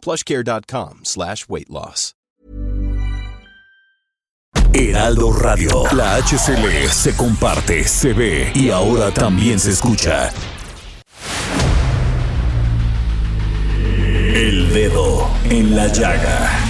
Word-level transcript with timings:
plushcare.com 0.00 1.00
slash 1.04 1.48
weight 1.48 1.70
loss. 1.70 2.14
Heraldo 4.72 5.32
Radio. 5.32 5.82
La 5.92 6.16
HCL 6.22 6.88
se 6.90 7.16
comparte, 7.16 7.82
se 7.84 8.12
ve 8.12 8.52
y 8.54 8.70
ahora 8.70 9.10
también 9.10 9.58
se 9.58 9.72
escucha. 9.72 10.30
El 14.32 14.72
dedo 14.72 15.28
en 15.50 15.74
la 15.74 15.88
llaga. 15.88 16.69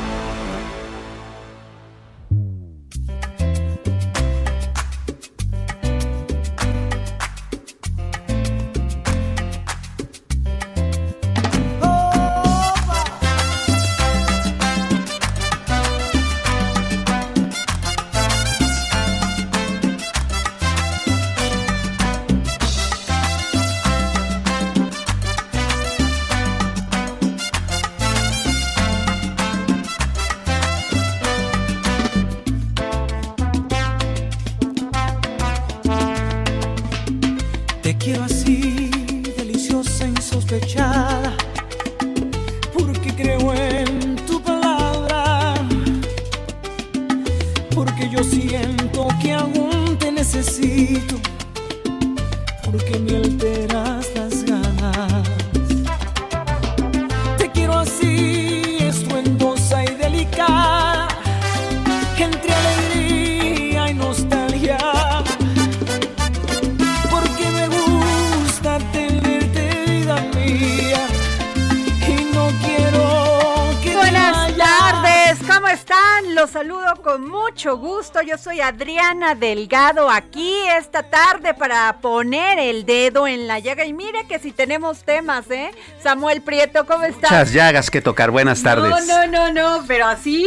Adriana 79.21 79.35
Delgado 79.35 80.09
aquí 80.09 80.55
esta 80.77 81.03
tarde 81.03 81.53
para 81.53 81.97
poner 82.01 82.57
el 82.59 82.85
dedo 82.85 83.27
en 83.27 83.47
la 83.47 83.59
llaga. 83.59 83.85
Y 83.85 83.93
mire 83.93 84.25
que 84.27 84.39
si 84.39 84.51
tenemos 84.51 85.03
temas, 85.03 85.49
¿eh? 85.51 85.71
Samuel 86.01 86.41
Prieto, 86.41 86.85
¿cómo 86.85 87.03
estás? 87.03 87.31
Muchas 87.31 87.53
llagas 87.53 87.91
que 87.91 88.01
tocar. 88.01 88.31
Buenas 88.31 88.63
tardes. 88.63 88.89
No, 88.89 89.27
no, 89.27 89.27
no, 89.27 89.51
no, 89.51 89.85
pero 89.87 90.07
así, 90.07 90.45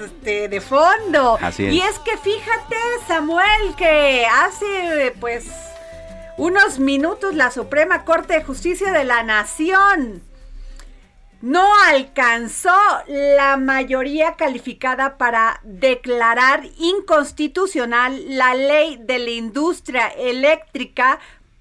este, 0.00 0.48
de 0.48 0.60
fondo. 0.60 1.38
Así 1.40 1.66
es. 1.66 1.74
Y 1.74 1.80
es 1.80 1.98
que 2.00 2.16
fíjate, 2.18 2.76
Samuel, 3.06 3.74
que 3.76 4.26
hace, 4.26 5.14
pues, 5.20 5.46
unos 6.36 6.78
minutos 6.78 7.34
la 7.34 7.50
Suprema 7.50 8.04
Corte 8.04 8.34
de 8.34 8.44
Justicia 8.44 8.92
de 8.92 9.04
la 9.04 9.22
Nación 9.22 10.22
no 11.40 11.68
alcanzó 11.86 12.76
la 13.06 13.56
mayoría 13.56 14.34
calificada 14.34 15.18
para 15.18 15.60
declarar 15.62 16.64
inconstitucional 16.78 18.36
la 18.36 18.54
ley 18.54 18.98
de 19.00 19.18
la 19.18 19.30
industria 19.30 20.08
eléctrica, 20.08 21.20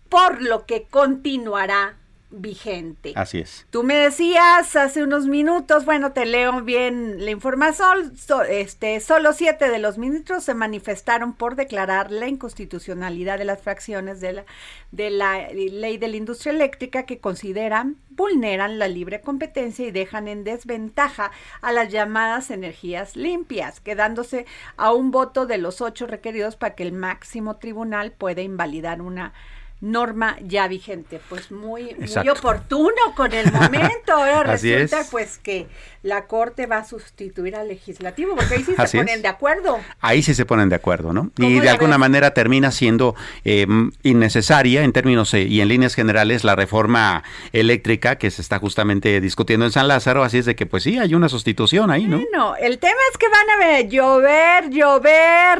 por 0.09 0.41
lo 0.41 0.65
que 0.65 0.83
continuará 0.83 1.96
vigente. 2.29 3.13
Así 3.15 3.39
es. 3.39 3.65
Tú 3.69 3.83
me 3.83 3.95
decías 3.95 4.75
hace 4.75 5.01
unos 5.03 5.27
minutos, 5.27 5.85
bueno, 5.85 6.11
te 6.11 6.25
leo 6.25 6.61
bien 6.61 7.23
la 7.23 7.31
información, 7.31 8.17
so- 8.17 8.43
este, 8.43 8.99
solo 8.99 9.31
siete 9.33 9.69
de 9.69 9.79
los 9.79 9.97
ministros 9.97 10.43
se 10.43 10.53
manifestaron 10.53 11.33
por 11.33 11.55
declarar 11.55 12.11
la 12.11 12.27
inconstitucionalidad 12.27 13.37
de 13.37 13.45
las 13.45 13.61
fracciones 13.61 14.19
de 14.19 14.33
la, 14.33 14.45
de 14.91 15.09
la 15.09 15.49
ley 15.51 15.97
de 15.97 16.07
la 16.09 16.17
industria 16.17 16.51
eléctrica 16.51 17.03
que 17.03 17.19
consideran 17.19 17.97
vulneran 18.09 18.79
la 18.79 18.87
libre 18.87 19.21
competencia 19.21 19.85
y 19.87 19.91
dejan 19.91 20.27
en 20.27 20.43
desventaja 20.43 21.31
a 21.61 21.71
las 21.71 21.89
llamadas 21.89 22.49
energías 22.49 23.15
limpias, 23.15 23.79
quedándose 23.79 24.47
a 24.75 24.91
un 24.91 25.11
voto 25.11 25.45
de 25.45 25.59
los 25.59 25.81
ocho 25.81 26.07
requeridos 26.07 26.55
para 26.55 26.73
que 26.75 26.81
el 26.83 26.93
máximo 26.93 27.57
tribunal 27.57 28.11
pueda 28.11 28.41
invalidar 28.41 29.01
una 29.03 29.33
norma 29.79 30.37
ya 30.41 30.67
vigente. 30.67 31.19
Pues 31.29 31.51
muy, 31.51 31.95
muy 31.95 32.29
oportuno 32.29 32.95
con 33.15 33.31
el 33.33 33.51
momento. 33.51 34.13
Ahora 34.13 34.43
resulta 34.53 35.01
es. 35.01 35.07
pues 35.11 35.37
que 35.37 35.67
la 36.03 36.25
Corte 36.25 36.65
va 36.65 36.77
a 36.77 36.85
sustituir 36.85 37.55
al 37.55 37.67
legislativo, 37.67 38.35
porque 38.35 38.55
ahí 38.55 38.63
sí 38.63 38.73
se 38.75 38.81
Así 38.81 38.97
ponen 38.97 39.17
es. 39.17 39.21
de 39.21 39.27
acuerdo. 39.27 39.79
Ahí 39.99 40.23
sí 40.23 40.33
se 40.33 40.45
ponen 40.45 40.69
de 40.69 40.75
acuerdo, 40.75 41.13
¿no? 41.13 41.29
¿Cómo 41.35 41.49
Y 41.49 41.59
de 41.59 41.69
alguna 41.69 41.91
ves? 41.97 41.99
manera 41.99 42.33
termina 42.33 42.71
siendo 42.71 43.15
eh, 43.45 43.67
innecesaria 44.03 44.83
en 44.83 44.93
términos 44.93 45.33
eh, 45.33 45.41
y 45.43 45.61
en 45.61 45.67
líneas 45.67 45.93
generales 45.95 46.43
la 46.43 46.55
reforma 46.55 47.23
eléctrica 47.53 48.17
que 48.17 48.31
se 48.31 48.41
está 48.41 48.59
justamente 48.59 49.19
discutiendo 49.21 49.65
en 49.65 49.71
San 49.71 49.87
Lázaro. 49.87 50.23
Así 50.23 50.37
es 50.39 50.45
de 50.45 50.55
que, 50.55 50.65
pues 50.65 50.83
sí, 50.83 50.97
hay 50.97 51.13
una 51.13 51.29
sustitución 51.29 51.91
ahí, 51.91 52.05
¿no? 52.05 52.19
Bueno, 52.19 52.55
el 52.59 52.79
tema 52.79 52.99
es 53.11 53.17
que 53.17 53.27
van 53.29 53.49
a 53.49 53.57
ver, 53.57 53.89
llover, 53.89 54.69
llover. 54.69 55.59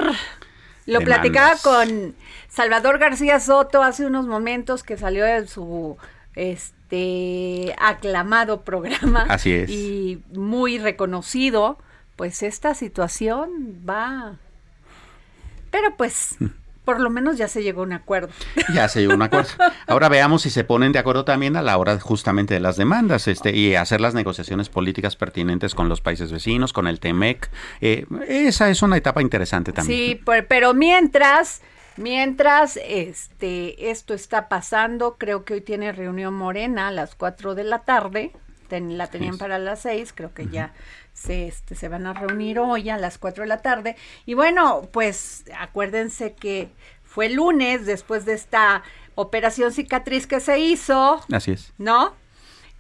Lo 0.85 0.99
Demandas. 0.99 1.03
platicaba 1.19 1.57
con 1.61 2.15
Salvador 2.57 2.97
García 2.97 3.39
Soto 3.39 3.83
hace 3.83 4.03
unos 4.03 4.25
momentos 4.25 4.81
que 4.81 4.97
salió 4.97 5.25
de 5.25 5.45
su 5.45 5.95
este 6.33 7.75
aclamado 7.77 8.61
programa. 8.61 9.27
Así 9.29 9.53
es. 9.53 9.69
Y 9.69 10.23
muy 10.33 10.79
reconocido. 10.79 11.77
Pues 12.15 12.41
esta 12.41 12.73
situación 12.73 13.83
va. 13.87 14.37
Pero 15.69 15.95
pues, 15.97 16.37
por 16.83 16.99
lo 16.99 17.11
menos 17.11 17.37
ya 17.37 17.47
se 17.47 17.61
llegó 17.61 17.81
a 17.81 17.83
un 17.83 17.93
acuerdo. 17.93 18.29
Ya 18.73 18.89
se 18.89 19.01
llegó 19.01 19.11
a 19.11 19.17
un 19.17 19.21
acuerdo. 19.21 19.51
Ahora 19.85 20.09
veamos 20.09 20.41
si 20.41 20.49
se 20.49 20.63
ponen 20.63 20.91
de 20.93 20.97
acuerdo 20.97 21.25
también 21.25 21.57
a 21.57 21.61
la 21.61 21.77
hora 21.77 21.99
justamente 21.99 22.55
de 22.55 22.59
las 22.59 22.75
demandas 22.75 23.27
este, 23.27 23.55
y 23.55 23.75
hacer 23.75 24.01
las 24.01 24.15
negociaciones 24.15 24.69
políticas 24.69 25.15
pertinentes 25.15 25.75
con 25.75 25.89
los 25.89 26.01
países 26.01 26.31
vecinos, 26.31 26.73
con 26.73 26.87
el 26.87 26.99
TEMEC. 26.99 27.51
Eh, 27.81 28.07
esa 28.27 28.67
es 28.71 28.81
una 28.81 28.97
etapa 28.97 29.21
interesante 29.21 29.73
también. 29.73 30.17
Sí, 30.17 30.21
pero 30.47 30.73
mientras, 30.73 31.61
mientras 31.97 32.79
este, 32.83 33.89
esto 33.91 34.13
está 34.13 34.47
pasando, 34.49 35.17
creo 35.17 35.43
que 35.45 35.55
hoy 35.55 35.61
tiene 35.61 35.91
reunión 35.91 36.33
Morena 36.33 36.87
a 36.87 36.91
las 36.91 37.15
4 37.15 37.55
de 37.55 37.63
la 37.63 37.79
tarde. 37.79 38.31
ten- 38.67 38.97
la 38.97 39.07
tenían 39.07 39.37
para 39.37 39.59
las 39.59 39.79
6, 39.83 40.11
creo 40.13 40.33
que 40.33 40.47
ya 40.47 40.73
se, 41.13 41.47
este, 41.47 41.73
se 41.73 41.87
van 41.87 42.05
a 42.05 42.11
reunir 42.13 42.59
hoy 42.59 42.89
a 42.89 42.97
las 42.97 43.17
4 43.17 43.43
de 43.43 43.47
la 43.47 43.61
tarde. 43.61 43.95
Y 44.25 44.33
bueno, 44.33 44.89
pues 44.91 45.45
acuérdense 45.57 46.33
que 46.33 46.69
fue 47.05 47.27
el 47.27 47.35
lunes 47.35 47.85
después 47.85 48.25
de 48.25 48.33
esta 48.33 48.83
operación 49.15 49.71
cicatriz 49.71 50.27
que 50.27 50.41
se 50.41 50.59
hizo. 50.59 51.21
Así 51.31 51.51
es. 51.51 51.71
¿No? 51.77 52.13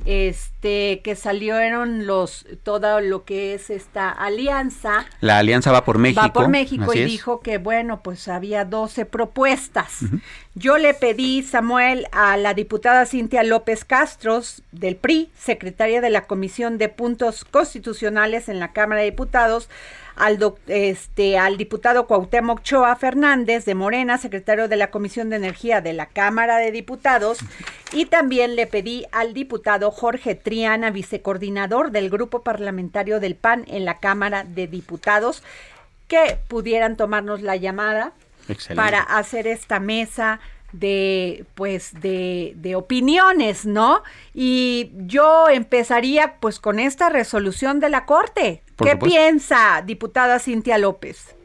Este 0.05 1.01
que 1.03 1.15
salieron 1.15 2.05
los 2.05 2.45
todo 2.63 3.01
lo 3.01 3.25
que 3.25 3.53
es 3.53 3.69
esta 3.69 4.09
alianza. 4.09 5.05
La 5.21 5.39
alianza 5.39 5.71
va 5.71 5.83
por 5.83 5.97
México. 5.97 6.21
Va 6.21 6.33
por 6.33 6.47
México 6.47 6.93
y 6.93 7.03
dijo 7.03 7.41
que 7.41 7.57
bueno, 7.57 8.01
pues 8.01 8.27
había 8.27 8.65
12 8.65 9.05
propuestas. 9.05 9.99
Yo 10.55 10.77
le 10.77 10.93
pedí, 10.93 11.43
Samuel, 11.43 12.07
a 12.11 12.35
la 12.37 12.53
diputada 12.53 13.05
Cintia 13.05 13.43
López 13.43 13.85
Castros 13.85 14.63
del 14.71 14.95
PRI, 14.95 15.29
secretaria 15.37 16.01
de 16.01 16.09
la 16.09 16.25
Comisión 16.25 16.77
de 16.77 16.89
Puntos 16.89 17.45
Constitucionales 17.45 18.49
en 18.49 18.59
la 18.59 18.73
Cámara 18.73 19.01
de 19.01 19.11
Diputados, 19.11 19.69
al, 20.17 20.55
este, 20.67 21.37
al 21.37 21.57
diputado 21.57 22.07
Cuauhtémoc 22.07 22.61
Choa 22.63 22.95
Fernández 22.95 23.65
de 23.65 23.75
Morena, 23.75 24.17
secretario 24.17 24.67
de 24.67 24.75
la 24.75 24.91
Comisión 24.91 25.29
de 25.29 25.37
Energía 25.37 25.81
de 25.81 25.93
la 25.93 26.07
Cámara 26.07 26.57
de 26.57 26.71
Diputados, 26.71 27.39
y 27.93 28.05
también 28.05 28.55
le 28.55 28.67
pedí 28.67 29.05
al 29.11 29.33
diputado 29.33 29.91
Jorge 29.91 30.35
Triana, 30.35 30.89
vicecoordinador 30.89 31.91
del 31.91 32.09
Grupo 32.09 32.41
Parlamentario 32.41 33.19
del 33.19 33.35
PAN 33.35 33.63
en 33.67 33.85
la 33.85 33.99
Cámara 33.99 34.43
de 34.43 34.67
Diputados, 34.67 35.43
que 36.07 36.39
pudieran 36.47 36.97
tomarnos 36.97 37.41
la 37.41 37.55
llamada 37.55 38.13
para 38.75 39.01
hacer 39.01 39.45
esta 39.45 39.79
mesa 39.79 40.39
de 40.79 41.45
pues 41.55 41.99
de, 42.01 42.53
de, 42.55 42.75
opiniones, 42.75 43.65
¿no? 43.65 44.03
Y 44.33 44.91
yo 44.93 45.49
empezaría 45.49 46.37
pues 46.39 46.59
con 46.59 46.79
esta 46.79 47.09
resolución 47.09 47.79
de 47.79 47.89
la 47.89 48.05
Corte. 48.05 48.63
¿Qué 48.77 48.95
piensa, 48.95 49.81
diputada 49.85 50.39
Cintia 50.39 50.77
López? 50.77 51.35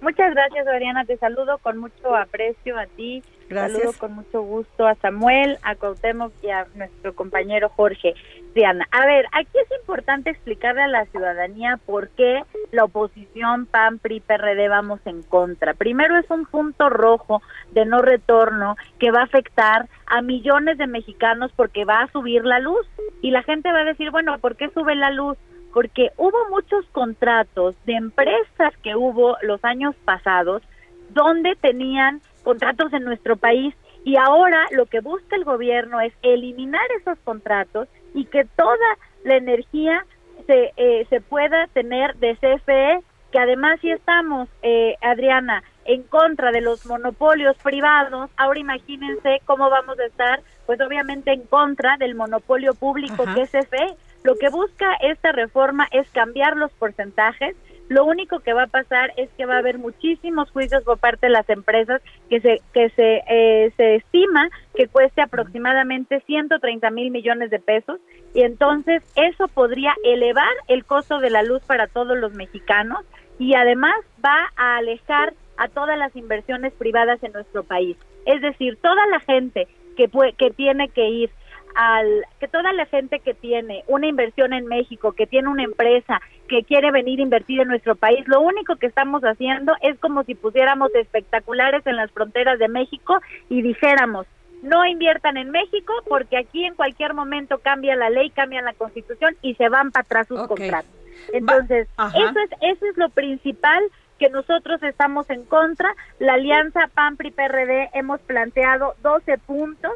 Muchas 0.00 0.32
gracias, 0.32 0.66
Adriana. 0.66 1.04
Te 1.04 1.16
saludo 1.18 1.58
con 1.58 1.78
mucho 1.78 2.16
aprecio 2.16 2.78
a 2.78 2.86
ti. 2.86 3.22
Gracias. 3.50 3.80
Saludo 3.80 3.98
con 3.98 4.12
mucho 4.14 4.42
gusto 4.42 4.86
a 4.86 4.94
Samuel, 4.94 5.58
a 5.64 5.74
Cuauhtémoc 5.74 6.32
y 6.40 6.50
a 6.50 6.68
nuestro 6.76 7.16
compañero 7.16 7.68
Jorge. 7.70 8.14
Diana, 8.54 8.86
a 8.92 9.04
ver, 9.06 9.26
aquí 9.32 9.58
es 9.58 9.80
importante 9.80 10.30
explicarle 10.30 10.82
a 10.82 10.86
la 10.88 11.04
ciudadanía 11.06 11.76
por 11.84 12.10
qué 12.10 12.44
la 12.70 12.84
oposición 12.84 13.66
PAN, 13.66 13.98
PRI, 13.98 14.20
PRD 14.20 14.68
vamos 14.68 15.00
en 15.04 15.22
contra. 15.24 15.74
Primero 15.74 16.16
es 16.16 16.30
un 16.30 16.46
punto 16.46 16.88
rojo 16.90 17.42
de 17.72 17.84
no 17.86 18.02
retorno 18.02 18.76
que 19.00 19.10
va 19.10 19.22
a 19.22 19.24
afectar 19.24 19.88
a 20.06 20.22
millones 20.22 20.78
de 20.78 20.86
mexicanos 20.86 21.50
porque 21.56 21.84
va 21.84 22.02
a 22.02 22.12
subir 22.12 22.44
la 22.44 22.60
luz 22.60 22.86
y 23.20 23.32
la 23.32 23.42
gente 23.42 23.72
va 23.72 23.80
a 23.80 23.84
decir, 23.84 24.12
bueno, 24.12 24.38
¿por 24.38 24.54
qué 24.54 24.70
sube 24.70 24.94
la 24.94 25.10
luz? 25.10 25.36
porque 25.72 26.10
hubo 26.16 26.48
muchos 26.50 26.84
contratos 26.90 27.76
de 27.86 27.92
empresas 27.94 28.76
que 28.82 28.96
hubo 28.96 29.36
los 29.42 29.64
años 29.64 29.94
pasados 30.04 30.62
donde 31.10 31.54
tenían 31.56 32.20
contratos 32.42 32.92
en 32.92 33.04
nuestro 33.04 33.36
país 33.36 33.74
y 34.04 34.16
ahora 34.16 34.66
lo 34.70 34.86
que 34.86 35.00
busca 35.00 35.36
el 35.36 35.44
gobierno 35.44 36.00
es 36.00 36.12
eliminar 36.22 36.84
esos 37.00 37.18
contratos 37.18 37.88
y 38.14 38.24
que 38.24 38.44
toda 38.56 38.96
la 39.24 39.36
energía 39.36 40.04
se, 40.46 40.72
eh, 40.76 41.06
se 41.10 41.20
pueda 41.20 41.66
tener 41.68 42.16
de 42.16 42.34
CFE, 42.36 43.00
que 43.30 43.38
además 43.38 43.78
si 43.80 43.90
estamos, 43.90 44.48
eh, 44.62 44.96
Adriana, 45.02 45.62
en 45.84 46.02
contra 46.02 46.50
de 46.50 46.60
los 46.60 46.86
monopolios 46.86 47.56
privados, 47.58 48.30
ahora 48.36 48.58
imagínense 48.58 49.40
cómo 49.44 49.70
vamos 49.70 49.98
a 49.98 50.06
estar, 50.06 50.40
pues 50.66 50.80
obviamente 50.80 51.32
en 51.32 51.42
contra 51.42 51.96
del 51.98 52.14
monopolio 52.14 52.74
público 52.74 53.24
que 53.34 53.42
es 53.42 53.50
CFE 53.50 53.96
lo 54.22 54.36
que 54.36 54.50
busca 54.50 54.94
esta 55.00 55.32
reforma 55.32 55.88
es 55.92 56.08
cambiar 56.10 56.56
los 56.56 56.70
porcentajes. 56.72 57.56
Lo 57.90 58.04
único 58.04 58.38
que 58.38 58.52
va 58.52 58.62
a 58.62 58.66
pasar 58.68 59.12
es 59.16 59.28
que 59.36 59.46
va 59.46 59.56
a 59.56 59.58
haber 59.58 59.76
muchísimos 59.78 60.48
juicios 60.52 60.84
por 60.84 60.98
parte 60.98 61.26
de 61.26 61.32
las 61.32 61.50
empresas 61.50 62.00
que 62.28 62.40
se 62.40 62.60
que 62.72 62.88
se 62.90 63.24
eh, 63.28 63.72
se 63.76 63.96
estima 63.96 64.48
que 64.76 64.86
cueste 64.86 65.20
aproximadamente 65.20 66.20
130 66.24 66.88
mil 66.90 67.10
millones 67.10 67.50
de 67.50 67.58
pesos 67.58 67.98
y 68.32 68.42
entonces 68.42 69.02
eso 69.16 69.48
podría 69.48 69.92
elevar 70.04 70.54
el 70.68 70.84
costo 70.84 71.18
de 71.18 71.30
la 71.30 71.42
luz 71.42 71.62
para 71.64 71.88
todos 71.88 72.16
los 72.16 72.32
mexicanos 72.32 73.00
y 73.40 73.54
además 73.54 73.96
va 74.24 74.38
a 74.54 74.76
alejar 74.76 75.34
a 75.56 75.66
todas 75.66 75.98
las 75.98 76.14
inversiones 76.14 76.72
privadas 76.74 77.20
en 77.24 77.32
nuestro 77.32 77.64
país. 77.64 77.96
Es 78.24 78.40
decir, 78.40 78.78
toda 78.80 79.04
la 79.08 79.18
gente 79.18 79.66
que, 79.96 80.08
que 80.38 80.50
tiene 80.52 80.90
que 80.90 81.08
ir 81.08 81.30
al 81.74 82.24
que 82.38 82.48
toda 82.48 82.72
la 82.72 82.86
gente 82.86 83.20
que 83.20 83.34
tiene 83.34 83.84
una 83.86 84.06
inversión 84.06 84.52
en 84.52 84.66
México, 84.66 85.12
que 85.12 85.26
tiene 85.26 85.48
una 85.48 85.64
empresa, 85.64 86.20
que 86.50 86.64
quiere 86.64 86.90
venir 86.90 87.20
a 87.20 87.22
invertir 87.22 87.60
en 87.60 87.68
nuestro 87.68 87.94
país, 87.94 88.26
lo 88.26 88.40
único 88.40 88.74
que 88.74 88.86
estamos 88.86 89.22
haciendo 89.22 89.72
es 89.82 89.96
como 90.00 90.24
si 90.24 90.34
pusiéramos 90.34 90.92
espectaculares 90.96 91.86
en 91.86 91.94
las 91.94 92.10
fronteras 92.10 92.58
de 92.58 92.66
México 92.66 93.20
y 93.48 93.62
dijéramos, 93.62 94.26
no 94.60 94.84
inviertan 94.84 95.36
en 95.36 95.52
México 95.52 95.92
porque 96.08 96.36
aquí 96.36 96.64
en 96.64 96.74
cualquier 96.74 97.14
momento 97.14 97.58
cambia 97.58 97.94
la 97.94 98.10
ley, 98.10 98.30
cambia 98.30 98.62
la 98.62 98.72
constitución 98.72 99.36
y 99.42 99.54
se 99.54 99.68
van 99.68 99.92
para 99.92 100.02
atrás 100.02 100.26
sus 100.26 100.42
contratos. 100.48 100.90
Entonces, 101.32 101.86
eso 102.16 102.40
es, 102.40 102.50
eso 102.62 102.86
es 102.86 102.96
lo 102.96 103.10
principal 103.10 103.80
que 104.18 104.28
nosotros 104.28 104.82
estamos 104.82 105.30
en 105.30 105.44
contra. 105.44 105.94
La 106.18 106.34
alianza 106.34 106.90
PAN-PRI-PRD 106.92 107.90
hemos 107.94 108.20
planteado 108.22 108.94
12 109.02 109.38
puntos 109.38 109.92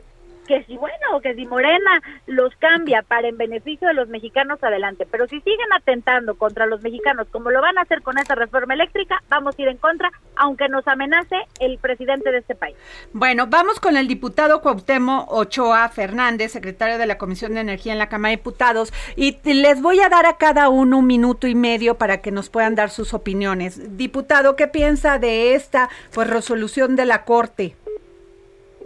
que 0.46 0.64
si 0.64 0.76
bueno 0.76 1.20
que 1.22 1.34
si 1.34 1.46
Morena 1.46 2.00
los 2.26 2.54
cambia 2.56 3.02
para 3.02 3.28
en 3.28 3.36
beneficio 3.36 3.88
de 3.88 3.94
los 3.94 4.08
mexicanos 4.08 4.62
adelante, 4.62 5.06
pero 5.10 5.26
si 5.26 5.40
siguen 5.40 5.72
atentando 5.76 6.36
contra 6.36 6.66
los 6.66 6.82
mexicanos 6.82 7.26
como 7.30 7.50
lo 7.50 7.60
van 7.60 7.78
a 7.78 7.82
hacer 7.82 8.02
con 8.02 8.18
esta 8.18 8.34
reforma 8.34 8.74
eléctrica, 8.74 9.22
vamos 9.28 9.58
a 9.58 9.62
ir 9.62 9.68
en 9.68 9.78
contra, 9.78 10.10
aunque 10.36 10.68
nos 10.68 10.86
amenace 10.86 11.36
el 11.60 11.78
presidente 11.78 12.30
de 12.30 12.38
este 12.38 12.54
país. 12.54 12.76
Bueno, 13.12 13.46
vamos 13.48 13.80
con 13.80 13.96
el 13.96 14.08
diputado 14.08 14.60
Cuauhtémoc 14.60 15.30
Ochoa 15.32 15.88
Fernández, 15.88 16.52
secretario 16.52 16.98
de 16.98 17.06
la 17.06 17.18
Comisión 17.18 17.54
de 17.54 17.60
Energía 17.60 17.92
en 17.92 17.98
la 17.98 18.08
Cámara 18.08 18.30
de 18.30 18.36
Diputados, 18.36 18.92
y 19.16 19.38
les 19.44 19.80
voy 19.80 20.00
a 20.00 20.08
dar 20.08 20.26
a 20.26 20.36
cada 20.36 20.68
uno 20.68 20.98
un 20.98 21.06
minuto 21.06 21.46
y 21.46 21.54
medio 21.54 21.96
para 21.96 22.20
que 22.20 22.30
nos 22.30 22.50
puedan 22.50 22.74
dar 22.74 22.90
sus 22.90 23.14
opiniones. 23.14 23.96
Diputado, 23.96 24.56
¿qué 24.56 24.66
piensa 24.66 25.18
de 25.18 25.54
esta 25.54 25.88
pues 26.12 26.28
resolución 26.28 26.96
de 26.96 27.06
la 27.06 27.24
Corte? 27.24 27.76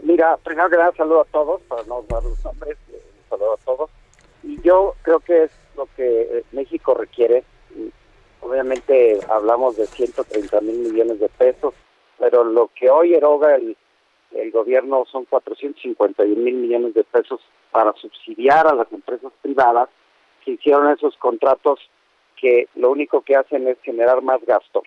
Mira, 0.03 0.37
primero 0.39 0.71
que 0.71 0.77
nada 0.77 0.93
saludo 0.97 1.21
a 1.23 1.25
todos, 1.25 1.61
para 1.63 1.83
no 1.85 2.03
dar 2.09 2.23
los 2.23 2.45
nombres, 2.45 2.77
eh, 2.93 3.03
saludo 3.29 3.55
a 3.55 3.65
todos. 3.65 3.91
Y 4.43 4.61
yo 4.63 4.95
creo 5.03 5.21
que 5.21 5.45
es 5.45 5.51
lo 5.77 5.87
que 5.97 6.23
eh, 6.23 6.45
México 6.53 6.95
requiere. 6.95 7.45
Obviamente 8.41 9.19
hablamos 9.29 9.77
de 9.77 9.87
130 9.87 10.61
mil 10.61 10.79
millones 10.79 11.21
de 11.21 11.29
pesos, 11.29 11.75
pero 12.19 12.45
lo 12.45 12.71
que 12.75 12.89
hoy 12.89 13.15
eroga 13.15 13.57
el, 13.57 13.77
el 14.33 14.51
gobierno 14.51 15.05
son 15.11 15.25
451 15.25 16.37
mil 16.37 16.55
millones 16.55 16.95
de 16.95 17.05
pesos 17.05 17.41
para 17.71 17.93
subsidiar 17.95 18.67
a 18.67 18.75
las 18.75 18.91
empresas 18.93 19.33
privadas 19.43 19.89
que 20.45 20.53
hicieron 20.53 20.91
esos 20.91 21.17
contratos 21.17 21.81
que 22.37 22.69
lo 22.77 22.91
único 22.91 23.23
que 23.23 23.37
hacen 23.37 23.67
es 23.67 23.79
generar 23.83 24.23
más 24.23 24.41
gasto, 24.47 24.83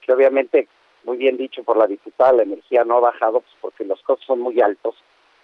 que 0.00 0.12
obviamente 0.12 0.68
muy 1.06 1.16
bien 1.16 1.36
dicho 1.36 1.62
por 1.62 1.78
la 1.78 1.86
diputada, 1.86 2.32
la 2.34 2.42
energía 2.42 2.84
no 2.84 2.96
ha 2.96 3.00
bajado 3.00 3.40
pues 3.40 3.54
porque 3.60 3.84
los 3.84 4.02
costos 4.02 4.26
son 4.26 4.40
muy 4.40 4.60
altos 4.60 4.96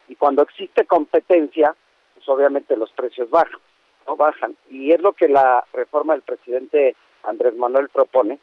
y 0.09 0.17
cuando 0.17 0.43
existe 0.43 0.85
competencia, 0.85 1.75
pues 2.15 2.29
obviamente 2.29 2.77
los 2.77 2.91
precios 2.93 3.31
bajan, 3.31 3.61
no 4.07 4.17
bajan. 4.17 4.57
Y 4.69 4.93
es 4.93 5.01
lo 5.01 5.13
que 5.13 5.29
la 5.29 5.65
reforma 5.73 6.13
del 6.13 6.23
presidente 6.23 6.97
Andrés 7.23 7.55
Manuel 7.57 7.89
propone, 7.89 8.39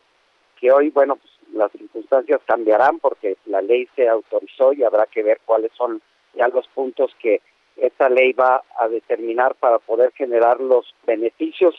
que 0.59 0.71
hoy, 0.71 0.89
bueno, 0.89 1.17
pues 1.17 1.31
las 1.53 1.71
circunstancias 1.71 2.41
cambiarán 2.45 2.99
porque 2.99 3.37
la 3.45 3.61
ley 3.61 3.87
se 3.95 4.07
autorizó 4.07 4.73
y 4.73 4.83
habrá 4.83 5.05
que 5.05 5.21
ver 5.21 5.41
cuáles 5.45 5.71
son 5.73 6.01
ya 6.33 6.47
los 6.47 6.67
puntos 6.69 7.11
que 7.19 7.41
esta 7.75 8.09
ley 8.09 8.33
va 8.33 8.63
a 8.77 8.87
determinar 8.87 9.55
para 9.55 9.79
poder 9.79 10.11
generar 10.13 10.59
los 10.59 10.93
beneficios 11.05 11.75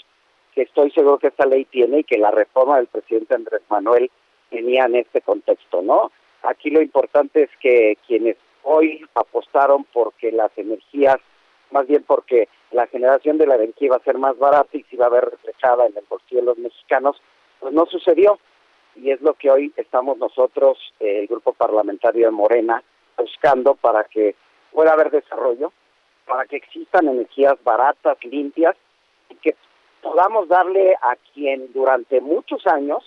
que 0.54 0.62
estoy 0.62 0.90
seguro 0.90 1.18
que 1.18 1.28
esta 1.28 1.47
ley 1.47 1.64
tiene 1.64 2.00
y 2.00 2.04
que 2.04 2.18
la 2.18 2.30
reforma 2.30 2.76
del 2.76 2.87
presidente 2.87 3.35
Andrés 3.35 3.62
Manuel 3.68 4.11
en 4.50 4.97
este 4.97 5.21
contexto, 5.21 5.83
¿no? 5.83 6.11
Aquí 6.42 6.71
lo 6.71 6.80
importante 6.80 7.42
es 7.42 7.50
que 7.61 7.97
quienes 8.07 8.37
hoy 8.62 9.04
apostaron 9.14 9.85
porque 9.92 10.33
las 10.33 10.50
energías, 10.57 11.16
más 11.71 11.87
bien 11.87 12.04
porque 12.07 12.49
la 12.71 12.87
generación 12.87 13.38
de 13.38 13.47
la 13.47 13.57
energía 13.57 13.87
iba 13.87 13.97
a 13.97 14.04
ser 14.04 14.19
más 14.19 14.38
barata 14.38 14.76
y 14.76 14.83
se 14.85 14.97
iba 14.97 15.07
a 15.07 15.11
ver 15.11 15.25
reflejada 15.25 15.87
en 15.87 15.97
el 15.97 16.04
bolsillo 16.09 16.40
de 16.40 16.47
los 16.47 16.59
mexicanos, 16.59 17.21
pues 17.59 17.73
no 17.73 17.87
sucedió. 17.87 18.38
Y 18.97 19.11
es 19.11 19.21
lo 19.21 19.35
que 19.35 19.50
hoy 19.50 19.73
estamos 19.76 20.19
nosotros, 20.19 20.78
el 20.99 21.26
grupo 21.26 21.52
parlamentario 21.52 22.26
de 22.26 22.33
Morena, 22.33 22.83
buscando 23.16 23.75
para 23.75 24.04
que 24.04 24.35
pueda 24.73 24.92
haber 24.92 25.11
desarrollo, 25.11 25.73
para 26.26 26.45
que 26.47 26.57
existan 26.57 27.09
energías 27.09 27.54
baratas, 27.62 28.19
limpias, 28.25 28.76
y 29.28 29.37
que 29.37 29.54
podamos 30.02 30.49
darle 30.49 30.95
a 30.95 31.16
quien 31.33 31.73
durante 31.73 32.21
muchos 32.21 32.66
años 32.66 33.04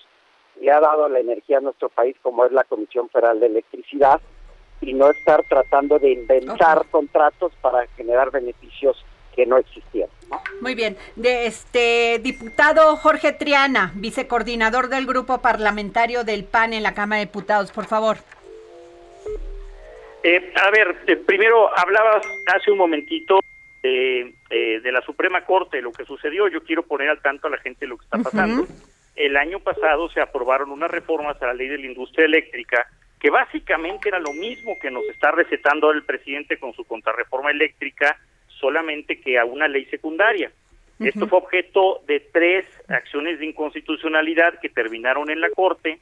le 0.61 0.71
ha 0.71 0.79
dado 0.79 1.07
la 1.09 1.19
energía 1.19 1.57
a 1.57 1.61
nuestro 1.61 1.89
país, 1.89 2.15
como 2.21 2.45
es 2.45 2.51
la 2.51 2.63
Comisión 2.63 3.09
Federal 3.09 3.39
de 3.39 3.47
Electricidad, 3.47 4.21
y 4.81 4.93
no 4.93 5.09
estar 5.09 5.43
tratando 5.43 5.99
de 5.99 6.11
inventar 6.11 6.85
contratos 6.89 7.53
para 7.61 7.87
generar 7.95 8.31
beneficios 8.31 9.03
que 9.35 9.45
no 9.45 9.57
existían. 9.57 10.09
Muy 10.61 10.75
bien, 10.75 10.97
de 11.15 11.45
este 11.45 12.19
diputado 12.19 12.95
Jorge 12.97 13.33
Triana, 13.33 13.91
vicecoordinador 13.95 14.89
del 14.89 15.05
grupo 15.05 15.41
parlamentario 15.41 16.23
del 16.23 16.43
PAN 16.43 16.73
en 16.73 16.83
la 16.83 16.93
Cámara 16.93 17.19
de 17.19 17.25
Diputados, 17.25 17.71
por 17.71 17.85
favor. 17.85 18.17
Eh, 20.23 20.53
a 20.55 20.71
ver, 20.71 20.95
eh, 21.07 21.17
primero 21.17 21.69
hablabas 21.77 22.25
hace 22.55 22.71
un 22.71 22.77
momentito 22.77 23.39
de, 23.81 24.33
eh, 24.49 24.79
de, 24.81 24.91
la 24.91 25.01
Suprema 25.01 25.43
Corte, 25.43 25.81
lo 25.81 25.91
que 25.91 26.05
sucedió. 26.05 26.47
Yo 26.47 26.63
quiero 26.63 26.83
poner 26.83 27.09
al 27.09 27.21
tanto 27.21 27.47
a 27.47 27.49
la 27.49 27.57
gente 27.57 27.85
lo 27.85 27.97
que 27.97 28.05
está 28.05 28.19
pasando. 28.19 28.65
El 29.15 29.37
año 29.37 29.59
pasado 29.59 30.09
se 30.09 30.21
aprobaron 30.21 30.71
unas 30.71 30.89
reformas 30.89 31.41
a 31.41 31.47
la 31.47 31.53
ley 31.53 31.67
de 31.67 31.77
la 31.77 31.85
industria 31.85 32.25
eléctrica 32.25 32.87
que 33.23 33.29
básicamente 33.29 34.09
era 34.09 34.19
lo 34.19 34.33
mismo 34.33 34.77
que 34.81 34.91
nos 34.91 35.05
está 35.05 35.31
recetando 35.31 35.91
el 35.91 36.03
presidente 36.03 36.59
con 36.59 36.73
su 36.73 36.83
contrarreforma 36.83 37.51
eléctrica, 37.51 38.19
solamente 38.47 39.21
que 39.21 39.39
a 39.39 39.45
una 39.45 39.69
ley 39.69 39.85
secundaria. 39.85 40.51
Esto 40.99 41.27
fue 41.27 41.39
objeto 41.39 42.01
de 42.05 42.19
tres 42.19 42.65
acciones 42.89 43.39
de 43.39 43.45
inconstitucionalidad 43.45 44.59
que 44.59 44.67
terminaron 44.67 45.29
en 45.29 45.39
la 45.39 45.49
Corte. 45.51 45.99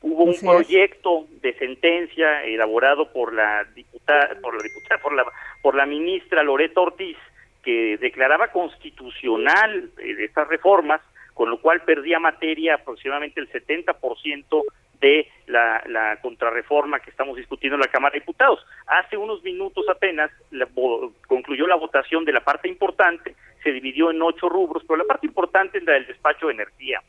Hubo 0.00 0.24
un 0.24 0.38
proyecto 0.40 1.26
de 1.42 1.52
sentencia 1.54 2.42
elaborado 2.44 3.12
por 3.12 3.34
la 3.34 3.64
diputada, 3.74 4.34
por 4.40 4.56
la 4.56 4.62
diputada, 4.62 5.00
por 5.02 5.14
la, 5.14 5.26
por 5.60 5.74
la 5.74 5.84
ministra 5.84 6.42
Loreta 6.42 6.80
Ortiz, 6.80 7.18
que 7.62 7.98
declaraba 7.98 8.48
constitucional 8.48 9.90
eh, 9.98 10.16
estas 10.20 10.48
reformas, 10.48 11.02
con 11.34 11.50
lo 11.50 11.60
cual 11.60 11.82
perdía 11.82 12.18
materia 12.18 12.74
aproximadamente 12.74 13.40
el 13.40 13.50
70% 13.50 14.62
de 15.00 15.28
la, 15.46 15.82
la, 15.88 16.16
contrarreforma 16.20 17.00
que 17.00 17.10
estamos 17.10 17.36
discutiendo 17.36 17.74
en 17.74 17.80
la 17.80 17.88
Cámara 17.88 18.12
de 18.12 18.20
Diputados. 18.20 18.64
Hace 18.86 19.16
unos 19.16 19.42
minutos 19.42 19.84
apenas 19.88 20.30
concluyó 21.26 21.66
la 21.66 21.74
votación 21.74 22.24
de 22.24 22.32
la 22.32 22.40
parte 22.40 22.68
importante, 22.68 23.34
se 23.64 23.72
dividió 23.72 24.10
en 24.10 24.22
ocho 24.22 24.48
rubros, 24.48 24.84
pero 24.86 24.98
la 24.98 25.04
parte 25.04 25.26
importante 25.26 25.78
es 25.78 25.84
la 25.84 25.94
del 25.94 26.06
despacho 26.06 26.46
de 26.46 26.54
energía. 26.54 27.02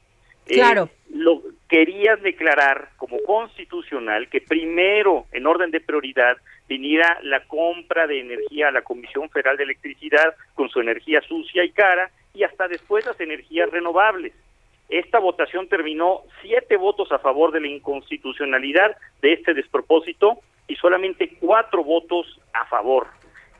Eh, 0.46 0.56
claro. 0.56 0.90
lo 1.10 1.42
querías 1.70 2.22
declarar 2.22 2.90
como 2.98 3.18
constitucional 3.24 4.28
que 4.28 4.42
primero, 4.42 5.26
en 5.32 5.48
orden 5.48 5.72
de 5.72 5.80
prioridad, 5.80 6.36
viniera 6.74 7.20
la 7.22 7.42
compra 7.42 8.08
de 8.08 8.20
energía 8.20 8.70
a 8.70 8.72
la 8.72 8.82
Comisión 8.82 9.30
Federal 9.30 9.58
de 9.58 9.64
Electricidad 9.64 10.34
con 10.56 10.70
su 10.70 10.80
energía 10.80 11.22
sucia 11.22 11.64
y 11.64 11.70
cara 11.70 12.10
y 12.34 12.44
hasta 12.44 12.68
después 12.68 13.06
las 13.06 13.20
energías 13.20 13.70
renovables. 13.70 14.34
Esta 14.90 15.20
votación 15.20 15.68
terminó 15.68 16.22
siete 16.42 16.76
votos 16.78 17.12
a 17.12 17.20
favor 17.20 17.52
de 17.52 17.62
la 17.62 17.68
inconstitucionalidad 17.68 18.98
de 19.22 19.34
este 19.34 19.54
despropósito 19.54 20.40
y 20.68 20.76
solamente 20.76 21.38
cuatro 21.40 21.84
votos 21.84 22.40
a 22.54 22.66
favor. 22.66 23.06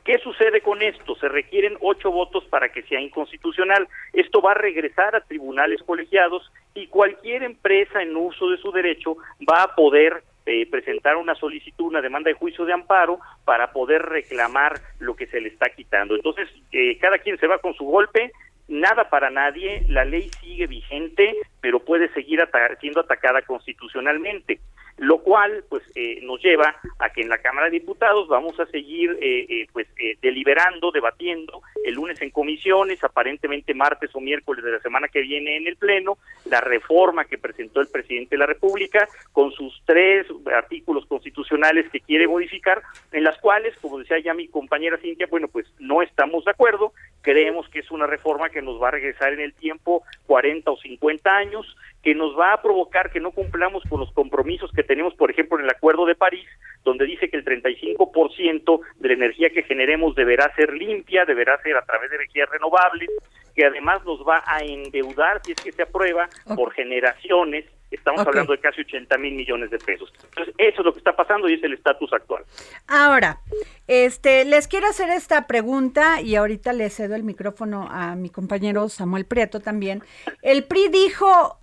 ¿Qué 0.04 0.18
sucede 0.18 0.60
con 0.60 0.82
esto? 0.82 1.14
Se 1.14 1.28
requieren 1.28 1.78
ocho 1.80 2.10
votos 2.10 2.44
para 2.46 2.70
que 2.70 2.82
sea 2.82 3.00
inconstitucional. 3.00 3.86
Esto 4.12 4.42
va 4.42 4.52
a 4.52 4.54
regresar 4.68 5.14
a 5.14 5.20
tribunales 5.20 5.80
colegiados 5.84 6.50
y 6.74 6.88
cualquier 6.88 7.44
empresa 7.44 8.02
en 8.02 8.16
uso 8.16 8.50
de 8.50 8.58
su 8.58 8.72
derecho 8.72 9.16
va 9.48 9.62
a 9.62 9.74
poder 9.76 10.24
eh, 10.46 10.68
presentar 10.70 11.16
una 11.16 11.34
solicitud, 11.34 11.86
una 11.86 12.02
demanda 12.02 12.28
de 12.28 12.36
juicio 12.36 12.64
de 12.64 12.72
amparo 12.72 13.18
para 13.44 13.72
poder 13.72 14.02
reclamar 14.02 14.80
lo 14.98 15.16
que 15.16 15.26
se 15.26 15.40
le 15.40 15.48
está 15.48 15.70
quitando. 15.70 16.14
Entonces, 16.14 16.48
eh, 16.72 16.98
cada 16.98 17.18
quien 17.18 17.38
se 17.38 17.46
va 17.46 17.58
con 17.58 17.74
su 17.74 17.84
golpe, 17.84 18.30
nada 18.68 19.08
para 19.08 19.30
nadie, 19.30 19.84
la 19.88 20.04
ley 20.04 20.28
sigue 20.40 20.66
vigente, 20.66 21.34
pero 21.60 21.80
puede 21.80 22.12
seguir 22.12 22.40
siendo 22.80 23.00
atacada 23.00 23.42
constitucionalmente 23.42 24.60
lo 24.98 25.18
cual 25.18 25.64
pues 25.68 25.82
eh, 25.94 26.20
nos 26.22 26.42
lleva 26.42 26.76
a 26.98 27.10
que 27.10 27.22
en 27.22 27.28
la 27.28 27.38
Cámara 27.38 27.66
de 27.66 27.78
Diputados 27.78 28.28
vamos 28.28 28.58
a 28.60 28.66
seguir 28.66 29.18
eh, 29.20 29.46
eh, 29.48 29.66
pues 29.72 29.88
deliberando, 30.22 30.90
debatiendo 30.92 31.62
el 31.84 31.94
lunes 31.94 32.20
en 32.22 32.30
comisiones, 32.30 33.02
aparentemente 33.02 33.74
martes 33.74 34.10
o 34.14 34.20
miércoles 34.20 34.64
de 34.64 34.72
la 34.72 34.80
semana 34.80 35.08
que 35.08 35.20
viene 35.20 35.56
en 35.56 35.66
el 35.66 35.76
Pleno, 35.76 36.18
la 36.46 36.60
reforma 36.60 37.24
que 37.24 37.38
presentó 37.38 37.80
el 37.80 37.88
presidente 37.88 38.36
de 38.36 38.38
la 38.38 38.46
República 38.46 39.08
con 39.32 39.52
sus 39.52 39.82
tres 39.84 40.26
artículos 40.54 41.06
constitucionales 41.06 41.90
que 41.90 42.00
quiere 42.00 42.28
modificar, 42.28 42.82
en 43.12 43.24
las 43.24 43.38
cuales, 43.38 43.76
como 43.80 43.98
decía 43.98 44.18
ya 44.20 44.34
mi 44.34 44.48
compañera 44.48 44.98
Cintia, 44.98 45.26
bueno, 45.30 45.48
pues 45.48 45.66
no 45.78 46.02
estamos 46.02 46.44
de 46.44 46.52
acuerdo, 46.52 46.92
creemos 47.22 47.68
que 47.68 47.80
es 47.80 47.90
una 47.90 48.06
reforma 48.06 48.50
que 48.50 48.62
nos 48.62 48.80
va 48.80 48.88
a 48.88 48.92
regresar 48.92 49.32
en 49.32 49.40
el 49.40 49.54
tiempo 49.54 50.02
40 50.26 50.70
o 50.70 50.76
50 50.76 51.36
años, 51.36 51.76
que 52.04 52.14
nos 52.14 52.38
va 52.38 52.52
a 52.52 52.62
provocar 52.62 53.10
que 53.10 53.18
no 53.18 53.30
cumplamos 53.30 53.82
con 53.88 53.98
los 53.98 54.12
compromisos 54.12 54.70
que 54.72 54.82
tenemos, 54.82 55.14
por 55.14 55.30
ejemplo, 55.30 55.58
en 55.58 55.64
el 55.64 55.70
Acuerdo 55.70 56.04
de 56.04 56.14
París, 56.14 56.46
donde 56.84 57.06
dice 57.06 57.30
que 57.30 57.38
el 57.38 57.44
35% 57.46 58.80
de 58.96 59.08
la 59.08 59.14
energía 59.14 59.48
que 59.48 59.62
generemos 59.62 60.14
deberá 60.14 60.54
ser 60.54 60.74
limpia, 60.74 61.24
deberá 61.24 61.60
ser 61.62 61.76
a 61.78 61.84
través 61.86 62.10
de 62.10 62.16
energías 62.16 62.50
renovables, 62.50 63.08
que 63.56 63.64
además 63.64 64.04
nos 64.04 64.20
va 64.20 64.44
a 64.46 64.58
endeudar, 64.62 65.40
si 65.44 65.52
es 65.52 65.60
que 65.62 65.72
se 65.72 65.82
aprueba, 65.82 66.28
por 66.54 66.74
generaciones. 66.74 67.64
Estamos 67.90 68.26
hablando 68.26 68.52
de 68.52 68.58
casi 68.58 68.82
80 68.82 69.16
mil 69.18 69.34
millones 69.34 69.70
de 69.70 69.78
pesos. 69.78 70.12
Entonces, 70.24 70.54
eso 70.58 70.80
es 70.80 70.84
lo 70.84 70.92
que 70.92 70.98
está 70.98 71.16
pasando 71.16 71.48
y 71.48 71.54
es 71.54 71.62
el 71.62 71.72
estatus 71.72 72.12
actual. 72.12 72.44
Ahora, 72.86 73.38
este, 73.86 74.44
les 74.44 74.68
quiero 74.68 74.88
hacer 74.88 75.08
esta 75.10 75.46
pregunta 75.46 76.20
y 76.20 76.34
ahorita 76.34 76.72
le 76.74 76.90
cedo 76.90 77.14
el 77.14 77.22
micrófono 77.22 77.88
a 77.88 78.14
mi 78.16 78.28
compañero 78.28 78.88
Samuel 78.90 79.24
Prieto 79.24 79.60
también. 79.60 80.02
El 80.42 80.64
PRI 80.64 80.88
dijo 80.88 81.60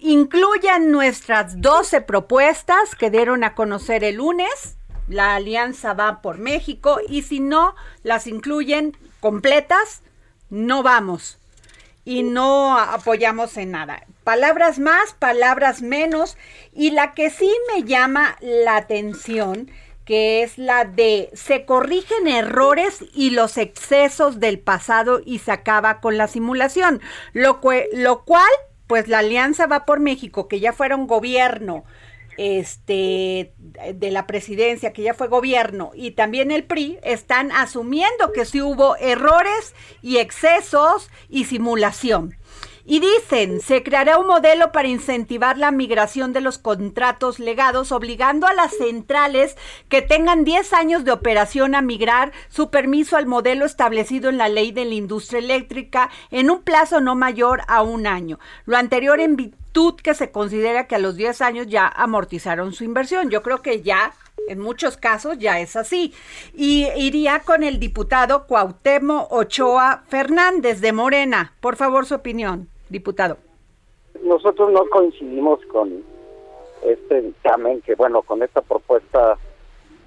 incluyan 0.00 0.90
nuestras 0.90 1.60
12 1.60 2.00
propuestas 2.02 2.94
que 2.94 3.10
dieron 3.10 3.44
a 3.44 3.54
conocer 3.54 4.04
el 4.04 4.16
lunes. 4.16 4.76
La 5.08 5.34
alianza 5.34 5.94
va 5.94 6.22
por 6.22 6.38
México 6.38 6.98
y 7.08 7.22
si 7.22 7.40
no 7.40 7.74
las 8.02 8.26
incluyen 8.26 8.96
completas, 9.20 10.02
no 10.50 10.82
vamos 10.82 11.38
y 12.04 12.22
no 12.22 12.76
apoyamos 12.78 13.56
en 13.56 13.72
nada. 13.72 14.04
Palabras 14.24 14.78
más, 14.78 15.14
palabras 15.14 15.82
menos. 15.82 16.36
Y 16.72 16.90
la 16.90 17.12
que 17.12 17.30
sí 17.30 17.52
me 17.72 17.84
llama 17.84 18.36
la 18.40 18.76
atención, 18.76 19.70
que 20.04 20.42
es 20.42 20.58
la 20.58 20.84
de 20.84 21.30
se 21.34 21.64
corrigen 21.64 22.26
errores 22.26 23.04
y 23.14 23.30
los 23.30 23.56
excesos 23.56 24.40
del 24.40 24.58
pasado 24.58 25.20
y 25.24 25.38
se 25.38 25.52
acaba 25.52 26.00
con 26.00 26.18
la 26.18 26.28
simulación, 26.28 27.00
lo, 27.32 27.60
lo 27.92 28.24
cual 28.24 28.50
pues 28.92 29.08
la 29.08 29.20
Alianza 29.20 29.66
va 29.66 29.86
por 29.86 30.00
México, 30.00 30.48
que 30.48 30.60
ya 30.60 30.74
fuera 30.74 30.96
un 30.96 31.06
gobierno 31.06 31.84
este 32.36 33.54
de 33.56 34.10
la 34.10 34.26
presidencia, 34.26 34.92
que 34.92 35.00
ya 35.00 35.14
fue 35.14 35.28
gobierno, 35.28 35.92
y 35.94 36.10
también 36.10 36.50
el 36.50 36.64
PRI, 36.64 36.98
están 37.02 37.52
asumiendo 37.52 38.32
que 38.34 38.44
sí 38.44 38.60
hubo 38.60 38.96
errores 38.96 39.74
y 40.02 40.18
excesos 40.18 41.08
y 41.30 41.46
simulación. 41.46 42.36
Y 42.84 42.98
dicen, 42.98 43.60
se 43.60 43.84
creará 43.84 44.18
un 44.18 44.26
modelo 44.26 44.72
para 44.72 44.88
incentivar 44.88 45.56
la 45.56 45.70
migración 45.70 46.32
de 46.32 46.40
los 46.40 46.58
contratos 46.58 47.38
legados, 47.38 47.92
obligando 47.92 48.48
a 48.48 48.54
las 48.54 48.76
centrales 48.76 49.56
que 49.88 50.02
tengan 50.02 50.44
10 50.44 50.72
años 50.72 51.04
de 51.04 51.12
operación 51.12 51.76
a 51.76 51.82
migrar 51.82 52.32
su 52.48 52.70
permiso 52.70 53.16
al 53.16 53.26
modelo 53.26 53.66
establecido 53.66 54.30
en 54.30 54.38
la 54.38 54.48
ley 54.48 54.72
de 54.72 54.84
la 54.84 54.94
industria 54.94 55.38
eléctrica 55.38 56.10
en 56.32 56.50
un 56.50 56.62
plazo 56.62 57.00
no 57.00 57.14
mayor 57.14 57.62
a 57.68 57.82
un 57.82 58.08
año. 58.08 58.40
Lo 58.66 58.76
anterior 58.76 59.20
en 59.20 59.36
virtud 59.36 59.94
que 60.02 60.14
se 60.14 60.32
considera 60.32 60.88
que 60.88 60.96
a 60.96 60.98
los 60.98 61.16
10 61.16 61.40
años 61.40 61.66
ya 61.68 61.86
amortizaron 61.86 62.72
su 62.72 62.82
inversión. 62.82 63.30
Yo 63.30 63.42
creo 63.42 63.62
que 63.62 63.82
ya 63.82 64.12
en 64.48 64.58
muchos 64.58 64.96
casos 64.96 65.38
ya 65.38 65.60
es 65.60 65.76
así. 65.76 66.12
Y 66.52 66.88
iría 66.96 67.40
con 67.40 67.62
el 67.62 67.78
diputado 67.78 68.48
Cuauhtémoc 68.48 69.32
Ochoa 69.32 70.02
Fernández 70.08 70.80
de 70.80 70.92
Morena. 70.92 71.54
Por 71.60 71.76
favor, 71.76 72.06
su 72.06 72.16
opinión 72.16 72.71
diputado? 72.92 73.38
Nosotros 74.22 74.70
no 74.70 74.86
coincidimos 74.88 75.64
con 75.66 76.04
este 76.84 77.22
dictamen, 77.22 77.80
que 77.80 77.94
bueno, 77.94 78.22
con 78.22 78.42
esta 78.42 78.60
propuesta 78.60 79.38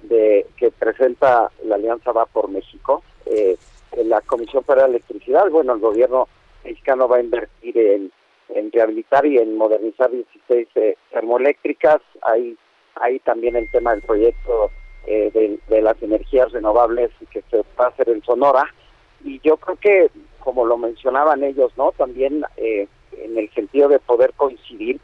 de 0.02 0.46
que 0.56 0.70
presenta 0.70 1.50
la 1.64 1.74
Alianza 1.74 2.12
Va 2.12 2.26
por 2.26 2.48
México, 2.48 3.02
eh, 3.26 3.56
en 3.92 4.08
la 4.08 4.20
Comisión 4.20 4.62
Federal 4.64 4.92
de 4.92 4.98
Electricidad, 4.98 5.50
bueno, 5.50 5.74
el 5.74 5.80
gobierno 5.80 6.28
mexicano 6.64 7.08
va 7.08 7.16
a 7.16 7.22
invertir 7.22 7.76
en, 7.78 8.12
rehabilitar 8.72 9.24
y 9.26 9.38
en 9.38 9.56
modernizar 9.56 10.10
16 10.10 10.68
eh, 10.74 10.96
termoeléctricas, 11.10 12.00
hay, 12.22 12.56
hay 12.94 13.18
también 13.20 13.56
el 13.56 13.70
tema 13.70 13.92
del 13.92 14.02
proyecto 14.02 14.70
eh, 15.06 15.30
de, 15.32 15.58
de, 15.68 15.82
las 15.82 16.00
energías 16.02 16.52
renovables 16.52 17.10
que 17.30 17.42
se 17.50 17.58
va 17.78 17.86
a 17.86 17.88
hacer 17.88 18.08
en 18.10 18.22
Sonora, 18.22 18.64
y 19.24 19.40
yo 19.40 19.56
creo 19.56 19.76
que 19.76 20.10
como 20.46 20.64
lo 20.64 20.78
mencionaban 20.78 21.42
ellos, 21.42 21.72
¿no? 21.76 21.90
También 21.90 22.44
eh, 22.56 22.86
en 23.18 23.36
el 23.36 23.50
sentido 23.50 23.88
de 23.88 23.98
poder 23.98 24.32
coincidir 24.34 25.00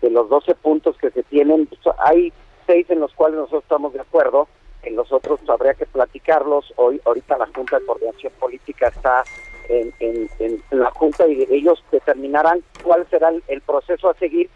de 0.00 0.08
los 0.08 0.30
12 0.30 0.54
puntos 0.54 0.96
que 0.96 1.10
se 1.10 1.22
tienen, 1.24 1.66
pues, 1.66 1.80
hay 1.98 2.32
seis 2.66 2.88
en 2.88 3.00
los 3.00 3.12
cuales 3.12 3.36
nosotros 3.36 3.64
estamos 3.64 3.92
de 3.92 4.00
acuerdo, 4.00 4.48
en 4.84 4.96
los 4.96 5.12
otros 5.12 5.40
habría 5.46 5.74
que 5.74 5.84
platicarlos. 5.84 6.72
Hoy, 6.76 7.02
ahorita 7.04 7.36
la 7.36 7.50
Junta 7.54 7.78
de 7.78 7.84
Coordinación 7.84 8.32
Política 8.40 8.88
está 8.88 9.24
en, 9.68 9.92
en, 10.00 10.62
la 10.70 10.90
Junta 10.92 11.28
y 11.28 11.46
ellos 11.50 11.84
determinarán 11.92 12.62
cuál 12.82 13.06
será 13.10 13.30
el, 13.46 13.60
proceso 13.60 14.08
a 14.08 14.14
seguir 14.14 14.48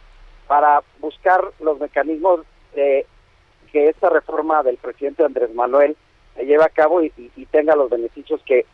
para 0.49 0.83
buscar 0.99 1.45
los 1.61 1.79
mecanismos 1.79 2.41
de 2.75 3.05
que 3.71 3.91
esta 3.91 4.09
reforma 4.09 4.63
del 4.63 4.79
presidente 4.79 5.27
Andrés 5.27 5.55
Manuel 5.55 5.95
se 6.35 6.45
lleve 6.45 6.65
a 6.65 6.69
cabo 6.69 7.03
y, 7.03 7.13
tenga 7.51 7.77
los 7.77 7.91
beneficios 7.91 8.41
que, 8.47 8.65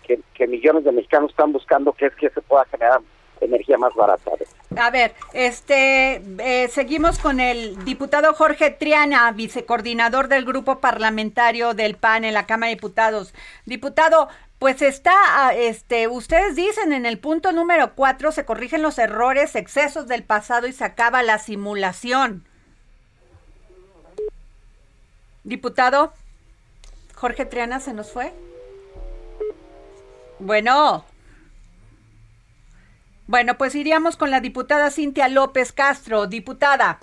millones 0.46 0.84
de 0.84 0.92
mexicanos 0.92 1.30
están 1.30 1.52
buscando, 1.52 1.92
que 1.92 2.06
es 2.06 2.14
que 2.14 2.30
se 2.30 2.40
pueda 2.42 2.64
generar 2.66 3.00
energía 3.40 3.76
más 3.78 3.94
barata. 3.94 4.30
A 4.76 4.90
ver, 4.90 5.14
este, 5.32 6.22
eh, 6.38 6.68
seguimos 6.68 7.18
con 7.18 7.40
el 7.40 7.84
diputado 7.84 8.34
Jorge 8.34 8.70
Triana, 8.70 9.30
vicecoordinador 9.32 10.28
del 10.28 10.44
grupo 10.44 10.78
parlamentario 10.78 11.74
del 11.74 11.96
PAN 11.96 12.24
en 12.24 12.34
la 12.34 12.46
Cámara 12.46 12.68
de 12.68 12.76
Diputados. 12.76 13.34
Diputado, 13.64 14.28
pues 14.58 14.82
está, 14.82 15.14
ah, 15.14 15.54
este, 15.54 16.08
ustedes 16.08 16.54
dicen 16.56 16.92
en 16.92 17.06
el 17.06 17.18
punto 17.18 17.52
número 17.52 17.94
cuatro 17.94 18.32
se 18.32 18.44
corrigen 18.44 18.82
los 18.82 18.98
errores, 18.98 19.56
excesos 19.56 20.06
del 20.06 20.22
pasado 20.22 20.66
y 20.66 20.72
se 20.72 20.84
acaba 20.84 21.22
la 21.22 21.38
simulación. 21.38 22.44
Diputado 25.44 26.12
Jorge 27.18 27.46
Triana 27.46 27.80
se 27.80 27.92
nos 27.92 28.12
fue. 28.12 28.32
Bueno. 30.38 31.04
Bueno, 33.26 33.58
pues 33.58 33.74
iríamos 33.74 34.16
con 34.16 34.30
la 34.30 34.40
diputada 34.40 34.88
Cintia 34.90 35.28
López 35.28 35.72
Castro. 35.72 36.28
Diputada. 36.28 37.00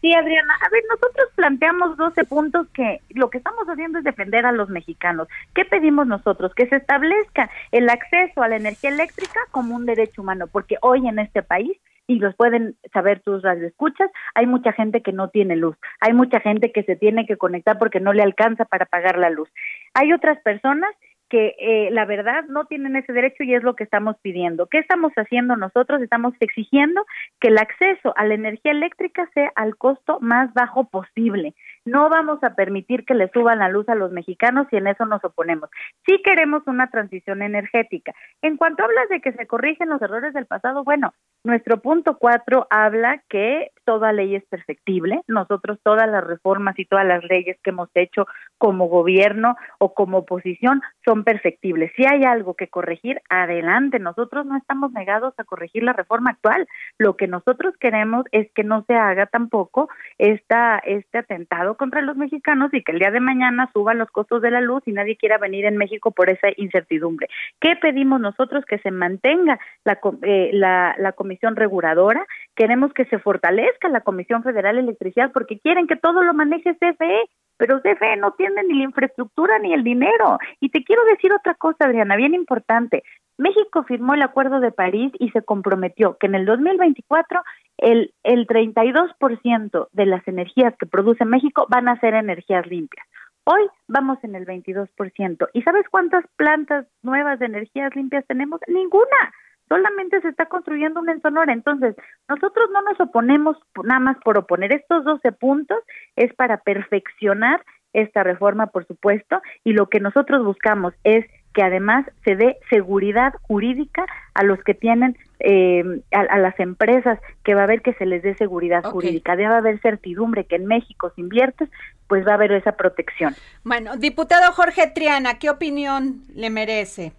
Sí, 0.00 0.14
Adriana. 0.14 0.54
A 0.64 0.68
ver, 0.68 0.84
nosotros 0.88 1.28
planteamos 1.34 1.96
12 1.96 2.24
puntos 2.26 2.68
que 2.68 3.00
lo 3.10 3.30
que 3.30 3.38
estamos 3.38 3.66
haciendo 3.66 3.98
es 3.98 4.04
defender 4.04 4.46
a 4.46 4.52
los 4.52 4.68
mexicanos. 4.68 5.26
¿Qué 5.52 5.64
pedimos 5.64 6.06
nosotros? 6.06 6.54
Que 6.54 6.68
se 6.68 6.76
establezca 6.76 7.50
el 7.72 7.90
acceso 7.90 8.42
a 8.44 8.48
la 8.48 8.56
energía 8.56 8.90
eléctrica 8.90 9.40
como 9.50 9.74
un 9.74 9.86
derecho 9.86 10.22
humano, 10.22 10.46
porque 10.46 10.76
hoy 10.82 11.08
en 11.08 11.18
este 11.18 11.42
país 11.42 11.76
y 12.06 12.18
los 12.18 12.34
pueden 12.36 12.76
saber 12.92 13.20
tus 13.20 13.42
radioescuchas, 13.42 14.10
hay 14.34 14.46
mucha 14.46 14.72
gente 14.72 15.02
que 15.02 15.12
no 15.12 15.28
tiene 15.28 15.56
luz, 15.56 15.76
hay 16.00 16.12
mucha 16.12 16.40
gente 16.40 16.72
que 16.72 16.82
se 16.84 16.96
tiene 16.96 17.26
que 17.26 17.36
conectar 17.36 17.78
porque 17.78 18.00
no 18.00 18.12
le 18.12 18.22
alcanza 18.22 18.64
para 18.64 18.86
pagar 18.86 19.18
la 19.18 19.30
luz. 19.30 19.48
Hay 19.94 20.12
otras 20.12 20.40
personas 20.42 20.90
que 21.28 21.56
eh, 21.58 21.88
la 21.90 22.04
verdad 22.04 22.44
no 22.48 22.66
tienen 22.66 22.96
ese 22.96 23.12
derecho 23.12 23.42
y 23.42 23.54
es 23.54 23.62
lo 23.62 23.74
que 23.74 23.84
estamos 23.84 24.16
pidiendo. 24.22 24.66
¿Qué 24.66 24.78
estamos 24.78 25.12
haciendo 25.16 25.56
nosotros? 25.56 26.00
Estamos 26.00 26.34
exigiendo 26.40 27.04
que 27.40 27.48
el 27.48 27.58
acceso 27.58 28.14
a 28.16 28.24
la 28.24 28.34
energía 28.34 28.72
eléctrica 28.72 29.28
sea 29.34 29.50
al 29.56 29.76
costo 29.76 30.18
más 30.20 30.52
bajo 30.54 30.84
posible. 30.84 31.54
No 31.86 32.08
vamos 32.10 32.42
a 32.42 32.54
permitir 32.54 33.04
que 33.04 33.14
le 33.14 33.30
suban 33.30 33.60
la 33.60 33.68
luz 33.68 33.88
a 33.88 33.94
los 33.94 34.10
mexicanos 34.10 34.66
y 34.72 34.76
en 34.76 34.88
eso 34.88 35.06
nos 35.06 35.24
oponemos. 35.24 35.70
Sí 36.04 36.20
queremos 36.24 36.62
una 36.66 36.90
transición 36.90 37.42
energética. 37.42 38.12
En 38.42 38.56
cuanto 38.56 38.82
hablas 38.82 39.08
de 39.08 39.20
que 39.20 39.32
se 39.32 39.46
corrigen 39.46 39.88
los 39.88 40.02
errores 40.02 40.34
del 40.34 40.46
pasado, 40.46 40.82
bueno, 40.82 41.14
nuestro 41.44 41.80
punto 41.80 42.18
cuatro 42.18 42.66
habla 42.70 43.22
que 43.28 43.70
toda 43.84 44.12
ley 44.12 44.34
es 44.34 44.44
perfectible. 44.46 45.20
Nosotros 45.28 45.78
todas 45.84 46.10
las 46.10 46.24
reformas 46.24 46.76
y 46.76 46.86
todas 46.86 47.06
las 47.06 47.22
leyes 47.22 47.56
que 47.62 47.70
hemos 47.70 47.88
hecho 47.94 48.26
como 48.58 48.88
gobierno 48.88 49.56
o 49.78 49.94
como 49.94 50.18
oposición 50.18 50.82
son 51.04 51.22
perfectibles. 51.22 51.92
Si 51.94 52.04
hay 52.04 52.24
algo 52.24 52.54
que 52.54 52.66
corregir, 52.66 53.22
adelante. 53.28 54.00
Nosotros 54.00 54.44
no 54.44 54.56
estamos 54.56 54.90
negados 54.90 55.34
a 55.38 55.44
corregir 55.44 55.84
la 55.84 55.92
reforma 55.92 56.30
actual. 56.30 56.66
Lo 56.98 57.16
que 57.16 57.28
nosotros 57.28 57.74
queremos 57.78 58.24
es 58.32 58.50
que 58.52 58.64
no 58.64 58.84
se 58.88 58.94
haga 58.94 59.26
tampoco 59.26 59.88
esta, 60.18 60.78
este 60.78 61.18
atentado 61.18 61.75
contra 61.76 62.02
los 62.02 62.16
mexicanos 62.16 62.72
y 62.72 62.82
que 62.82 62.92
el 62.92 62.98
día 62.98 63.10
de 63.10 63.20
mañana 63.20 63.70
suban 63.72 63.98
los 63.98 64.10
costos 64.10 64.42
de 64.42 64.50
la 64.50 64.60
luz 64.60 64.82
y 64.86 64.92
nadie 64.92 65.16
quiera 65.16 65.38
venir 65.38 65.64
en 65.64 65.76
México 65.76 66.10
por 66.10 66.30
esa 66.30 66.48
incertidumbre. 66.56 67.28
¿Qué 67.60 67.76
pedimos 67.76 68.20
nosotros? 68.20 68.64
Que 68.64 68.78
se 68.78 68.90
mantenga 68.90 69.58
la, 69.84 69.98
eh, 70.22 70.50
la, 70.52 71.12
comisión 71.16 71.56
reguladora, 71.56 72.26
queremos 72.54 72.92
que 72.92 73.04
se 73.06 73.18
fortalezca 73.18 73.88
la 73.88 74.00
Comisión 74.00 74.42
Federal 74.42 74.76
de 74.76 74.82
Electricidad 74.82 75.30
porque 75.32 75.58
quieren 75.58 75.86
que 75.86 75.96
todo 75.96 76.22
lo 76.22 76.34
maneje 76.34 76.74
CFE, 76.74 77.22
pero 77.56 77.80
CFE 77.80 78.16
no 78.16 78.32
tiene 78.32 78.62
ni 78.64 78.78
la 78.78 78.84
infraestructura 78.84 79.58
ni 79.58 79.72
el 79.72 79.84
dinero. 79.84 80.38
Y 80.60 80.70
te 80.70 80.84
quiero 80.84 81.04
decir 81.04 81.32
otra 81.32 81.54
cosa, 81.54 81.84
Adriana, 81.84 82.16
bien 82.16 82.34
importante. 82.34 83.02
México 83.38 83.84
firmó 83.84 84.14
el 84.14 84.22
Acuerdo 84.22 84.60
de 84.60 84.72
París 84.72 85.12
y 85.18 85.30
se 85.30 85.42
comprometió 85.42 86.16
que 86.18 86.26
en 86.26 86.34
el 86.34 86.46
2024 86.46 87.42
el, 87.78 88.14
el 88.22 88.46
32% 88.46 89.88
de 89.92 90.06
las 90.06 90.26
energías 90.26 90.74
que 90.78 90.86
produce 90.86 91.24
México 91.24 91.66
van 91.68 91.88
a 91.88 92.00
ser 92.00 92.14
energías 92.14 92.66
limpias. 92.66 93.06
Hoy 93.44 93.68
vamos 93.86 94.18
en 94.24 94.34
el 94.34 94.46
22%. 94.46 95.48
¿Y 95.52 95.62
sabes 95.62 95.84
cuántas 95.90 96.24
plantas 96.36 96.86
nuevas 97.02 97.38
de 97.38 97.46
energías 97.46 97.94
limpias 97.94 98.24
tenemos? 98.26 98.60
Ninguna. 98.66 99.32
Solamente 99.68 100.20
se 100.20 100.28
está 100.28 100.46
construyendo 100.46 101.00
una 101.00 101.12
en 101.12 101.22
Sonora. 101.22 101.52
Entonces, 101.52 101.96
nosotros 102.28 102.70
no 102.72 102.82
nos 102.82 103.00
oponemos 103.00 103.56
nada 103.84 104.00
más 104.00 104.16
por 104.24 104.38
oponer. 104.38 104.72
Estos 104.72 105.04
12 105.04 105.32
puntos 105.32 105.78
es 106.14 106.32
para 106.34 106.58
perfeccionar 106.58 107.62
esta 107.92 108.22
reforma, 108.22 108.66
por 108.66 108.86
supuesto, 108.86 109.40
y 109.64 109.72
lo 109.72 109.88
que 109.88 110.00
nosotros 110.00 110.44
buscamos 110.44 110.92
es 111.02 111.24
que 111.54 111.62
además 111.62 112.04
se 112.22 112.36
dé 112.36 112.58
seguridad 112.68 113.32
jurídica 113.40 114.04
a 114.34 114.44
los 114.44 114.62
que 114.62 114.74
tienen, 114.74 115.16
eh, 115.40 115.82
a, 116.12 116.36
las 116.36 116.60
empresas, 116.60 117.18
que 117.42 117.54
va 117.54 117.62
a 117.62 117.64
haber 117.64 117.80
que 117.80 117.94
se 117.94 118.04
les 118.04 118.22
dé 118.22 118.34
seguridad 118.34 118.84
jurídica, 118.84 119.36
debe 119.36 119.54
haber 119.54 119.80
certidumbre 119.80 120.44
que 120.44 120.56
en 120.56 120.66
México 120.66 121.10
si 121.14 121.22
inviertes, 121.22 121.70
pues 122.06 122.26
va 122.26 122.32
a 122.32 122.34
haber 122.34 122.52
esa 122.52 122.72
protección. 122.72 123.34
Bueno, 123.64 123.96
diputado 123.96 124.52
Jorge 124.52 124.88
Triana, 124.94 125.38
¿qué 125.38 125.48
opinión 125.48 126.20
le 126.34 126.50
merece? 126.50 127.14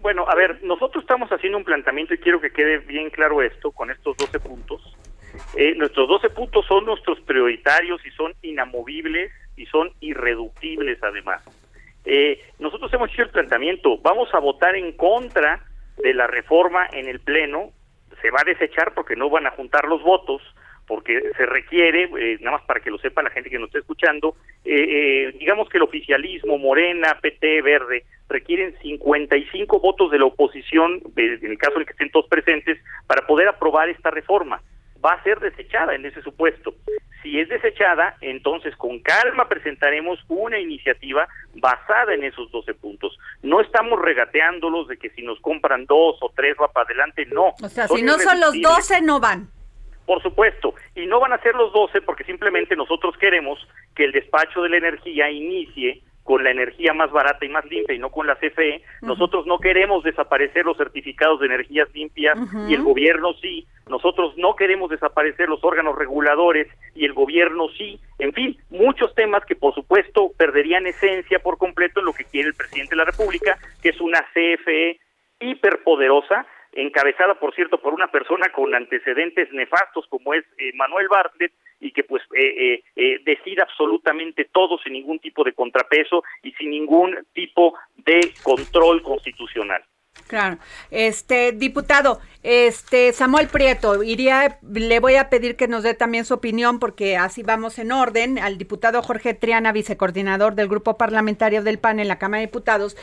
Bueno, 0.00 0.26
a 0.28 0.34
ver, 0.34 0.62
nosotros 0.62 1.02
estamos 1.02 1.30
haciendo 1.30 1.58
un 1.58 1.64
planteamiento 1.64 2.14
y 2.14 2.18
quiero 2.18 2.40
que 2.40 2.50
quede 2.50 2.78
bien 2.78 3.10
claro 3.10 3.42
esto 3.42 3.72
con 3.72 3.90
estos 3.90 4.16
12 4.16 4.40
puntos. 4.40 4.96
Eh, 5.56 5.74
nuestros 5.76 6.08
12 6.08 6.30
puntos 6.30 6.66
son 6.66 6.84
nuestros 6.84 7.20
prioritarios 7.20 8.04
y 8.04 8.10
son 8.10 8.34
inamovibles 8.42 9.32
y 9.56 9.66
son 9.66 9.92
irreductibles 10.00 11.02
además. 11.02 11.42
Eh, 12.04 12.40
nosotros 12.58 12.92
hemos 12.92 13.10
hecho 13.10 13.22
el 13.22 13.30
planteamiento, 13.30 13.98
vamos 13.98 14.28
a 14.34 14.38
votar 14.38 14.76
en 14.76 14.92
contra 14.92 15.64
de 15.96 16.12
la 16.12 16.26
reforma 16.26 16.86
en 16.92 17.08
el 17.08 17.20
Pleno, 17.20 17.70
se 18.20 18.30
va 18.30 18.40
a 18.40 18.44
desechar 18.44 18.92
porque 18.94 19.16
no 19.16 19.30
van 19.30 19.46
a 19.46 19.52
juntar 19.52 19.86
los 19.86 20.02
votos, 20.02 20.42
porque 20.86 21.20
se 21.36 21.46
requiere, 21.46 22.04
eh, 22.18 22.38
nada 22.40 22.58
más 22.58 22.66
para 22.66 22.80
que 22.80 22.90
lo 22.90 22.98
sepa 22.98 23.22
la 23.22 23.30
gente 23.30 23.50
que 23.50 23.58
nos 23.58 23.68
está 23.68 23.78
escuchando, 23.78 24.36
eh, 24.64 25.34
digamos 25.38 25.68
que 25.68 25.78
el 25.78 25.84
oficialismo, 25.84 26.58
Morena, 26.58 27.18
PT, 27.20 27.62
Verde, 27.62 28.04
requieren 28.28 28.76
55 28.80 29.80
votos 29.80 30.10
de 30.10 30.18
la 30.18 30.26
oposición, 30.26 31.00
en 31.16 31.50
el 31.50 31.58
caso 31.58 31.78
de 31.78 31.86
que 31.86 31.92
estén 31.92 32.10
todos 32.10 32.28
presentes, 32.28 32.78
para 33.06 33.26
poder 33.26 33.48
aprobar 33.48 33.88
esta 33.88 34.10
reforma 34.10 34.60
va 35.04 35.12
a 35.12 35.22
ser 35.22 35.38
desechada 35.40 35.94
en 35.94 36.06
ese 36.06 36.22
supuesto. 36.22 36.74
Si 37.22 37.38
es 37.38 37.48
desechada, 37.48 38.16
entonces 38.20 38.74
con 38.76 39.00
calma 39.00 39.48
presentaremos 39.48 40.18
una 40.28 40.58
iniciativa 40.58 41.26
basada 41.54 42.14
en 42.14 42.24
esos 42.24 42.50
12 42.50 42.74
puntos. 42.74 43.18
No 43.42 43.60
estamos 43.60 44.00
regateándolos 44.00 44.88
de 44.88 44.96
que 44.98 45.10
si 45.10 45.22
nos 45.22 45.40
compran 45.40 45.86
dos 45.86 46.16
o 46.20 46.32
tres 46.34 46.56
va 46.60 46.68
para 46.68 46.86
adelante, 46.86 47.26
no. 47.26 47.54
O 47.62 47.68
sea, 47.68 47.88
si 47.88 48.02
no 48.02 48.18
son 48.18 48.40
los 48.40 48.60
12, 48.60 49.02
no 49.02 49.20
van. 49.20 49.48
Por 50.06 50.22
supuesto, 50.22 50.74
y 50.94 51.06
no 51.06 51.20
van 51.20 51.32
a 51.32 51.38
ser 51.38 51.54
los 51.54 51.72
12 51.72 52.02
porque 52.02 52.24
simplemente 52.24 52.76
nosotros 52.76 53.16
queremos 53.16 53.58
que 53.94 54.04
el 54.04 54.12
despacho 54.12 54.62
de 54.62 54.68
la 54.68 54.76
energía 54.76 55.30
inicie 55.30 56.02
con 56.24 56.42
la 56.42 56.50
energía 56.50 56.92
más 56.94 57.12
barata 57.12 57.44
y 57.44 57.50
más 57.50 57.64
limpia 57.66 57.94
y 57.94 57.98
no 57.98 58.10
con 58.10 58.26
la 58.26 58.36
CFE. 58.36 58.82
Nosotros 59.02 59.46
no 59.46 59.58
queremos 59.58 60.02
desaparecer 60.02 60.64
los 60.64 60.76
certificados 60.76 61.38
de 61.38 61.46
energías 61.46 61.88
limpias 61.94 62.36
y 62.66 62.74
el 62.74 62.82
gobierno 62.82 63.34
sí. 63.34 63.66
Nosotros 63.88 64.34
no 64.38 64.56
queremos 64.56 64.90
desaparecer 64.90 65.48
los 65.48 65.62
órganos 65.62 65.96
reguladores 65.96 66.66
y 66.94 67.04
el 67.04 67.12
gobierno 67.12 67.68
sí. 67.76 68.00
En 68.18 68.32
fin, 68.32 68.56
muchos 68.70 69.14
temas 69.14 69.44
que 69.44 69.54
por 69.54 69.74
supuesto 69.74 70.32
perderían 70.36 70.86
esencia 70.86 71.38
por 71.38 71.58
completo 71.58 72.00
en 72.00 72.06
lo 72.06 72.14
que 72.14 72.24
quiere 72.24 72.48
el 72.48 72.54
presidente 72.54 72.90
de 72.90 72.96
la 72.96 73.04
República, 73.04 73.58
que 73.82 73.90
es 73.90 74.00
una 74.00 74.24
CFE 74.32 74.98
hiperpoderosa 75.40 76.46
encabezada, 76.74 77.34
por 77.34 77.54
cierto, 77.54 77.78
por 77.78 77.94
una 77.94 78.08
persona 78.08 78.50
con 78.50 78.74
antecedentes 78.74 79.52
nefastos 79.52 80.06
como 80.08 80.34
es 80.34 80.44
eh, 80.58 80.72
Manuel 80.74 81.08
Bartlett, 81.08 81.52
y 81.80 81.92
que 81.92 82.02
pues 82.04 82.22
eh, 82.34 82.82
eh, 82.96 83.20
decida 83.24 83.64
absolutamente 83.64 84.48
todo 84.50 84.78
sin 84.78 84.94
ningún 84.94 85.18
tipo 85.18 85.44
de 85.44 85.52
contrapeso 85.52 86.22
y 86.42 86.52
sin 86.52 86.70
ningún 86.70 87.18
tipo 87.34 87.74
de 87.96 88.32
control 88.42 89.02
constitucional. 89.02 89.84
Claro. 90.26 90.58
Este, 90.90 91.52
diputado, 91.52 92.18
este, 92.42 93.12
Samuel 93.12 93.48
Prieto, 93.48 94.02
iría, 94.02 94.58
le 94.62 94.98
voy 94.98 95.16
a 95.16 95.28
pedir 95.28 95.54
que 95.54 95.68
nos 95.68 95.82
dé 95.82 95.94
también 95.94 96.24
su 96.24 96.34
opinión 96.34 96.78
porque 96.78 97.16
así 97.16 97.42
vamos 97.42 97.78
en 97.78 97.92
orden. 97.92 98.38
Al 98.38 98.56
diputado 98.56 99.02
Jorge 99.02 99.34
Triana, 99.34 99.72
vicecoordinador 99.72 100.54
del 100.54 100.68
Grupo 100.68 100.96
Parlamentario 100.96 101.62
del 101.62 101.78
PAN 101.78 102.00
en 102.00 102.08
la 102.08 102.18
Cámara 102.18 102.40
de 102.40 102.46
Diputados, 102.46 102.96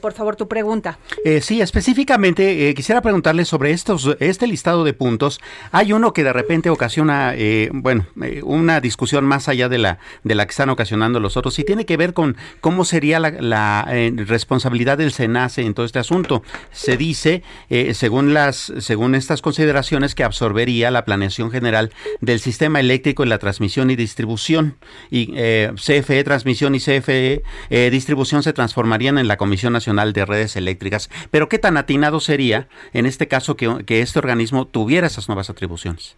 por 0.00 0.12
favor, 0.12 0.36
tu 0.36 0.46
pregunta. 0.46 0.98
Eh, 1.24 1.40
sí, 1.40 1.60
específicamente 1.60 2.68
eh, 2.68 2.74
quisiera 2.74 3.00
preguntarle 3.00 3.44
sobre 3.44 3.72
estos, 3.72 4.16
este 4.20 4.46
listado 4.46 4.84
de 4.84 4.92
puntos. 4.92 5.40
Hay 5.72 5.92
uno 5.92 6.12
que 6.12 6.22
de 6.22 6.32
repente 6.32 6.70
ocasiona, 6.70 7.32
eh, 7.34 7.70
bueno, 7.72 8.06
una 8.42 8.80
discusión 8.80 9.24
más 9.24 9.48
allá 9.48 9.68
de 9.68 9.78
la, 9.78 9.98
de 10.22 10.34
la 10.34 10.44
que 10.44 10.50
están 10.50 10.70
ocasionando 10.70 11.18
los 11.18 11.36
otros 11.36 11.58
y 11.58 11.64
tiene 11.64 11.86
que 11.86 11.96
ver 11.96 12.12
con 12.12 12.36
cómo 12.60 12.84
sería 12.84 13.18
la, 13.20 13.30
la 13.30 13.88
responsabilidad 14.16 14.98
del 14.98 15.12
SENACE 15.12 15.62
en 15.62 15.74
todo 15.74 15.86
este 15.86 15.98
asunto 15.98 16.42
se 16.70 16.96
dice, 16.96 17.42
eh, 17.70 17.94
según 17.94 18.34
las, 18.34 18.72
según 18.78 19.14
estas 19.14 19.42
consideraciones, 19.42 20.14
que 20.14 20.24
absorbería 20.24 20.90
la 20.90 21.04
planeación 21.04 21.50
general 21.50 21.92
del 22.20 22.40
sistema 22.40 22.80
eléctrico 22.80 23.22
en 23.22 23.28
la 23.28 23.38
transmisión 23.38 23.90
y 23.90 23.96
distribución. 23.96 24.76
Y 25.10 25.32
eh, 25.36 25.70
CFE 25.74 26.24
Transmisión 26.24 26.74
y 26.74 26.80
CFE 26.80 27.42
eh, 27.70 27.90
Distribución 27.90 28.42
se 28.42 28.52
transformarían 28.52 29.18
en 29.18 29.28
la 29.28 29.36
Comisión 29.36 29.72
Nacional 29.72 30.12
de 30.12 30.24
Redes 30.24 30.56
Eléctricas. 30.56 31.10
Pero 31.30 31.48
¿qué 31.48 31.58
tan 31.58 31.76
atinado 31.76 32.20
sería 32.20 32.68
en 32.92 33.06
este 33.06 33.28
caso 33.28 33.56
que, 33.56 33.84
que 33.86 34.00
este 34.00 34.18
organismo 34.18 34.66
tuviera 34.66 35.06
esas 35.06 35.28
nuevas 35.28 35.50
atribuciones? 35.50 36.16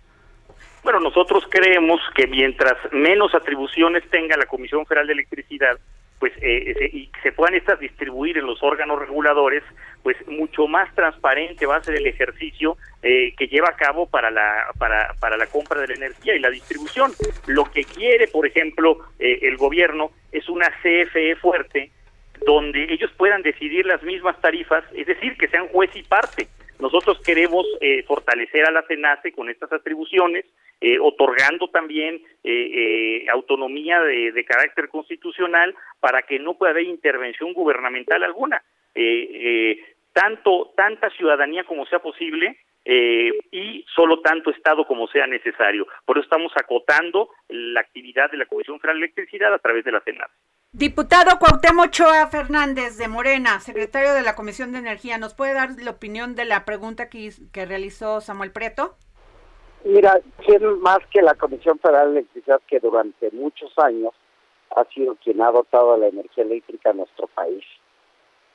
Bueno, 0.83 1.01
nosotros 1.01 1.45
creemos 1.51 2.01
que 2.14 2.27
mientras 2.27 2.77
menos 2.93 3.35
atribuciones 3.35 4.03
tenga 4.11 4.37
la 4.37 4.47
Comisión 4.47 4.87
Federal 4.87 5.07
de 5.07 5.12
Electricidad, 5.12 5.79
pues 6.19 6.33
eh, 6.40 6.90
y 6.93 7.11
se 7.23 7.33
puedan 7.33 7.55
estas 7.55 7.81
distribuir 7.81 8.38
en 8.38 8.47
los 8.47 8.62
órganos 8.62 8.99
reguladores, 8.99 9.62
pues 10.03 10.17
mucho 10.27 10.67
más 10.67 10.95
transparente 10.95 11.67
va 11.67 11.77
a 11.77 11.83
ser 11.83 11.97
el 11.97 12.07
ejercicio 12.07 12.77
eh, 13.03 13.35
que 13.37 13.49
lleva 13.49 13.69
a 13.69 13.77
cabo 13.77 14.07
para 14.07 14.31
la 14.31 14.67
para, 14.79 15.15
para 15.21 15.37
la 15.37 15.47
compra 15.47 15.81
de 15.81 15.89
la 15.89 15.95
energía 15.95 16.35
y 16.35 16.41
la 16.41 16.51
distribución. 16.51 17.13
Lo 17.47 17.65
que 17.65 17.85
quiere, 17.85 18.29
por 18.29 18.47
ejemplo, 18.47 18.99
eh, 19.19 19.39
el 19.43 19.57
gobierno 19.57 20.11
es 20.33 20.49
una 20.49 20.69
CFE 20.83 21.37
fuerte 21.37 21.91
donde 22.45 22.85
ellos 22.93 23.11
puedan 23.17 23.43
decidir 23.43 23.87
las 23.87 24.03
mismas 24.03 24.41
tarifas, 24.41 24.85
es 24.95 25.07
decir, 25.07 25.37
que 25.37 25.49
sean 25.49 25.69
juez 25.69 25.91
y 25.95 26.03
parte. 26.03 26.49
Nosotros 26.81 27.21
queremos 27.21 27.67
eh, 27.81 28.03
fortalecer 28.05 28.67
a 28.67 28.71
la 28.71 28.83
CENACE 28.83 29.33
con 29.33 29.51
estas 29.51 29.71
atribuciones, 29.73 30.47
eh, 30.81 30.99
otorgando 30.99 31.69
también 31.69 32.23
eh, 32.43 33.27
autonomía 33.31 34.01
de, 34.01 34.33
de, 34.33 34.45
carácter 34.45 34.89
constitucional 34.89 35.75
para 36.01 36.23
que 36.23 36.39
no 36.39 36.55
pueda 36.55 36.71
haber 36.71 36.85
intervención 36.85 37.53
gubernamental 37.53 38.23
alguna. 38.23 38.63
Tanto 40.12 40.73
tanta 40.77 41.11
ciudadanía 41.11 41.64
como 41.64 41.87
sea 41.87 42.01
posible 42.01 42.59
y 42.85 43.85
solo 43.94 44.20
tanto 44.20 44.51
Estado 44.51 44.87
como 44.87 45.07
sea 45.09 45.27
necesario. 45.27 45.87
Por 46.07 46.16
eso 46.16 46.25
estamos 46.25 46.53
acotando 46.57 47.29
la 47.49 47.81
actividad 47.81 48.31
de 48.31 48.38
la 48.38 48.46
Comisión 48.46 48.81
Federal 48.81 48.99
de 49.01 49.07
Electricidad 49.07 49.53
a 49.53 49.59
través 49.59 49.85
de 49.85 49.92
la 49.92 50.01
CENACE. 50.01 50.33
Diputado 50.73 51.38
Cuauhtémoc 51.38 51.90
Choa 51.90 52.29
Fernández 52.29 52.96
de 52.96 53.09
Morena, 53.09 53.61
secretario 53.61 54.14
de 54.14 54.23
la 54.23 54.35
Comisión 54.35 54.73
de 54.73 54.79
Energía, 54.79 55.18
¿nos 55.18 55.35
puede 55.35 55.53
dar 55.53 55.70
la 55.83 55.90
opinión 55.90 56.37
de 56.37 56.44
la 56.44 56.64
pregunta 56.64 57.09
que, 57.11 57.31
que 57.53 57.66
realizó 57.66 58.20
Samuel 58.20 58.53
Prieto? 58.53 58.94
Mira, 59.85 60.20
¿quién 60.44 60.81
más 60.81 60.99
que 61.12 61.23
la 61.23 61.35
Comisión 61.35 61.79
Federal 61.81 62.14
de 62.14 62.20
Electricidad 62.20 62.61
que 62.68 62.79
durante 62.79 63.31
muchos 63.33 63.73
años 63.79 64.14
ha 64.77 64.85
sido 64.94 65.16
quien 65.16 65.42
ha 65.42 65.51
dotado 65.51 65.96
la 65.96 66.07
energía 66.07 66.44
eléctrica 66.44 66.90
a 66.90 66.94
nuestro 66.94 67.27
país, 67.29 67.64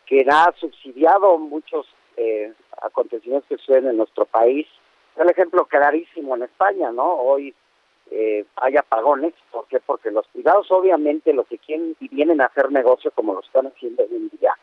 quien 0.06 0.32
ha 0.32 0.54
subsidiado 0.60 1.38
muchos 1.38 1.86
eh, 2.18 2.54
acontecimientos 2.82 3.48
que 3.50 3.58
suceden 3.58 3.88
en 3.88 3.98
nuestro 3.98 4.26
país? 4.26 4.68
El 5.16 5.30
ejemplo 5.30 5.66
clarísimo 5.66 6.36
en 6.36 6.44
España, 6.44 6.92
¿no? 6.92 7.14
Hoy 7.14 7.54
eh, 8.12 8.46
hay 8.58 8.78
apagones. 8.78 9.34
¿Por 9.52 9.68
qué? 9.68 9.80
Porque 9.80 10.12
los 10.12 10.28
privados 10.28 10.72
obviamente 10.72 11.34
lo 11.34 11.46
que 11.46 11.58
quieren 11.58 11.96
y 12.00 12.08
vienen 12.10 12.42
a 12.42 12.46
hacer 12.46 12.72
negocio 12.72 13.12
como 13.12 13.34
lo 13.34 13.42
están 13.42 13.68
haciendo 13.68 14.04
hoy 14.04 14.16
en 14.16 14.30
día, 14.30 14.54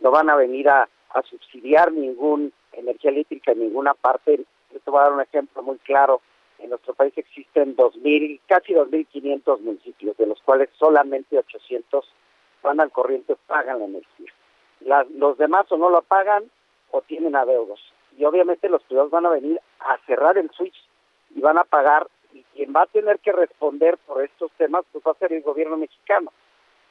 no 0.00 0.10
van 0.10 0.30
a 0.30 0.36
venir 0.36 0.68
a, 0.68 0.88
subsidiar 1.30 1.92
ninguna 1.92 2.50
energía 2.72 3.12
eléctrica 3.12 3.52
en 3.52 3.60
ninguna 3.60 3.94
parte. 3.94 4.44
Yo 4.72 4.80
te 4.80 4.90
voy 4.90 4.98
a 4.98 5.04
dar 5.04 5.12
un 5.12 5.20
ejemplo 5.20 5.62
muy 5.62 5.78
claro. 5.78 6.20
En 6.58 6.70
nuestro 6.70 6.92
país 6.92 7.12
existen 7.16 7.76
2.000, 7.76 8.40
casi 8.48 8.74
2.500 8.74 9.60
municipios, 9.60 10.16
de 10.16 10.26
los 10.26 10.42
cuales 10.42 10.70
solamente 10.76 11.38
800 11.38 12.04
van 12.64 12.80
al 12.80 12.90
corriente 12.90 13.36
pagan 13.46 13.78
la 13.78 13.84
energía. 13.84 14.32
Los 14.84 15.38
demás 15.38 15.70
o 15.70 15.76
no 15.76 15.90
lo 15.90 16.02
pagan 16.02 16.44
o 16.90 17.02
tienen 17.02 17.36
adeudos. 17.36 17.80
Y 18.16 18.24
obviamente 18.24 18.68
los 18.68 18.82
privados 18.84 19.10
van 19.10 19.26
a 19.26 19.30
venir 19.30 19.60
a 19.80 19.98
cerrar 20.06 20.38
el 20.38 20.50
switch 20.50 20.76
y 21.34 21.40
van 21.40 21.58
a 21.58 21.64
pagar 21.64 22.06
y 22.32 22.42
quien 22.54 22.72
va 22.74 22.82
a 22.82 22.86
tener 22.86 23.18
que 23.20 23.32
responder 23.32 23.98
por 23.98 24.22
estos 24.22 24.50
temas 24.52 24.84
pues 24.92 25.04
va 25.06 25.12
a 25.12 25.18
ser 25.18 25.32
el 25.32 25.42
gobierno 25.42 25.76
mexicano. 25.76 26.32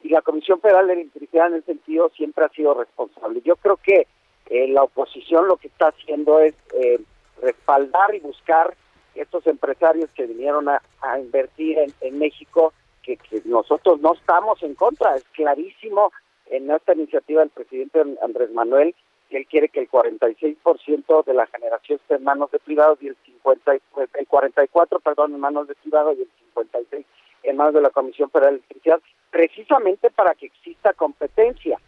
Y 0.02 0.10
la 0.10 0.22
Comisión 0.22 0.60
Federal 0.60 0.86
de 0.86 0.94
Electricidad 0.94 1.46
en 1.48 1.54
ese 1.54 1.66
sentido 1.66 2.10
siempre 2.10 2.44
ha 2.44 2.48
sido 2.50 2.74
responsable. 2.74 3.40
Yo 3.42 3.56
creo 3.56 3.78
que 3.78 4.06
eh, 4.50 4.68
la 4.68 4.82
oposición 4.82 5.48
lo 5.48 5.56
que 5.56 5.68
está 5.68 5.88
haciendo 5.88 6.40
es 6.40 6.54
eh, 6.74 7.00
respaldar 7.40 8.14
y 8.14 8.20
buscar 8.20 8.74
estos 9.14 9.46
empresarios 9.46 10.10
que 10.10 10.26
vinieron 10.26 10.68
a, 10.68 10.80
invertir 11.18 11.78
en, 12.00 12.18
México, 12.18 12.72
que, 13.02 13.16
que, 13.16 13.42
nosotros 13.44 14.00
no 14.00 14.14
estamos 14.14 14.62
en 14.62 14.74
contra. 14.74 15.14
Es 15.14 15.24
clarísimo 15.32 16.12
en 16.46 16.70
esta 16.70 16.94
iniciativa 16.94 17.40
del 17.40 17.50
presidente 17.50 18.02
Andrés 18.22 18.50
Manuel 18.50 18.94
él 19.36 19.46
quiere 19.46 19.68
que 19.68 19.80
el 19.80 19.90
46% 19.90 21.24
de 21.24 21.34
la 21.34 21.46
generación 21.46 21.98
esté 22.00 22.14
en 22.16 22.24
manos 22.24 22.50
de 22.50 22.58
privados 22.58 22.98
y 23.02 23.08
el 23.08 23.16
50 23.24 23.72
pues, 23.92 24.08
el 24.14 24.26
44, 24.26 25.00
perdón, 25.00 25.34
en 25.34 25.40
manos 25.40 25.68
de 25.68 25.74
privados 25.74 26.16
y 26.18 26.22
el 26.22 26.30
56 26.54 27.06
en 27.42 27.56
manos 27.56 27.74
de 27.74 27.82
la 27.82 27.90
Comisión 27.90 28.30
Federal 28.30 28.54
de 28.54 28.56
Electricidad, 28.56 29.00
precisamente 29.30 30.10
para 30.10 30.34
que 30.34 30.46
exista 30.46 30.94
competencia. 30.94 31.78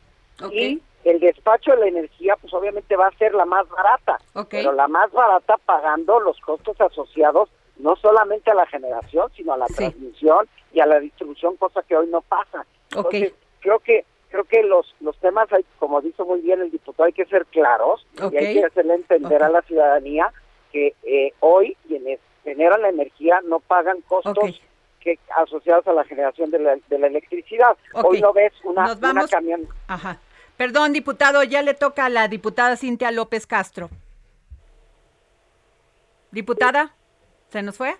Y 0.52 0.82
el 1.04 1.18
despacho 1.18 1.70
de 1.70 1.78
la 1.78 1.86
energía, 1.86 2.36
pues 2.36 2.52
obviamente 2.52 2.94
va 2.94 3.06
a 3.06 3.16
ser 3.16 3.32
la 3.32 3.46
más 3.46 3.66
barata, 3.70 4.18
pero 4.50 4.72
la 4.72 4.86
más 4.86 5.10
barata 5.12 5.56
pagando 5.64 6.20
los 6.20 6.38
costos 6.40 6.78
asociados 6.78 7.48
no 7.78 7.96
solamente 7.96 8.50
a 8.50 8.54
la 8.54 8.66
generación, 8.66 9.30
sino 9.34 9.54
a 9.54 9.56
la 9.56 9.66
transmisión 9.66 10.46
y 10.74 10.80
a 10.80 10.86
la 10.86 11.00
distribución, 11.00 11.56
cosa 11.56 11.82
que 11.82 11.96
hoy 11.96 12.08
no 12.08 12.20
pasa. 12.20 12.66
Entonces, 12.90 13.32
creo 13.60 13.78
que 13.78 14.04
creo 14.30 14.44
que 14.44 14.62
los 14.62 14.94
los 15.00 15.16
temas, 15.18 15.52
hay, 15.52 15.64
como 15.78 16.00
dijo 16.00 16.24
muy 16.24 16.40
bien 16.40 16.60
el 16.60 16.70
diputado, 16.70 17.04
hay 17.04 17.12
que 17.12 17.26
ser 17.26 17.46
claros 17.46 18.06
y 18.32 18.36
hay 18.36 18.54
que 18.54 18.64
hacerle 18.64 18.94
entender 18.94 19.42
a 19.42 19.48
la 19.48 19.62
ciudadanía 19.62 20.32
que 20.72 20.94
eh, 21.04 21.32
hoy 21.40 21.76
quienes 21.86 22.20
generan 22.44 22.82
la 22.82 22.88
energía 22.90 23.40
no 23.44 23.60
pagan 23.60 24.00
costos 24.02 24.60
que 25.00 25.18
asociados 25.36 25.86
a 25.86 25.92
la 25.92 26.04
generación 26.04 26.50
de 26.50 26.58
la, 26.58 26.76
de 26.88 26.98
la 26.98 27.06
electricidad. 27.06 27.76
Hoy 27.92 28.20
no 28.20 28.32
ves 28.32 28.52
una, 28.64 28.92
una 28.92 29.28
camión. 29.28 29.68
Ajá. 29.86 30.18
Perdón, 30.56 30.92
diputado, 30.92 31.42
ya 31.42 31.62
le 31.62 31.74
toca 31.74 32.06
a 32.06 32.08
la 32.08 32.28
diputada 32.28 32.76
Cintia 32.76 33.10
López 33.10 33.46
Castro. 33.46 33.90
Diputada, 36.30 36.94
¿se 37.50 37.62
nos 37.62 37.76
fue? 37.76 37.96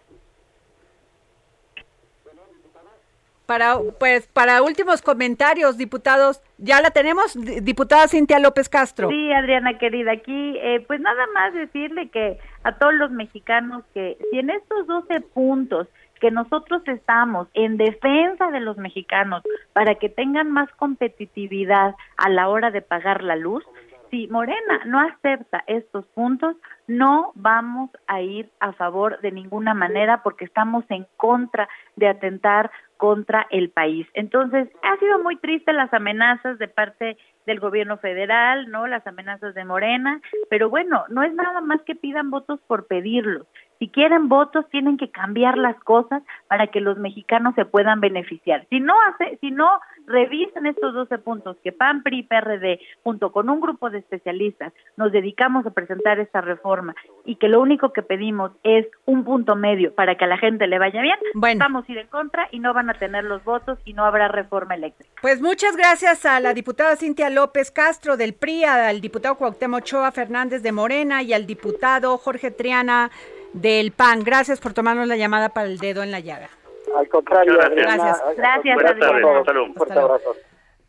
Para, 3.47 3.77
pues, 4.01 4.27
para 4.27 4.63
últimos 4.63 5.03
comentarios, 5.03 5.79
diputados, 5.79 6.43
¿ya 6.59 6.81
la 6.81 6.91
tenemos? 6.91 7.37
Diputada 7.63 8.09
Cintia 8.09 8.41
López 8.41 8.69
Castro. 8.69 9.09
Sí, 9.09 9.33
Adriana 9.33 9.79
querida, 9.79 10.13
aquí, 10.13 10.59
eh, 10.59 10.85
pues 10.87 11.01
nada 11.01 11.27
más 11.33 11.55
decirle 11.55 12.09
que 12.09 12.39
a 12.65 12.73
todos 12.73 12.95
los 12.95 13.13
mexicanos 13.13 13.85
que 13.95 14.19
si 14.31 14.41
en 14.41 14.51
estos 14.51 14.87
12 14.89 15.21
puntos 15.21 15.87
que 16.21 16.31
nosotros 16.31 16.83
estamos 16.87 17.49
en 17.55 17.77
defensa 17.77 18.51
de 18.51 18.61
los 18.61 18.77
mexicanos 18.79 19.43
para 19.73 19.97
que 19.97 20.09
tengan 20.09 20.51
más 20.51 20.69
competitividad 20.77 21.95
a 22.17 22.29
la 22.31 22.49
hora 22.49 22.71
de 22.71 22.83
pagar 22.83 23.23
la 23.23 23.37
luz, 23.37 23.65
si 24.11 24.29
Morena 24.29 24.81
no 24.87 25.01
acepta 25.01 25.65
estos 25.67 26.07
puntos, 26.09 26.57
no 26.87 27.33
vamos 27.35 27.91
a 28.07 28.21
ir 28.21 28.51
a 28.61 28.73
favor 28.73 29.21
de 29.21 29.33
ninguna 29.33 29.75
manera 29.75 30.23
porque 30.23 30.45
estamos 30.45 30.85
en 30.89 31.07
contra 31.17 31.69
de 31.97 32.09
atentar 32.09 32.71
contra 32.97 33.47
el 33.51 33.71
país. 33.71 34.07
Entonces, 34.15 34.69
ha 34.83 34.97
sido 34.99 35.19
muy 35.19 35.37
triste 35.37 35.73
las 35.73 35.93
amenazas 35.93 36.59
de 36.59 36.69
parte 36.69 37.17
del 37.47 37.61
gobierno 37.61 37.99
federal, 37.99 38.71
¿no? 38.71 38.87
Las 38.87 39.07
amenazas 39.07 39.55
de 39.55 39.65
Morena, 39.65 40.21
pero 40.51 40.69
bueno, 40.71 41.05
no 41.09 41.23
es 41.23 41.33
nada 41.35 41.61
más 41.61 41.81
que 41.83 41.95
pidan 41.95 42.31
votos 42.31 42.61
por 42.67 42.87
pedirlos. 42.87 43.47
Si 43.79 43.89
quieren 43.89 44.29
votos, 44.29 44.65
tienen 44.71 44.97
que 44.97 45.11
cambiar 45.11 45.59
las 45.59 45.77
cosas 45.85 46.23
para 46.49 46.69
que 46.69 46.81
los 46.81 46.99
mexicanos 46.99 47.55
se 47.55 47.65
puedan 47.65 48.01
beneficiar. 48.01 48.67
Si 48.71 48.81
no 48.81 48.95
hace, 49.03 49.39
si 49.41 49.51
no 49.51 49.81
revisen 50.07 50.67
estos 50.67 50.95
12 50.95 51.19
puntos 51.19 51.57
que 51.63 51.73
PAN, 51.73 52.03
PRI, 52.03 52.23
PRD, 52.23 52.81
junto 53.03 53.33
con 53.33 53.51
un 53.51 53.61
grupo 53.61 53.91
de 53.91 53.99
especialistas, 53.99 54.73
nos 54.97 55.13
dedicamos 55.13 55.67
a 55.67 55.71
presentar 55.71 56.19
esta 56.21 56.41
reforma 56.41 56.95
y 57.25 57.37
que 57.37 57.49
lo 57.49 57.61
único 57.61 57.93
que 57.93 58.03
pedimos 58.03 58.53
es 58.63 58.87
un 59.05 59.25
punto 59.25 59.57
medio 59.57 59.95
para 59.95 60.17
que 60.17 60.25
a 60.25 60.29
la 60.29 60.39
gente 60.39 60.67
le 60.67 60.79
vaya 60.79 61.03
bien, 61.03 61.19
vamos 61.59 61.89
a 61.89 61.93
ir 61.93 61.99
en 61.99 62.07
contra 62.07 62.49
y 62.53 62.61
no 62.61 62.73
van 62.73 62.91
a 62.91 62.95
tener 62.95 63.25
los 63.25 63.43
votos 63.45 63.79
y 63.85 63.93
no 63.93 64.05
habrá 64.05 64.29
reforma 64.29 64.75
eléctrica. 64.75 65.11
Pues 65.21 65.41
muchas 65.41 65.77
gracias 65.77 66.25
a 66.25 66.39
la 66.41 66.55
diputada 66.55 66.97
Cintia 66.97 67.31
López 67.31 67.71
Castro 67.71 68.17
del 68.17 68.35
PRI, 68.35 68.65
al 68.65 69.01
diputado 69.01 69.35
Cuauhtémoc 69.37 69.77
Ochoa 69.77 70.11
Fernández 70.11 70.63
de 70.63 70.73
Morena 70.73 71.23
y 71.23 71.33
al 71.33 71.47
diputado 71.47 72.17
Jorge 72.17 72.51
Triana 72.51 73.11
del 73.57 73.93
PAN. 73.93 74.23
Gracias 74.23 74.61
por 74.61 74.75
tomarnos 74.75 75.09
la 75.09 75.17
llamada 75.17 75.49
para 75.51 75.67
el 75.67 75.79
dedo 75.79 76.03
en 76.03 76.11
la 76.11 76.21
llaga. 76.21 76.49
Al 76.97 77.09
contrario, 77.09 77.55
gracias. 77.57 78.23
Gracias, 78.37 78.79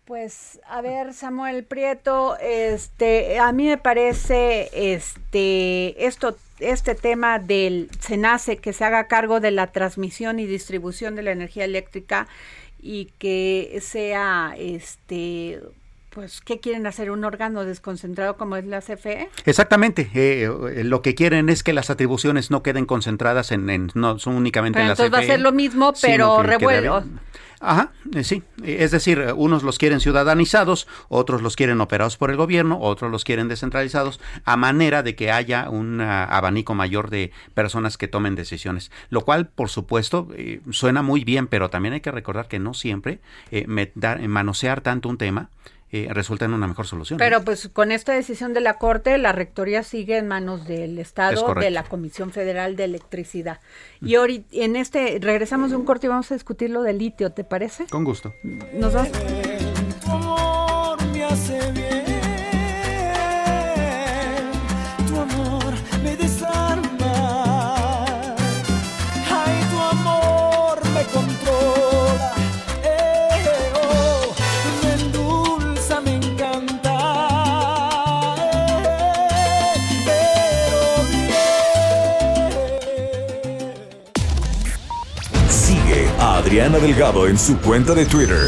Pues 0.05 0.61
a 0.67 0.81
ver, 0.81 1.13
Samuel 1.13 1.65
Prieto, 1.65 2.37
este, 2.39 3.39
a 3.39 3.51
mí 3.51 3.67
me 3.67 3.77
parece, 3.77 4.69
este, 4.73 6.05
esto, 6.05 6.37
este 6.59 6.95
tema 6.95 7.39
del 7.39 7.89
SENACE 7.99 8.57
que 8.57 8.73
se 8.73 8.85
haga 8.85 9.07
cargo 9.07 9.39
de 9.39 9.51
la 9.51 9.67
transmisión 9.67 10.39
y 10.39 10.45
distribución 10.45 11.15
de 11.15 11.23
la 11.23 11.31
energía 11.31 11.65
eléctrica 11.65 12.27
y 12.79 13.11
que 13.17 13.79
sea, 13.81 14.53
este, 14.57 15.61
pues, 16.17 16.41
¿qué 16.41 16.59
quieren 16.59 16.87
hacer? 16.87 17.11
¿Un 17.11 17.23
órgano 17.25 17.63
desconcentrado 17.63 18.37
como 18.37 18.55
es 18.55 18.65
la 18.65 18.81
CFE? 18.81 19.29
Exactamente. 19.45 20.09
Eh, 20.15 20.49
eh, 20.73 20.83
lo 20.83 21.03
que 21.03 21.13
quieren 21.13 21.47
es 21.47 21.61
que 21.61 21.73
las 21.73 21.91
atribuciones 21.91 22.49
no 22.49 22.63
queden 22.63 22.87
concentradas 22.87 23.51
en, 23.51 23.91
no 23.93 24.17
son 24.17 24.33
únicamente 24.33 24.79
en 24.79 24.87
la 24.87 24.93
entonces 24.93 25.11
CFE. 25.11 25.15
va 25.15 25.23
a 25.23 25.27
ser 25.27 25.41
lo 25.41 25.51
mismo, 25.51 25.93
pero 26.01 26.41
revuelo. 26.41 27.03
Ajá, 27.59 27.91
eh, 28.15 28.23
sí. 28.23 28.41
Es 28.63 28.89
decir, 28.89 29.31
unos 29.35 29.61
los 29.61 29.77
quieren 29.77 29.99
ciudadanizados, 29.99 30.87
otros 31.07 31.43
los 31.43 31.55
quieren 31.55 31.81
operados 31.81 32.17
por 32.17 32.31
el 32.31 32.37
gobierno, 32.37 32.79
otros 32.81 33.11
los 33.11 33.23
quieren 33.23 33.47
descentralizados, 33.47 34.19
a 34.43 34.57
manera 34.57 35.03
de 35.03 35.15
que 35.15 35.31
haya 35.31 35.69
un 35.69 36.01
abanico 36.01 36.73
mayor 36.73 37.11
de 37.11 37.31
personas 37.53 37.95
que 37.95 38.07
tomen 38.07 38.33
decisiones. 38.33 38.89
Lo 39.11 39.21
cual, 39.21 39.49
por 39.49 39.69
supuesto, 39.69 40.29
suena 40.71 41.03
muy 41.03 41.23
bien, 41.23 41.45
pero 41.45 41.69
también 41.69 41.93
hay 41.93 42.01
que 42.01 42.11
recordar 42.11 42.47
que 42.47 42.57
no 42.57 42.73
siempre 42.73 43.19
manosear 44.27 44.81
tanto 44.81 45.09
un 45.09 45.19
tema 45.19 45.51
eh, 45.91 46.07
resulta 46.11 46.45
en 46.45 46.53
una 46.53 46.67
mejor 46.67 46.85
solución. 46.85 47.17
Pero 47.17 47.43
pues 47.43 47.69
con 47.71 47.91
esta 47.91 48.13
decisión 48.13 48.53
de 48.53 48.61
la 48.61 48.77
Corte, 48.77 49.17
la 49.17 49.31
Rectoría 49.31 49.83
sigue 49.83 50.17
en 50.17 50.27
manos 50.27 50.67
del 50.67 50.99
Estado, 50.99 51.53
de 51.55 51.71
la 51.71 51.83
Comisión 51.83 52.31
Federal 52.31 52.75
de 52.75 52.83
Electricidad. 52.83 53.59
Y 54.01 54.15
ahorita, 54.15 54.47
en 54.51 54.75
este, 54.75 55.17
regresamos 55.21 55.69
de 55.69 55.77
un 55.77 55.85
corte 55.85 56.07
y 56.07 56.09
vamos 56.09 56.29
a 56.31 56.35
discutir 56.35 56.69
lo 56.69 56.83
del 56.83 56.97
litio, 56.97 57.31
¿te 57.31 57.43
parece? 57.43 57.85
Con 57.87 58.03
gusto. 58.03 58.33
Nos 58.73 58.93
vamos. 58.93 59.56
Adriana 86.47 86.79
Delgado 86.79 87.27
en 87.27 87.37
su 87.37 87.57
cuenta 87.59 87.93
de 87.93 88.05
Twitter. 88.05 88.47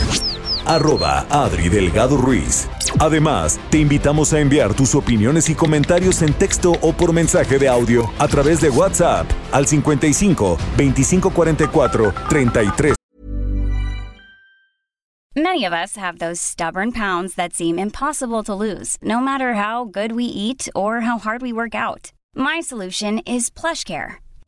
Arroba 0.66 1.26
Adri 1.30 1.68
Delgado 1.68 2.16
Ruiz. 2.16 2.70
Además, 2.98 3.60
te 3.70 3.80
invitamos 3.80 4.32
a 4.32 4.40
enviar 4.40 4.74
tus 4.74 4.96
opiniones 4.96 5.50
y 5.50 5.54
comentarios 5.54 6.22
en 6.22 6.32
texto 6.32 6.72
o 6.82 6.94
por 6.94 7.12
mensaje 7.12 7.60
de 7.60 7.68
audio 7.68 8.10
a 8.18 8.30
través 8.30 8.62
de 8.62 8.70
WhatsApp 8.70 9.30
al 9.52 9.68
55 9.68 10.58
2544 10.78 12.14
33. 12.30 12.96
Many 15.36 15.66
of 15.66 15.74
us 15.74 15.98
have 15.98 16.20
those 16.20 16.40
stubborn 16.40 16.94
pounds 16.94 17.36
that 17.36 17.52
seem 17.52 17.78
impossible 17.78 18.44
to 18.44 18.56
lose, 18.56 18.96
no 19.02 19.20
matter 19.20 19.56
how 19.56 19.84
good 19.84 20.14
we 20.14 20.24
eat 20.24 20.70
or 20.74 21.02
how 21.02 21.18
hard 21.18 21.42
we 21.42 21.52
work 21.52 21.76
out. 21.76 22.14
My 22.34 22.62
solution 22.62 23.20
is 23.26 23.50
PlushCare. 23.50 24.20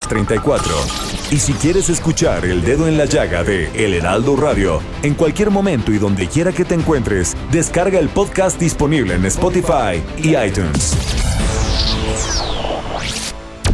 34. 0.00 0.74
Y 1.30 1.38
si 1.38 1.52
quieres 1.54 1.90
escuchar 1.90 2.44
El 2.44 2.62
Dedo 2.62 2.88
en 2.88 2.96
la 2.96 3.04
Llaga 3.04 3.44
de 3.44 3.70
El 3.74 3.94
Heraldo 3.94 4.36
Radio, 4.36 4.80
en 5.02 5.14
cualquier 5.14 5.50
momento 5.50 5.92
y 5.92 5.98
donde 5.98 6.28
quiera 6.28 6.52
que 6.52 6.64
te 6.64 6.74
encuentres, 6.74 7.36
descarga 7.50 7.98
el 7.98 8.08
podcast 8.08 8.58
disponible 8.58 9.14
en 9.14 9.26
Spotify 9.26 10.02
y 10.16 10.36
iTunes. 10.36 10.96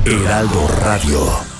Heraldo 0.04 0.68
Radio. 0.82 1.54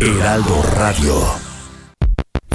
Heraldo 0.00 0.62
Radio. 0.76 1.47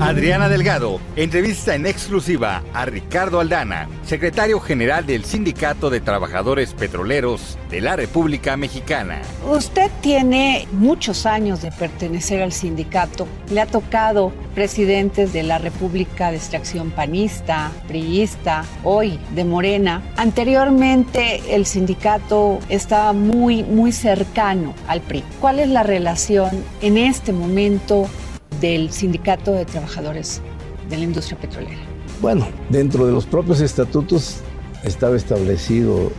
Adriana 0.00 0.48
Delgado 0.48 1.00
entrevista 1.14 1.74
en 1.74 1.86
exclusiva 1.86 2.62
a 2.72 2.84
Ricardo 2.84 3.38
Aldana, 3.38 3.88
secretario 4.04 4.58
general 4.58 5.06
del 5.06 5.24
Sindicato 5.24 5.88
de 5.88 6.00
Trabajadores 6.00 6.74
Petroleros 6.74 7.56
de 7.70 7.80
la 7.80 7.94
República 7.94 8.56
Mexicana. 8.56 9.22
Usted 9.48 9.90
tiene 10.00 10.66
muchos 10.72 11.26
años 11.26 11.62
de 11.62 11.70
pertenecer 11.70 12.42
al 12.42 12.52
sindicato. 12.52 13.28
Le 13.50 13.60
ha 13.60 13.66
tocado 13.66 14.32
presidentes 14.54 15.32
de 15.32 15.44
la 15.44 15.58
República 15.58 16.30
de 16.30 16.38
Extracción 16.38 16.90
Panista, 16.90 17.70
Priista, 17.86 18.64
hoy 18.82 19.18
de 19.34 19.44
Morena. 19.44 20.02
Anteriormente 20.16 21.54
el 21.54 21.66
sindicato 21.66 22.58
estaba 22.68 23.12
muy, 23.12 23.62
muy 23.62 23.92
cercano 23.92 24.74
al 24.88 25.00
PRI. 25.00 25.22
¿Cuál 25.40 25.60
es 25.60 25.68
la 25.68 25.82
relación 25.84 26.64
en 26.80 26.98
este 26.98 27.32
momento 27.32 28.08
del 28.60 28.90
Sindicato 28.90 29.52
de 29.52 29.64
Trabajadores 29.64 30.40
de 30.88 30.96
la 30.96 31.04
Industria 31.04 31.38
Petrolera? 31.38 31.80
Bueno, 32.20 32.46
dentro 32.68 33.06
de 33.06 33.12
los 33.12 33.26
propios 33.26 33.60
estatutos 33.60 34.36
estaba 34.84 35.16
establecido 35.16 36.10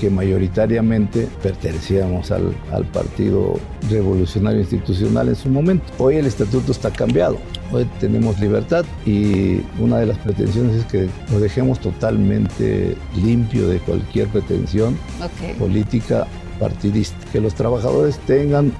que 0.00 0.08
mayoritariamente 0.08 1.28
pertenecíamos 1.42 2.30
al, 2.30 2.54
al, 2.72 2.84
Partido 2.86 3.58
Revolucionario 3.90 4.60
Institucional 4.60 5.28
en 5.28 5.36
su 5.36 5.50
momento. 5.50 5.84
Hoy 5.98 6.16
el 6.16 6.26
estatuto 6.26 6.72
está 6.72 6.90
cambiado, 6.90 7.36
hoy 7.70 7.86
tenemos 8.00 8.40
libertad 8.40 8.86
y 9.04 9.60
una 9.78 9.98
de 9.98 10.06
las 10.06 10.18
pretensiones 10.18 10.76
es 10.76 10.84
que 10.86 11.08
nos 11.30 11.42
dejemos 11.42 11.78
totalmente 11.80 12.96
limpio 13.22 13.68
de 13.68 13.78
cualquier 13.80 14.28
pretensión 14.28 14.96
política 15.58 16.26
partidista, 16.58 17.16
que 17.30 17.40
los 17.40 17.54
trabajadores 17.54 18.18
tengan 18.20 18.72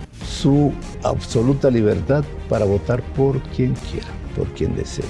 su 0.47 0.73
absoluta 1.03 1.71
libertad 1.71 2.25
para 2.49 2.65
votar 2.65 3.03
por 3.17 3.43
quien 3.49 3.75
quiera, 3.91 4.07
por 4.37 4.47
quien 4.55 4.77
desee. 4.77 5.05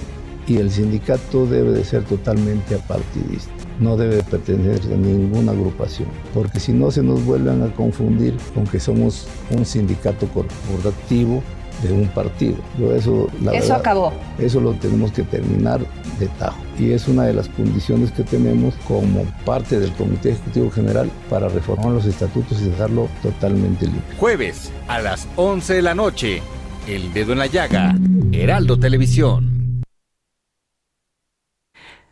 Y 0.47 0.57
el 0.57 0.71
sindicato 0.71 1.45
debe 1.45 1.73
de 1.73 1.85
ser 1.85 2.05
totalmente 2.05 2.75
apartidista, 2.75 3.53
no 3.79 3.99
debe 3.99 4.23
pertenecer 4.23 4.95
a 4.95 4.97
ninguna 4.97 5.53
agrupación, 5.53 6.09
porque 6.33 6.59
si 6.59 6.73
no 6.73 6.91
se 6.91 7.03
nos 7.03 7.23
vuelven 7.27 7.63
a 7.63 7.75
confundir 7.75 8.35
con 8.55 8.65
que 8.65 8.81
somos 8.81 9.29
un 9.51 9.67
sindicato 9.67 10.27
corporativo 10.29 11.43
de 11.83 11.93
un 11.93 12.09
partido. 12.09 12.57
eso, 12.95 13.29
eso 13.53 13.75
acabó. 13.75 14.13
Eso 14.39 14.61
lo 14.61 14.73
tenemos 14.75 15.13
que 15.13 15.23
terminar 15.23 15.81
de 16.19 16.27
tajo. 16.39 16.59
Y 16.79 16.93
es 16.93 17.09
una 17.09 17.25
de 17.25 17.35
las 17.35 17.49
condiciones 17.49 18.11
que 18.13 18.23
tenemos 18.23 18.75
como 18.87 19.25
parte 19.45 19.79
del 19.79 19.93
Comité 19.93 20.31
Ejecutivo 20.31 20.71
General 20.71 21.11
para 21.31 21.49
reformar 21.49 21.93
los 21.93 22.05
estatutos 22.07 22.61
y 22.61 22.67
dejarlo 22.67 23.09
totalmente 23.23 23.87
libre. 23.87 24.03
Jueves 24.19 24.73
a 24.89 25.01
las 25.01 25.27
11 25.37 25.75
de 25.75 25.83
la 25.83 25.95
noche, 25.95 26.43
El 26.87 27.13
Dedo 27.13 27.33
en 27.33 27.39
la 27.39 27.47
Llaga, 27.47 27.95
Heraldo 28.33 28.79
Televisión. 28.79 29.56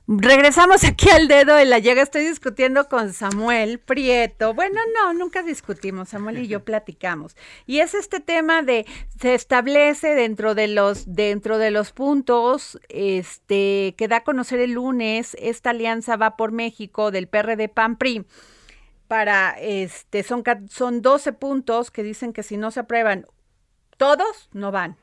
Regresamos 0.07 0.85
aquí 0.85 1.09
al 1.09 1.29
dedo 1.29 1.55
de 1.55 1.65
la 1.65 1.79
llaga. 1.79 2.03
Estoy 2.03 2.27
discutiendo 2.27 2.91
con 2.91 3.15
Samuel 3.15 3.79
Prieto. 3.79 4.53
Bueno, 4.53 4.79
no, 4.95 5.15
nunca 5.15 5.43
discutimos. 5.43 6.11
Samuel 6.11 6.41
y 6.41 6.47
yo 6.47 6.61
platicamos. 6.65 7.39
Y 7.65 7.79
es 7.79 7.95
este 7.95 8.21
tema 8.21 8.63
de 8.63 8.85
se 9.19 9.35
establece 9.35 10.15
dentro 10.15 10.55
de 10.55 10.69
los 10.69 11.15
dentro 11.15 11.57
de 11.57 11.71
los 11.71 11.93
puntos 11.93 12.79
este 12.91 13.95
que 13.97 14.07
da 14.07 14.19
a 14.19 14.25
conocer 14.25 14.61
el 14.61 14.73
lunes 14.73 15.39
esta 15.41 15.71
alianza 15.71 16.17
va 16.17 16.37
por 16.37 16.53
México 16.53 17.11
del 17.11 17.27
PRD 17.27 17.71
PAN 17.71 17.97
PRI 17.97 18.27
para 19.09 19.53
este 19.59 20.23
son 20.23 20.45
son 20.69 21.01
12 21.01 21.33
puntos 21.33 21.91
que 21.91 22.03
dicen 22.03 22.35
que 22.35 22.43
si 22.43 22.59
no 22.59 22.71
se 22.71 22.81
aprueban 22.81 23.25
todos 23.97 24.51
no 24.53 24.71
van. 24.71 24.99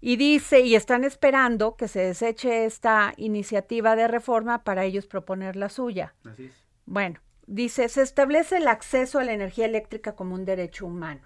Y 0.00 0.16
dice, 0.16 0.60
y 0.60 0.74
están 0.74 1.04
esperando 1.04 1.76
que 1.76 1.88
se 1.88 2.00
deseche 2.00 2.64
esta 2.64 3.14
iniciativa 3.16 3.96
de 3.96 4.06
reforma 4.06 4.62
para 4.62 4.84
ellos 4.84 5.06
proponer 5.06 5.56
la 5.56 5.68
suya. 5.68 6.14
Así 6.24 6.46
es. 6.46 6.54
Bueno, 6.86 7.20
dice, 7.46 7.88
se 7.88 8.02
establece 8.02 8.58
el 8.58 8.68
acceso 8.68 9.18
a 9.18 9.24
la 9.24 9.32
energía 9.32 9.66
eléctrica 9.66 10.14
como 10.14 10.34
un 10.34 10.44
derecho 10.44 10.86
humano. 10.86 11.22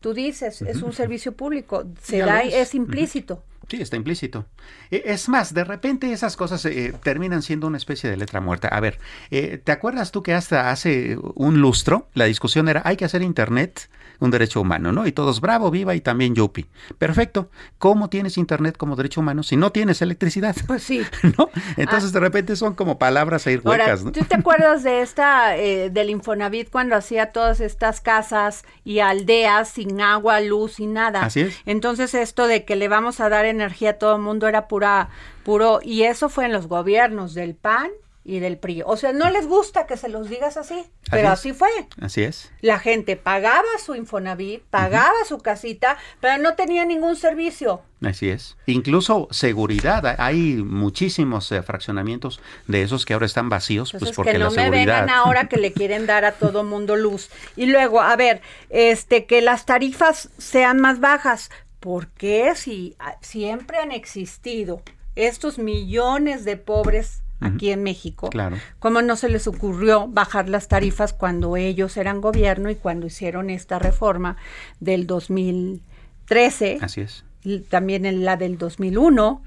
Tú 0.00 0.12
dices, 0.12 0.62
es 0.62 0.82
un 0.82 0.92
servicio 0.92 1.36
público, 1.36 1.84
se 2.00 2.18
da, 2.18 2.42
es. 2.42 2.74
implícito. 2.74 3.42
Sí, 3.68 3.80
está 3.80 3.96
implícito. 3.96 4.46
E, 4.90 5.02
es 5.06 5.28
más, 5.28 5.52
de 5.52 5.64
repente 5.64 6.12
esas 6.12 6.36
cosas 6.36 6.64
eh, 6.66 6.94
terminan 7.02 7.42
siendo 7.42 7.66
una 7.66 7.76
especie 7.76 8.08
de 8.08 8.16
letra 8.16 8.40
muerta. 8.40 8.68
A 8.68 8.80
ver, 8.80 8.98
eh, 9.30 9.60
¿te 9.62 9.72
acuerdas 9.72 10.12
tú 10.12 10.22
que 10.22 10.34
hasta 10.34 10.70
hace 10.70 11.18
un 11.34 11.60
lustro 11.60 12.08
la 12.14 12.26
discusión 12.26 12.68
era 12.68 12.82
hay 12.84 12.96
que 12.96 13.04
hacer 13.04 13.22
Internet 13.22 13.88
un 14.18 14.30
derecho 14.30 14.60
humano, 14.60 14.92
¿no? 14.92 15.06
Y 15.06 15.12
todos, 15.12 15.40
bravo, 15.40 15.70
viva 15.70 15.94
y 15.94 16.00
también 16.00 16.34
yupi. 16.34 16.66
Perfecto. 16.98 17.50
¿Cómo 17.78 18.08
tienes 18.08 18.38
Internet 18.38 18.76
como 18.76 18.96
derecho 18.96 19.20
humano 19.20 19.42
si 19.42 19.56
no 19.56 19.72
tienes 19.72 20.02
electricidad? 20.02 20.56
Pues 20.66 20.82
sí. 20.82 21.02
¿No? 21.38 21.50
Entonces 21.76 22.12
de 22.12 22.20
repente 22.20 22.56
son 22.56 22.74
como 22.74 22.98
palabras 22.98 23.46
a 23.46 23.50
ir 23.50 23.60
huecas, 23.64 24.04
¿no? 24.04 24.12
¿Tú 24.12 24.24
te 24.24 24.36
acuerdas 24.36 24.82
de 24.82 25.02
esta, 25.02 25.56
eh, 25.56 25.90
del 25.90 26.10
Infonavit 26.10 26.70
cuando 26.70 26.96
hacía 26.96 27.32
todas 27.32 27.60
estas 27.60 28.00
casas 28.00 28.64
y 28.84 29.00
aldeas 29.00 29.68
sin 29.68 30.00
agua, 30.00 30.40
luz 30.40 30.80
y 30.80 30.86
nada? 30.86 31.24
Así 31.24 31.40
es. 31.40 31.60
Entonces 31.66 32.14
esto 32.14 32.46
de 32.46 32.64
que 32.64 32.76
le 32.76 32.88
vamos 32.88 33.20
a 33.20 33.28
dar 33.28 33.44
energía 33.56 33.98
todo 33.98 34.16
el 34.16 34.22
mundo 34.22 34.48
era 34.48 34.68
pura, 34.68 35.08
puro, 35.44 35.80
y 35.82 36.04
eso 36.04 36.28
fue 36.28 36.46
en 36.46 36.52
los 36.52 36.68
gobiernos 36.68 37.34
del 37.34 37.54
PAN 37.54 37.90
y 38.26 38.40
del 38.40 38.58
PRI. 38.58 38.82
O 38.84 38.96
sea, 38.96 39.12
no 39.12 39.30
les 39.30 39.46
gusta 39.46 39.86
que 39.86 39.96
se 39.96 40.08
los 40.08 40.28
digas 40.28 40.56
así, 40.56 40.84
pero 41.10 41.28
así, 41.28 41.52
fue. 41.52 41.68
Así 42.00 42.24
es. 42.24 42.50
La 42.60 42.80
gente 42.80 43.16
pagaba 43.16 43.68
su 43.84 43.94
Infonavit, 43.94 44.64
pagaba 44.64 45.24
su 45.28 45.38
casita, 45.38 45.96
pero 46.20 46.42
no 46.42 46.54
tenía 46.54 46.84
ningún 46.84 47.14
servicio. 47.14 47.82
Así 48.04 48.28
es. 48.28 48.56
Incluso 48.66 49.28
seguridad. 49.30 50.16
Hay 50.18 50.56
muchísimos 50.56 51.50
eh, 51.52 51.62
fraccionamientos 51.62 52.40
de 52.66 52.82
esos 52.82 53.06
que 53.06 53.14
ahora 53.14 53.26
están 53.26 53.48
vacíos, 53.48 53.92
pues 53.96 54.10
porque 54.10 54.32
que 54.32 54.38
no 54.38 54.50
me 54.50 54.70
vengan 54.70 55.08
ahora 55.08 55.48
que 55.48 55.56
le 55.56 55.72
quieren 55.72 56.06
dar 56.06 56.24
a 56.24 56.32
todo 56.32 56.64
mundo 56.64 56.96
luz. 56.96 57.30
Y 57.54 57.66
luego, 57.66 58.00
a 58.00 58.16
ver, 58.16 58.42
este 58.70 59.26
que 59.26 59.40
las 59.40 59.66
tarifas 59.66 60.30
sean 60.36 60.80
más 60.80 60.98
bajas. 60.98 61.50
¿Por 61.86 62.08
qué 62.08 62.56
si 62.56 62.96
ah, 62.98 63.14
siempre 63.20 63.78
han 63.78 63.92
existido 63.92 64.82
estos 65.14 65.60
millones 65.60 66.44
de 66.44 66.56
pobres 66.56 67.22
aquí 67.38 67.70
en 67.70 67.84
México. 67.84 68.28
Claro. 68.30 68.56
¿Cómo 68.80 69.02
no 69.02 69.14
se 69.14 69.28
les 69.28 69.46
ocurrió 69.46 70.08
bajar 70.08 70.48
las 70.48 70.66
tarifas 70.66 71.12
cuando 71.12 71.56
ellos 71.56 71.96
eran 71.96 72.20
gobierno 72.20 72.70
y 72.70 72.74
cuando 72.74 73.06
hicieron 73.06 73.50
esta 73.50 73.78
reforma 73.78 74.36
del 74.80 75.06
2013? 75.06 76.78
Así 76.80 77.02
es. 77.02 77.24
también 77.68 78.04
en 78.04 78.24
la 78.24 78.36
del 78.36 78.58
2001. 78.58 79.44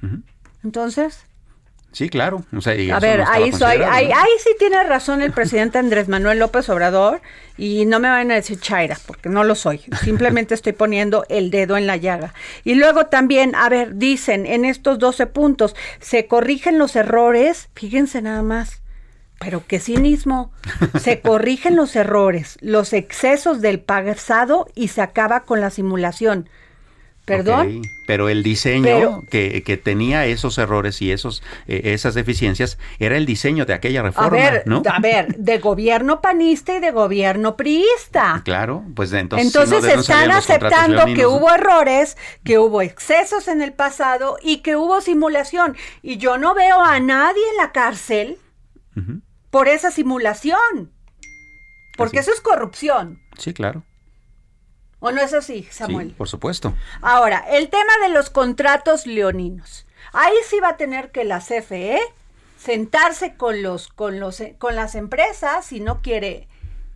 Entonces, 0.63 1.25
Sí, 1.91 2.07
claro. 2.07 2.43
a 2.91 2.99
ver, 2.99 3.23
ahí, 3.27 3.51
ahí, 3.51 4.29
sí 4.43 4.51
tiene 4.59 4.83
razón 4.83 5.21
el 5.21 5.31
presidente 5.31 5.79
Andrés 5.79 6.07
Manuel 6.07 6.37
López 6.37 6.69
Obrador 6.69 7.19
y 7.57 7.85
no 7.87 7.99
me 7.99 8.07
van 8.07 8.29
a 8.31 8.35
decir 8.35 8.59
chaira, 8.59 8.97
porque 9.07 9.27
no 9.27 9.43
lo 9.43 9.55
soy. 9.55 9.81
Simplemente 10.03 10.53
estoy 10.53 10.73
poniendo 10.73 11.25
el 11.29 11.49
dedo 11.49 11.77
en 11.77 11.87
la 11.87 11.97
llaga. 11.97 12.33
Y 12.63 12.75
luego 12.75 13.07
también, 13.07 13.55
a 13.55 13.69
ver, 13.69 13.95
dicen 13.95 14.45
en 14.45 14.65
estos 14.65 14.99
12 14.99 15.25
puntos, 15.27 15.75
se 15.99 16.27
corrigen 16.27 16.77
los 16.77 16.95
errores, 16.95 17.69
fíjense 17.73 18.21
nada 18.21 18.43
más. 18.43 18.83
Pero 19.39 19.63
qué 19.65 19.79
cinismo. 19.79 20.51
Se 20.99 21.21
corrigen 21.21 21.75
los 21.75 21.95
errores, 21.95 22.57
los 22.61 22.93
excesos 22.93 23.61
del 23.61 23.79
pasado 23.79 24.67
y 24.75 24.89
se 24.89 25.01
acaba 25.01 25.41
con 25.41 25.59
la 25.59 25.71
simulación. 25.71 26.49
¿Perdón? 27.29 27.81
Pero 28.05 28.27
el 28.27 28.43
diseño 28.43 29.23
que, 29.29 29.63
que, 29.63 29.77
tenía 29.77 30.25
esos 30.25 30.57
errores 30.57 31.01
y 31.01 31.11
esos 31.11 31.43
eh, 31.67 31.81
esas 31.93 32.15
deficiencias 32.15 32.77
era 32.97 33.17
el 33.17 33.25
diseño 33.25 33.65
de 33.65 33.73
aquella 33.73 34.01
reforma, 34.01 34.27
a 34.27 34.51
ver, 34.51 34.63
¿no? 34.65 34.81
A 34.91 34.99
ver, 34.99 35.35
de 35.37 35.59
gobierno 35.59 36.19
panista 36.21 36.75
y 36.75 36.79
de 36.79 36.91
gobierno 36.91 37.55
priista. 37.55 38.41
Claro, 38.43 38.83
pues 38.95 39.13
entonces. 39.13 39.47
Entonces 39.47 39.83
están 39.85 40.31
aceptando 40.31 41.05
que 41.13 41.25
hubo 41.25 41.53
errores, 41.53 42.17
que 42.43 42.57
hubo 42.57 42.81
excesos 42.81 43.47
en 43.47 43.61
el 43.61 43.73
pasado 43.73 44.37
y 44.41 44.57
que 44.57 44.75
hubo 44.75 45.01
simulación. 45.01 45.77
Y 46.01 46.17
yo 46.17 46.37
no 46.37 46.55
veo 46.55 46.81
a 46.81 46.99
nadie 46.99 47.43
en 47.51 47.57
la 47.57 47.71
cárcel 47.71 48.37
por 49.49 49.67
esa 49.67 49.91
simulación. 49.91 50.91
Porque 51.97 52.19
eso 52.19 52.31
es 52.31 52.41
corrupción. 52.41 53.19
Sí, 53.37 53.53
claro. 53.53 53.83
¿O 54.99 55.11
no 55.11 55.21
es 55.21 55.33
así, 55.33 55.67
Samuel? 55.71 56.09
Sí, 56.09 56.15
por 56.17 56.27
supuesto. 56.27 56.73
Ahora, 57.01 57.45
el 57.49 57.69
tema 57.69 57.91
de 58.03 58.09
los 58.09 58.29
contratos 58.29 59.07
leoninos. 59.07 59.85
Ahí 60.11 60.33
sí 60.47 60.59
va 60.59 60.69
a 60.69 60.77
tener 60.77 61.11
que 61.11 61.23
la 61.23 61.39
CFE 61.39 61.99
sentarse 62.57 63.35
con 63.35 63.61
los, 63.63 63.87
con 63.87 64.19
los, 64.19 64.43
con 64.57 64.75
las 64.75 64.95
empresas 64.95 65.65
si 65.65 65.79
no 65.79 66.01
quiere 66.01 66.47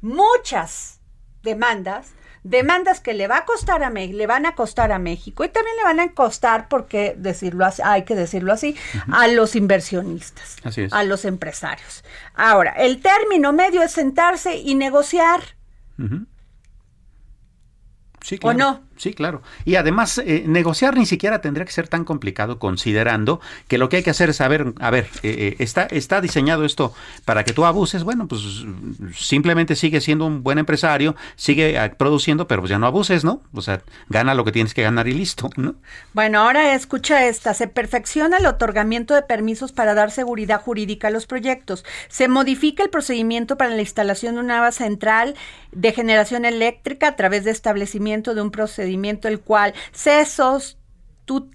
muchas 0.02 1.00
demandas, 1.44 2.12
demandas 2.44 3.00
que 3.00 3.14
le 3.14 3.28
va 3.28 3.38
a 3.38 3.46
costar 3.46 3.84
a 3.84 3.90
le 3.90 4.28
van 4.28 4.46
a 4.46 4.56
costar 4.56 4.92
a 4.92 5.00
México 5.00 5.46
y 5.46 5.50
también 5.50 5.78
le 5.78 5.84
van 5.84 6.00
a 6.02 6.12
costar, 6.12 6.68
porque 6.68 7.16
decirlo 7.18 7.66
así, 7.66 7.82
hay 7.86 8.04
que 8.04 8.16
decirlo 8.16 8.52
así, 8.52 8.76
a 9.12 9.28
los 9.28 9.56
inversionistas, 9.56 10.58
a 10.92 11.04
los 11.04 11.24
empresarios. 11.24 12.04
Ahora, 12.34 12.72
el 12.72 13.02
término 13.02 13.54
medio 13.54 13.82
es 13.82 13.92
sentarse 13.92 14.58
y 14.58 14.76
negociar. 14.76 15.42
Sí, 18.24 18.38
claro. 18.38 18.56
¿O 18.56 18.60
no? 18.60 18.84
Sí, 19.04 19.14
claro. 19.14 19.42
Y 19.66 19.76
además, 19.76 20.18
eh, 20.20 20.46
negociar 20.48 20.96
ni 20.96 21.06
siquiera 21.06 21.42
tendría 21.42 21.66
que 21.66 21.74
ser 21.74 21.90
tan 21.90 22.06
complicado 22.06 22.58
considerando 22.58 23.42
que 23.68 23.78
lo 23.78 23.90
que 23.90 23.98
hay 23.98 24.04
que 24.04 24.12
hacer 24.12 24.30
es 24.30 24.38
saber, 24.38 24.74
a 24.80 24.92
ver, 24.92 25.10
eh, 25.24 25.36
eh, 25.38 25.56
está, 25.60 25.88
está 25.88 26.22
diseñado 26.22 26.64
esto 26.64 26.94
para 27.26 27.44
que 27.44 27.52
tú 27.52 27.66
abuses, 27.66 28.06
bueno, 28.06 28.30
pues 28.30 28.64
simplemente 29.14 29.76
sigue 29.76 30.00
siendo 30.00 30.26
un 30.26 30.42
buen 30.42 30.58
empresario, 30.58 31.18
sigue 31.36 31.78
produciendo, 31.98 32.48
pero 32.48 32.62
pues 32.62 32.70
ya 32.70 32.80
no 32.80 32.88
abuses, 32.88 33.26
¿no? 33.26 33.42
O 33.54 33.62
sea, 33.62 33.82
gana 34.08 34.36
lo 34.36 34.46
que 34.46 34.54
tienes 34.54 34.74
que 34.74 34.84
ganar 34.84 35.10
y 35.10 35.12
listo, 35.12 35.50
¿no? 35.58 35.76
Bueno, 36.14 36.40
ahora 36.40 36.74
escucha 36.74 37.28
esta, 37.28 37.54
se 37.54 37.68
perfecciona 37.68 38.38
el 38.38 38.46
otorgamiento 38.46 39.16
de 39.16 39.24
permisos 39.24 39.74
para 39.74 39.96
dar 39.96 40.12
seguridad 40.12 40.62
jurídica 40.62 41.10
a 41.10 41.12
los 41.12 41.26
proyectos, 41.26 41.84
se 42.08 42.30
modifica 42.30 42.84
el 42.84 42.90
procedimiento 42.90 43.58
para 43.58 43.72
la 43.72 43.82
instalación 43.82 44.36
de 44.36 44.40
una 44.40 44.72
central 44.72 45.36
de 45.74 45.92
generación 45.92 46.46
eléctrica 46.46 47.10
a 47.10 47.16
través 47.18 47.44
de 47.44 47.52
establecimiento 47.52 48.34
de 48.34 48.42
un 48.42 48.52
procedimiento 48.52 48.93
el 49.28 49.40
cual 49.40 49.74
se, 49.92 50.26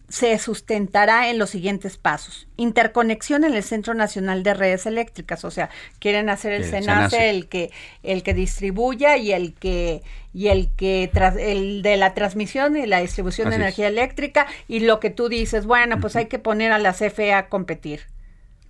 se 0.09 0.39
sustentará 0.39 1.29
en 1.31 1.39
los 1.39 1.51
siguientes 1.51 1.97
pasos. 1.97 2.49
Interconexión 2.57 3.45
en 3.45 3.55
el 3.55 3.63
Centro 3.63 3.95
Nacional 3.95 4.43
de 4.43 4.55
Redes 4.55 4.87
Eléctricas, 4.87 5.45
o 5.45 5.51
sea, 5.51 5.71
quieren 5.99 6.31
hacer 6.31 6.53
el, 6.53 6.65
SENACE, 6.65 7.31
el 7.31 7.49
que 7.49 7.71
el 8.03 8.23
que 8.23 8.35
distribuya 8.35 9.17
y 9.17 9.33
el 9.33 9.55
que 9.55 10.03
y 10.33 10.49
el 10.49 10.71
que 10.77 11.11
el 11.39 11.83
de 11.83 11.97
la 11.97 12.15
transmisión 12.15 12.77
y 12.77 12.87
la 12.87 13.01
distribución 13.01 13.51
de 13.51 13.57
energía 13.57 13.89
eléctrica 13.89 14.47
y 14.69 14.81
lo 14.81 15.01
que 15.01 15.11
tú 15.11 15.29
dices, 15.29 15.67
bueno, 15.67 16.01
pues 16.01 16.17
hay 16.17 16.27
que 16.27 16.39
poner 16.39 16.73
a 16.73 16.79
la 16.79 16.93
CFE 16.93 17.33
a 17.33 17.49
competir. 17.49 18.03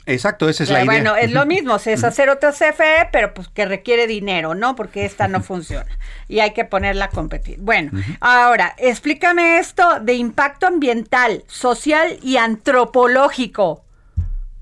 Exacto, 0.08 0.48
esa 0.48 0.62
es 0.62 0.70
la 0.70 0.78
idea. 0.78 0.86
Bueno, 0.86 1.16
es 1.16 1.32
lo 1.32 1.44
mismo, 1.44 1.76
es 1.76 2.02
hacer 2.02 2.30
otra 2.30 2.52
CFE, 2.52 3.10
pero 3.12 3.34
pues 3.34 3.48
que 3.48 3.66
requiere 3.66 4.06
dinero, 4.06 4.54
¿no? 4.54 4.74
Porque 4.74 5.04
esta 5.04 5.28
no 5.28 5.42
funciona 5.42 5.86
y 6.28 6.40
hay 6.40 6.52
que 6.54 6.64
ponerla 6.64 7.06
a 7.06 7.10
competir. 7.10 7.58
Bueno, 7.60 7.92
ahora, 8.20 8.74
explícame 8.78 9.58
esto 9.58 10.00
de 10.00 10.14
impacto 10.14 10.66
ambiental, 10.66 11.44
social 11.46 12.18
y 12.22 12.38
antropológico. 12.38 13.84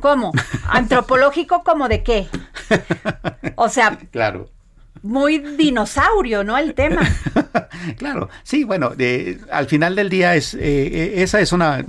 ¿Cómo? 0.01 0.33
¿Antropológico 0.69 1.63
como 1.63 1.89
de 1.89 2.03
qué? 2.03 2.27
O 3.59 3.71
sea, 3.71 3.97
claro 4.11 4.51
muy 5.07 5.39
dinosaurio, 5.39 6.45
¿no? 6.45 6.59
El 6.59 6.75
tema. 6.75 7.03
claro, 7.97 8.29
sí, 8.43 8.65
bueno, 8.65 8.93
al 9.51 9.67
final 9.67 9.95
del 9.95 10.11
día 10.11 10.35
es 10.35 10.55
eh, 10.55 10.59
eh, 10.61 11.13
esa 11.23 11.41
es 11.41 11.53
una 11.53 11.85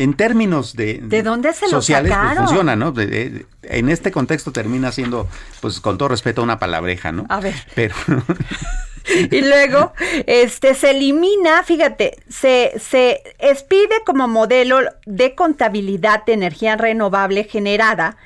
en 0.00 0.14
términos 0.14 0.74
de 0.76 0.98
de 1.02 1.22
dónde 1.22 1.52
se 1.52 1.68
sociales 1.68 2.12
pues, 2.16 2.38
funciona, 2.38 2.74
¿no? 2.74 2.94
en 2.96 3.88
este 3.90 4.10
contexto 4.10 4.50
termina 4.50 4.92
siendo, 4.92 5.28
pues, 5.60 5.80
con 5.80 5.98
todo 5.98 6.08
respeto, 6.08 6.42
una 6.42 6.58
palabreja, 6.58 7.12
¿no? 7.12 7.26
A 7.28 7.40
ver. 7.40 7.54
Pero 7.74 7.94
y 9.30 9.42
luego, 9.42 9.92
este, 10.26 10.74
se 10.74 10.90
elimina, 10.90 11.62
fíjate, 11.64 12.16
se, 12.28 12.72
se 12.80 13.22
expide 13.38 14.02
como 14.06 14.26
modelo 14.26 14.78
de 15.04 15.34
contabilidad 15.34 16.24
de 16.24 16.32
energía 16.32 16.76
renovable 16.76 17.44
generada 17.44 18.16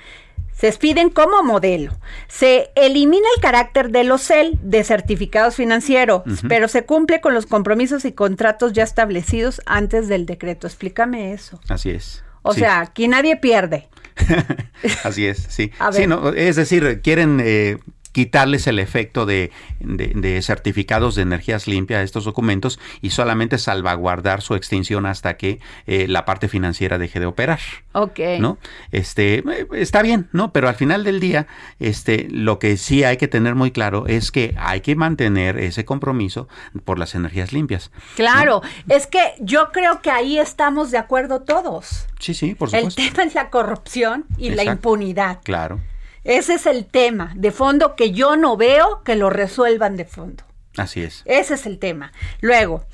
se 0.54 0.68
expiden 0.68 1.10
como 1.10 1.42
modelo. 1.42 1.96
Se 2.28 2.70
elimina 2.74 3.26
el 3.36 3.42
carácter 3.42 3.90
de 3.90 4.04
los 4.04 4.22
CEL 4.22 4.58
de 4.62 4.84
certificados 4.84 5.56
financieros, 5.56 6.22
pero 6.48 6.68
se 6.68 6.84
cumple 6.84 7.20
con 7.20 7.34
los 7.34 7.46
compromisos 7.46 8.04
y 8.04 8.12
contratos 8.12 8.72
ya 8.72 8.84
establecidos 8.84 9.60
antes 9.66 10.08
del 10.08 10.26
decreto. 10.26 10.66
Explícame 10.66 11.32
eso. 11.32 11.60
Así 11.68 11.90
es. 11.90 12.24
O 12.42 12.54
sea, 12.54 12.80
aquí 12.80 13.08
nadie 13.08 13.36
pierde. 13.36 13.88
Así 15.02 15.26
es, 15.26 15.38
sí. 15.48 15.72
sí 15.92 16.06
no, 16.06 16.28
es 16.28 16.56
decir, 16.56 17.00
quieren 17.02 17.40
eh, 17.42 17.78
quitarles 18.14 18.68
el 18.68 18.78
efecto 18.78 19.26
de, 19.26 19.50
de, 19.80 20.40
certificados 20.40 21.16
de 21.16 21.22
energías 21.22 21.66
limpias 21.66 21.98
a 21.98 22.02
estos 22.04 22.24
documentos 22.24 22.78
y 23.02 23.10
solamente 23.10 23.58
salvaguardar 23.58 24.40
su 24.40 24.54
extinción 24.54 25.04
hasta 25.04 25.36
que 25.36 25.58
eh, 25.88 26.06
la 26.06 26.24
parte 26.24 26.46
financiera 26.46 26.96
deje 26.96 27.18
de 27.18 27.26
operar. 27.26 27.58
Ok. 27.92 28.20
¿No? 28.38 28.58
Este, 28.92 29.38
eh, 29.38 29.66
está 29.72 30.00
bien, 30.00 30.28
¿no? 30.30 30.52
Pero 30.52 30.68
al 30.68 30.76
final 30.76 31.02
del 31.02 31.18
día, 31.18 31.48
este, 31.80 32.28
lo 32.30 32.60
que 32.60 32.76
sí 32.76 33.02
hay 33.02 33.16
que 33.16 33.26
tener 33.26 33.56
muy 33.56 33.72
claro 33.72 34.06
es 34.06 34.30
que 34.30 34.54
hay 34.58 34.80
que 34.80 34.94
mantener 34.94 35.58
ese 35.58 35.84
compromiso 35.84 36.46
por 36.84 37.00
las 37.00 37.16
energías 37.16 37.52
limpias. 37.52 37.90
Claro, 38.14 38.62
es 38.88 39.08
que 39.08 39.34
yo 39.40 39.72
creo 39.72 40.02
que 40.02 40.12
ahí 40.12 40.38
estamos 40.38 40.92
de 40.92 40.98
acuerdo 40.98 41.42
todos. 41.42 42.06
Sí, 42.20 42.32
sí, 42.32 42.54
por 42.54 42.70
supuesto. 42.70 43.02
El 43.02 43.08
tema 43.12 43.24
es 43.24 43.34
la 43.34 43.50
corrupción 43.50 44.24
y 44.38 44.50
la 44.50 44.62
impunidad. 44.62 45.40
Claro. 45.42 45.80
Ese 46.24 46.54
es 46.54 46.66
el 46.66 46.86
tema 46.86 47.32
de 47.36 47.52
fondo 47.52 47.96
que 47.96 48.10
yo 48.10 48.36
no 48.36 48.56
veo 48.56 49.02
que 49.04 49.14
lo 49.14 49.30
resuelvan 49.30 49.96
de 49.96 50.06
fondo. 50.06 50.44
Así 50.76 51.02
es. 51.02 51.22
Ese 51.26 51.54
es 51.54 51.66
el 51.66 51.78
tema. 51.78 52.12
Luego, 52.40 52.84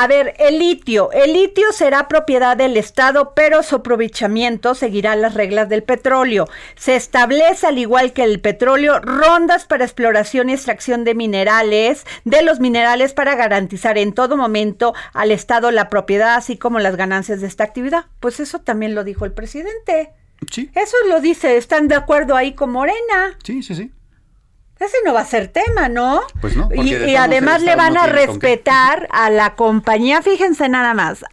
a 0.00 0.06
ver, 0.06 0.34
el 0.38 0.60
litio. 0.60 1.10
El 1.10 1.32
litio 1.32 1.72
será 1.72 2.06
propiedad 2.06 2.56
del 2.56 2.76
Estado, 2.76 3.32
pero 3.34 3.64
su 3.64 3.74
aprovechamiento 3.74 4.76
seguirá 4.76 5.16
las 5.16 5.34
reglas 5.34 5.68
del 5.68 5.82
petróleo. 5.82 6.46
Se 6.76 6.94
establece, 6.94 7.66
al 7.66 7.78
igual 7.78 8.12
que 8.12 8.22
el 8.22 8.40
petróleo, 8.40 9.00
rondas 9.00 9.64
para 9.64 9.84
exploración 9.84 10.50
y 10.50 10.52
extracción 10.52 11.02
de 11.02 11.16
minerales, 11.16 12.06
de 12.24 12.42
los 12.42 12.60
minerales 12.60 13.12
para 13.12 13.34
garantizar 13.34 13.98
en 13.98 14.12
todo 14.12 14.36
momento 14.36 14.94
al 15.12 15.32
Estado 15.32 15.72
la 15.72 15.88
propiedad, 15.88 16.36
así 16.36 16.56
como 16.56 16.78
las 16.78 16.94
ganancias 16.94 17.40
de 17.40 17.48
esta 17.48 17.64
actividad. 17.64 18.04
Pues 18.20 18.38
eso 18.38 18.60
también 18.60 18.94
lo 18.94 19.02
dijo 19.02 19.24
el 19.24 19.32
presidente. 19.32 20.12
Sí. 20.50 20.70
Eso 20.74 20.96
lo 21.08 21.20
dice, 21.20 21.56
están 21.56 21.88
de 21.88 21.94
acuerdo 21.94 22.36
ahí 22.36 22.54
con 22.54 22.70
Morena. 22.70 23.36
Sí, 23.42 23.62
sí, 23.62 23.74
sí. 23.74 23.92
Ese 24.78 24.96
no 25.04 25.12
va 25.12 25.20
a 25.20 25.24
ser 25.24 25.48
tema, 25.48 25.88
¿no? 25.88 26.22
Pues 26.40 26.56
no. 26.56 26.68
Y, 26.72 27.16
además 27.16 27.62
le 27.62 27.74
van 27.74 27.96
a 27.96 28.06
respetar 28.06 29.08
a 29.10 29.28
la 29.28 29.56
compañía, 29.56 30.22
fíjense 30.22 30.68
nada 30.68 30.94
más. 30.94 31.24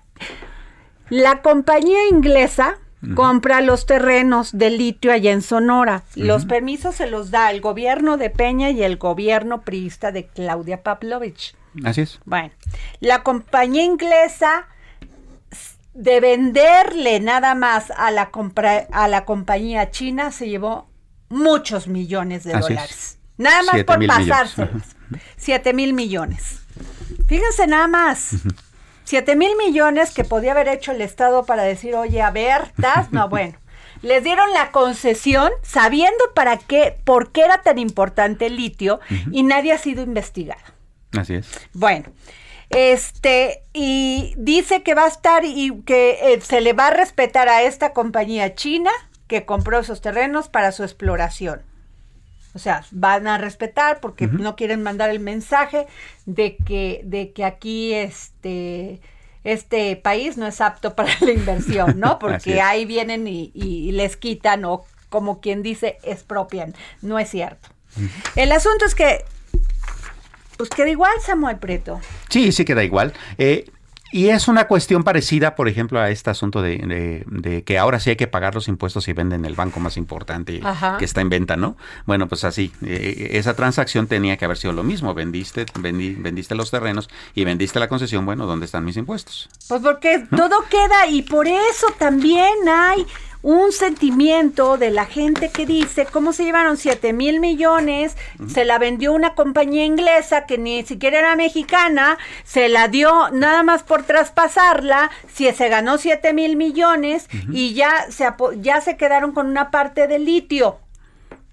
La 1.10 1.44
compañía 1.44 2.08
inglesa 2.10 2.80
compra 3.14 3.62
los 3.62 3.86
terrenos 3.86 4.58
de 4.58 4.72
litio 4.72 5.12
allá 5.12 5.32
en 5.32 5.44
Sonora. 5.44 6.04
Los 6.16 6.46
permisos 6.46 6.96
se 6.96 7.06
los 7.06 7.30
da 7.30 7.52
el 7.52 7.62
gobierno 7.62 8.18
de 8.18 8.32
Peña 8.32 8.72
y 8.72 8.82
el 8.82 8.98
gobierno 8.98 9.62
priista 9.62 10.12
de 10.12 10.26
Claudia 10.26 10.82
Pavlovich. 10.82 11.56
Así 11.84 12.02
es. 12.02 12.20
Bueno, 12.26 12.52
la 13.00 13.22
compañía 13.22 13.84
inglesa 13.84 14.68
de 15.96 16.20
venderle 16.20 17.22
nada 17.22 17.56
más 17.56 17.90
a 17.92 18.12
la, 18.12 18.30
a 18.92 19.08
la 19.08 19.26
compañía 19.26 19.90
china 19.92 20.32
se 20.32 20.50
llevó 20.50 20.90
muchos 21.30 21.88
millones 21.88 22.44
de 22.44 22.54
dólares. 22.54 23.18
Nada 23.38 23.64
más 23.64 23.84
por 23.84 24.06
pasarse. 24.06 24.70
Siete 25.38 25.74
mil 25.74 25.94
millones. 25.94 26.62
Fíjense 27.28 27.66
nada 27.68 27.88
más. 27.88 28.32
Siete 29.06 29.36
mil 29.36 29.56
millones 29.58 30.14
que 30.14 30.24
podía 30.24 30.52
haber 30.52 30.68
hecho 30.68 30.92
el 30.92 31.02
Estado 31.02 31.46
para 31.46 31.64
decir, 31.64 31.96
oye, 31.96 32.22
a 32.22 32.32
ver, 32.32 32.74
das, 32.78 33.12
no, 33.12 33.30
bueno. 33.30 33.58
Les 34.02 34.24
dieron 34.24 34.52
la 34.54 34.72
concesión 34.72 35.52
sabiendo 35.64 36.26
para 36.36 36.58
qué, 36.58 36.98
por 37.06 37.32
qué 37.32 37.42
era 37.42 37.62
tan 37.62 37.80
importante 37.80 38.48
el 38.48 38.58
litio 38.58 39.00
y 39.32 39.44
nadie 39.44 39.72
ha 39.72 39.78
sido 39.78 40.04
investigado. 40.04 40.62
Así 41.18 41.36
es. 41.36 41.48
Bueno, 41.74 42.12
este, 42.70 43.64
y 43.74 44.34
dice 44.38 44.84
que 44.84 44.96
va 44.96 45.06
a 45.06 45.10
estar 45.10 45.44
y 45.46 45.82
que 45.84 46.34
eh, 46.34 46.42
se 46.42 46.62
le 46.62 46.74
va 46.74 46.88
a 46.88 46.92
respetar 46.92 47.48
a 47.50 47.64
esta 47.64 47.94
compañía 47.94 48.56
china 48.56 48.92
que 49.28 49.46
compró 49.46 49.80
esos 49.80 50.02
terrenos 50.02 50.50
para 50.50 50.72
su 50.72 50.84
exploración. 50.84 51.62
O 52.54 52.60
sea, 52.60 52.86
van 52.92 53.28
a 53.28 53.38
respetar 53.38 54.00
porque 54.00 54.28
no 54.28 54.56
quieren 54.56 54.82
mandar 54.82 55.10
el 55.10 55.20
mensaje 55.20 55.88
de 56.26 56.56
que, 56.56 57.02
de 57.04 57.34
que 57.34 57.44
aquí 57.44 57.94
este, 57.94 59.02
este 59.44 59.98
país 59.98 60.38
no 60.38 60.48
es 60.48 60.62
apto 60.62 60.96
para 60.96 61.12
la 61.20 61.32
inversión, 61.32 62.00
¿no? 62.00 62.18
Porque 62.20 62.62
ahí 62.62 62.86
vienen 62.86 63.28
y, 63.28 63.92
les 63.92 64.16
quitan 64.16 64.64
o 64.64 64.86
como 65.10 65.42
quien 65.42 65.64
dice, 65.64 65.98
expropian. 66.04 66.74
No 67.02 67.20
es 67.20 67.30
cierto. 67.30 67.70
El 68.38 68.54
asunto 68.54 68.86
es 68.86 68.96
que 68.96 69.26
pues 70.58 70.70
queda 70.70 70.90
igual, 70.90 71.14
Samuel 71.22 71.58
Preto. 71.58 72.00
Sí, 72.30 72.52
sí 72.52 72.66
queda 72.66 72.84
igual. 72.84 73.14
Eh, 73.38 73.70
y 74.12 74.30
es 74.30 74.48
una 74.48 74.68
cuestión 74.68 75.04
parecida, 75.04 75.56
por 75.56 75.68
ejemplo, 75.68 76.00
a 76.00 76.10
este 76.10 76.30
asunto 76.30 76.62
de, 76.62 77.64
que 77.66 77.78
ahora 77.78 78.00
sí 78.00 78.12
hay 78.12 78.16
que 78.16 78.28
pagar 78.28 78.56
los 78.56 78.70
impuestos 78.70 79.04
si 79.04 79.14
venden 79.14 79.44
el 79.44 79.56
banco 79.56 79.82
más 79.82 79.98
importante 79.98 80.62
que 81.00 81.04
está 81.04 81.20
en 81.20 81.30
venta, 81.30 81.58
¿no? 81.58 81.76
Bueno, 82.06 82.30
pues 82.30 82.46
así, 82.46 82.72
eh, 82.82 83.32
esa 83.32 83.56
transacción 83.56 84.08
tenía 84.08 84.38
que 84.38 84.46
haber 84.46 84.58
sido 84.58 84.74
lo 84.74 84.84
mismo. 84.84 85.14
Vendiste, 85.14 85.66
vendiste 85.76 86.56
los 86.56 86.72
terrenos 86.72 87.10
y 87.34 87.44
vendiste 87.44 87.78
la 87.80 87.90
concesión. 87.90 88.26
Bueno, 88.26 88.46
¿dónde 88.46 88.68
están 88.68 88.86
mis 88.86 88.96
impuestos? 88.96 89.50
Pues 89.68 89.82
porque 89.82 90.26
todo 90.34 90.64
queda 90.70 91.08
y 91.10 91.24
por 91.24 91.48
eso 91.48 91.88
también 91.98 92.54
hay 92.70 93.06
un 93.46 93.72
sentimiento 93.72 94.80
de 94.80 94.90
la 94.90 95.06
gente 95.06 95.52
que 95.52 95.68
dice 95.68 96.08
cómo 96.12 96.34
se 96.34 96.46
llevaron 96.46 96.78
7 96.78 97.14
mil 97.14 97.40
millones, 97.40 98.18
se 98.48 98.66
la 98.66 98.80
vendió 98.80 99.14
una 99.14 99.36
compañía 99.36 99.86
inglesa 99.86 100.48
que 100.48 100.58
ni 100.58 100.84
siquiera 100.84 101.20
era 101.20 101.36
mexicana, 101.36 102.18
se 102.44 102.70
la 102.70 102.88
dio 102.88 103.30
nada 103.30 103.62
más 103.62 103.84
por 103.84 104.02
traspasarla, 104.02 105.12
si 105.32 105.48
se 105.52 105.70
ganó 105.70 106.00
7 106.00 106.34
mil 106.34 106.56
millones 106.56 107.28
y 107.52 107.76
ya 107.76 108.08
se, 108.10 108.26
ya 108.62 108.82
se 108.82 108.98
quedaron 108.98 109.32
con 109.32 109.46
una 109.46 109.70
parte 109.70 110.08
de 110.08 110.18
litio 110.18 110.80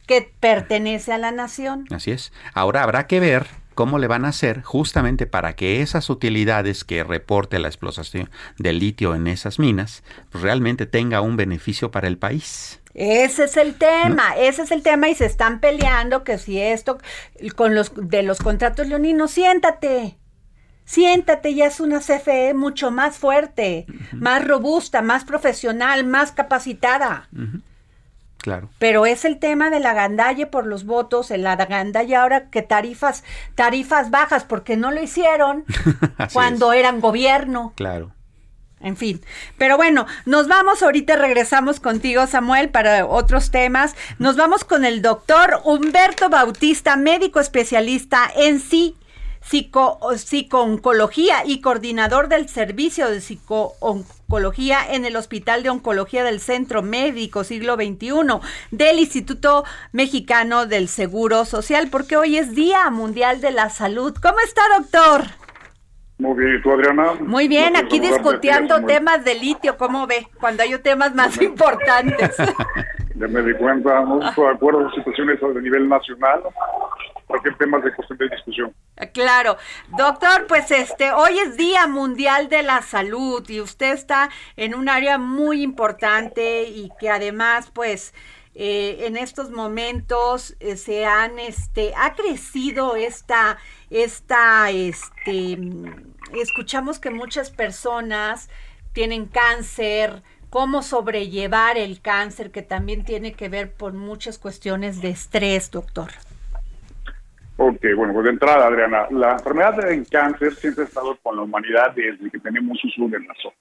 que 0.06 0.32
pertenece 0.40 1.12
a 1.12 1.18
la 1.18 1.30
nación. 1.30 1.84
Así 1.90 2.10
es. 2.10 2.32
Ahora 2.54 2.84
habrá 2.84 3.06
que 3.06 3.20
ver 3.20 3.61
cómo 3.74 3.98
le 3.98 4.06
van 4.06 4.24
a 4.24 4.28
hacer 4.28 4.62
justamente 4.62 5.26
para 5.26 5.54
que 5.54 5.82
esas 5.82 6.10
utilidades 6.10 6.84
que 6.84 7.04
reporte 7.04 7.58
la 7.58 7.68
explotación 7.68 8.30
de 8.58 8.72
litio 8.72 9.14
en 9.14 9.26
esas 9.26 9.58
minas 9.58 10.02
pues 10.30 10.42
realmente 10.42 10.86
tenga 10.86 11.20
un 11.20 11.36
beneficio 11.36 11.90
para 11.90 12.08
el 12.08 12.18
país. 12.18 12.80
Ese 12.94 13.44
es 13.44 13.56
el 13.56 13.74
tema, 13.74 14.36
ese 14.36 14.62
es 14.62 14.70
el 14.70 14.82
tema 14.82 15.08
y 15.08 15.14
se 15.14 15.24
están 15.24 15.60
peleando 15.60 16.24
que 16.24 16.36
si 16.38 16.60
esto 16.60 16.98
con 17.56 17.74
los 17.74 17.92
de 17.96 18.22
los 18.22 18.38
contratos 18.38 18.86
leoninos, 18.86 19.30
siéntate. 19.30 20.18
Siéntate, 20.84 21.54
ya 21.54 21.66
es 21.66 21.80
una 21.80 22.00
CFE 22.00 22.54
mucho 22.54 22.90
más 22.90 23.16
fuerte, 23.16 23.86
más 24.12 24.46
robusta, 24.46 25.00
más 25.00 25.24
profesional, 25.24 26.04
más 26.04 26.32
capacitada. 26.32 27.28
Claro. 28.42 28.68
Pero 28.80 29.06
es 29.06 29.24
el 29.24 29.38
tema 29.38 29.70
de 29.70 29.78
la 29.78 29.94
gandalle 29.94 30.46
por 30.46 30.66
los 30.66 30.84
votos, 30.84 31.30
en 31.30 31.44
la 31.44 31.54
gandalle 31.54 32.16
ahora 32.16 32.50
que 32.50 32.60
tarifas, 32.60 33.22
tarifas 33.54 34.10
bajas, 34.10 34.44
porque 34.44 34.76
no 34.76 34.90
lo 34.90 35.00
hicieron 35.00 35.64
cuando 36.32 36.72
eran 36.72 37.00
gobierno. 37.00 37.72
Claro. 37.76 38.12
En 38.80 38.96
fin, 38.96 39.20
pero 39.58 39.76
bueno, 39.76 40.06
nos 40.26 40.48
vamos 40.48 40.82
ahorita, 40.82 41.14
regresamos 41.14 41.78
contigo 41.78 42.26
Samuel 42.26 42.70
para 42.70 43.06
otros 43.06 43.52
temas. 43.52 43.94
Nos 44.18 44.36
vamos 44.36 44.64
con 44.64 44.84
el 44.84 45.02
doctor 45.02 45.60
Humberto 45.62 46.28
Bautista, 46.28 46.96
médico 46.96 47.38
especialista 47.38 48.28
en 48.34 48.58
sí 48.58 48.96
psico, 49.42 49.98
psicooncología 50.16 51.44
y 51.44 51.60
coordinador 51.60 52.28
del 52.28 52.48
servicio 52.48 53.10
de 53.10 53.20
psicooncología 53.20 54.78
en 54.90 55.04
el 55.04 55.16
Hospital 55.16 55.62
de 55.62 55.70
Oncología 55.70 56.24
del 56.24 56.40
Centro 56.40 56.82
Médico 56.82 57.44
Siglo 57.44 57.74
XXI 57.74 58.40
del 58.70 58.98
Instituto 58.98 59.64
Mexicano 59.92 60.66
del 60.66 60.88
Seguro 60.88 61.44
Social, 61.44 61.88
porque 61.90 62.16
hoy 62.16 62.38
es 62.38 62.54
Día 62.54 62.88
Mundial 62.90 63.40
de 63.40 63.50
la 63.50 63.68
Salud. 63.68 64.14
¿Cómo 64.22 64.38
está, 64.44 64.62
doctor? 64.78 65.22
Muy 66.18 66.38
bien, 66.38 66.56
¿y 66.56 66.62
tú, 66.62 66.70
Adriana? 66.70 67.14
Muy 67.20 67.48
bien, 67.48 67.76
aquí 67.76 67.98
discutiendo 67.98 68.84
temas 68.84 69.24
de 69.24 69.34
litio, 69.34 69.76
¿cómo 69.76 70.06
ve? 70.06 70.28
Cuando 70.38 70.62
hay 70.62 70.78
temas 70.78 71.14
más 71.16 71.40
importantes. 71.42 72.36
ya 73.16 73.28
me 73.28 73.42
di 73.42 73.54
cuenta, 73.54 74.00
no 74.04 74.28
estoy 74.28 74.46
de 74.46 74.52
acuerdo 74.52 74.82
con 74.84 74.94
situaciones 74.94 75.42
a 75.42 75.60
nivel 75.60 75.88
nacional, 75.88 76.42
cualquier 77.32 77.56
tema 77.56 77.80
de 77.80 77.90
discusión. 78.28 78.74
Claro. 79.14 79.56
Doctor, 79.96 80.46
pues 80.46 80.70
este, 80.70 81.12
hoy 81.12 81.38
es 81.38 81.56
Día 81.56 81.86
Mundial 81.86 82.48
de 82.50 82.62
la 82.62 82.82
Salud 82.82 83.48
y 83.48 83.60
usted 83.60 83.94
está 83.94 84.28
en 84.56 84.74
un 84.74 84.90
área 84.90 85.16
muy 85.16 85.62
importante 85.62 86.64
y 86.64 86.90
que 87.00 87.08
además, 87.08 87.70
pues, 87.72 88.12
eh, 88.54 89.06
en 89.06 89.16
estos 89.16 89.50
momentos 89.50 90.54
eh, 90.60 90.76
se 90.76 91.06
han, 91.06 91.38
este, 91.38 91.94
ha 91.96 92.12
crecido 92.14 92.96
esta, 92.96 93.56
esta, 93.88 94.70
este, 94.70 95.58
escuchamos 96.34 96.98
que 96.98 97.08
muchas 97.08 97.50
personas 97.50 98.50
tienen 98.92 99.24
cáncer, 99.24 100.22
cómo 100.50 100.82
sobrellevar 100.82 101.78
el 101.78 102.02
cáncer, 102.02 102.50
que 102.50 102.60
también 102.60 103.06
tiene 103.06 103.32
que 103.32 103.48
ver 103.48 103.72
por 103.72 103.94
muchas 103.94 104.36
cuestiones 104.38 105.00
de 105.00 105.08
estrés, 105.08 105.70
doctor. 105.70 106.10
Ok, 107.64 107.80
bueno, 107.94 108.12
pues 108.12 108.24
de 108.24 108.30
entrada, 108.30 108.66
Adriana, 108.66 109.06
la 109.10 109.34
enfermedad 109.34 109.76
del 109.76 110.04
cáncer 110.10 110.52
siempre 110.54 110.82
ha 110.82 110.86
estado 110.88 111.16
con 111.22 111.36
la 111.36 111.42
humanidad 111.42 111.94
desde 111.94 112.28
que 112.28 112.40
tenemos 112.40 112.76
uso 112.82 113.06
de 113.06 113.18
razón. 113.20 113.52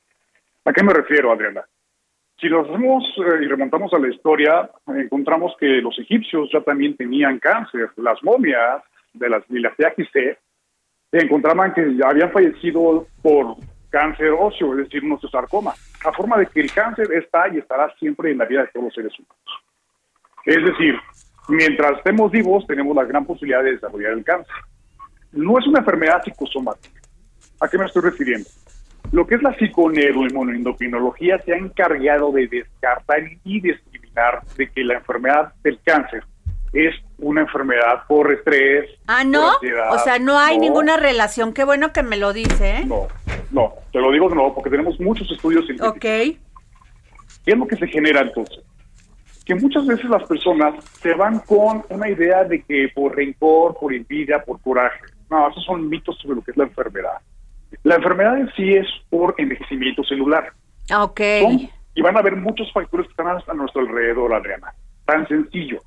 ¿A 0.65 0.73
qué 0.73 0.81
me 0.81 0.91
refiero, 0.91 1.31
Adriana? 1.31 1.61
Si 2.39 2.49
nos 2.49 2.67
hacemos 2.67 3.03
eh, 3.17 3.43
y 3.43 3.45
remontamos 3.45 3.93
a 3.93 3.99
la 3.99 4.07
historia, 4.07 4.71
encontramos 4.87 5.55
que 5.59 5.67
los 5.83 5.99
egipcios 5.99 6.49
ya 6.51 6.61
también 6.61 6.97
tenían 6.97 7.37
cáncer. 7.37 7.91
Las 7.97 8.23
momias 8.23 8.81
de 9.13 9.29
las 9.29 9.43
se 9.45 10.37
encontraban 11.11 11.71
que 11.75 11.95
habían 12.03 12.31
fallecido 12.31 13.05
por 13.21 13.55
cáncer 13.91 14.31
óseo, 14.31 14.71
es 14.79 14.85
decir, 14.89 15.03
un 15.03 15.21
sarcoma, 15.29 15.75
a 16.03 16.11
forma 16.11 16.39
de 16.39 16.47
que 16.47 16.61
el 16.61 16.73
cáncer 16.73 17.07
está 17.13 17.49
y 17.49 17.59
estará 17.59 17.93
siempre 17.99 18.31
en 18.31 18.39
la 18.39 18.45
vida 18.45 18.61
de 18.61 18.69
todos 18.69 18.85
los 18.85 18.95
seres 18.95 19.13
humanos. 19.19 19.63
Es 20.45 20.65
decir, 20.65 20.95
mientras 21.51 21.97
estemos 21.97 22.31
vivos, 22.31 22.65
tenemos 22.65 22.95
la 22.95 23.03
gran 23.03 23.25
posibilidad 23.25 23.63
de 23.63 23.73
desarrollar 23.73 24.13
el 24.13 24.23
cáncer. 24.23 24.55
No 25.31 25.59
es 25.59 25.67
una 25.67 25.79
enfermedad 25.79 26.23
psicosomática. 26.23 27.01
¿A 27.59 27.67
qué 27.67 27.77
me 27.77 27.85
estoy 27.85 28.01
refiriendo? 28.03 28.49
Lo 29.11 29.27
que 29.27 29.35
es 29.35 29.43
la 29.43 29.55
psiconeuroinmunoendocrinología 29.57 31.39
se 31.43 31.53
ha 31.53 31.57
encargado 31.57 32.31
de 32.31 32.47
descartar 32.47 33.19
y 33.43 33.59
discriminar 33.59 34.41
de 34.57 34.69
que 34.69 34.83
la 34.83 34.95
enfermedad 34.95 35.53
del 35.63 35.79
cáncer 35.83 36.23
es 36.73 36.95
una 37.17 37.41
enfermedad 37.41 38.03
por 38.07 38.31
estrés. 38.31 38.89
Ah, 39.07 39.23
no. 39.23 39.51
o 39.91 39.99
sea, 39.99 40.19
no 40.19 40.37
hay 40.39 40.57
ninguna 40.57 40.97
relación. 40.97 41.53
Qué 41.53 41.65
bueno 41.65 41.91
que 41.91 42.03
me 42.03 42.17
lo 42.17 42.31
dice. 42.31 42.77
¿eh? 42.77 42.85
No, 42.85 43.07
no, 43.51 43.73
te 43.91 43.99
lo 43.99 44.11
digo 44.11 44.29
no, 44.29 44.53
porque 44.53 44.69
tenemos 44.69 44.99
muchos 44.99 45.29
estudios 45.29 45.65
científicos. 45.65 45.97
Ok. 45.97 46.01
¿Qué 46.01 47.51
es 47.53 47.57
lo 47.57 47.67
que 47.67 47.75
se 47.75 47.87
genera 47.87 48.21
entonces? 48.21 48.63
Que 49.51 49.55
muchas 49.55 49.85
veces 49.85 50.05
las 50.05 50.23
personas 50.23 50.81
se 51.01 51.13
van 51.13 51.39
con 51.39 51.83
una 51.89 52.07
idea 52.07 52.45
de 52.45 52.61
que 52.61 52.87
por 52.95 53.13
rencor, 53.13 53.77
por 53.77 53.93
envidia, 53.93 54.41
por 54.45 54.61
coraje. 54.61 55.01
No, 55.29 55.49
esos 55.49 55.65
son 55.65 55.89
mitos 55.89 56.17
sobre 56.19 56.37
lo 56.37 56.41
que 56.41 56.51
es 56.51 56.57
la 56.57 56.63
enfermedad. 56.63 57.17
La 57.83 57.95
enfermedad 57.95 58.37
en 58.37 58.49
sí 58.53 58.75
es 58.75 58.87
por 59.09 59.35
envejecimiento 59.37 60.05
celular. 60.05 60.53
Ah, 60.89 61.03
ok. 61.03 61.19
y 61.95 62.01
van 62.01 62.15
a 62.15 62.19
haber 62.19 62.37
muchos 62.37 62.71
factores 62.71 63.07
que 63.07 63.11
están 63.11 63.27
a 63.27 63.53
nuestro 63.53 63.81
alrededor, 63.81 64.33
Adriana. 64.33 64.73
Tan 65.03 65.27
sencillo. 65.27 65.81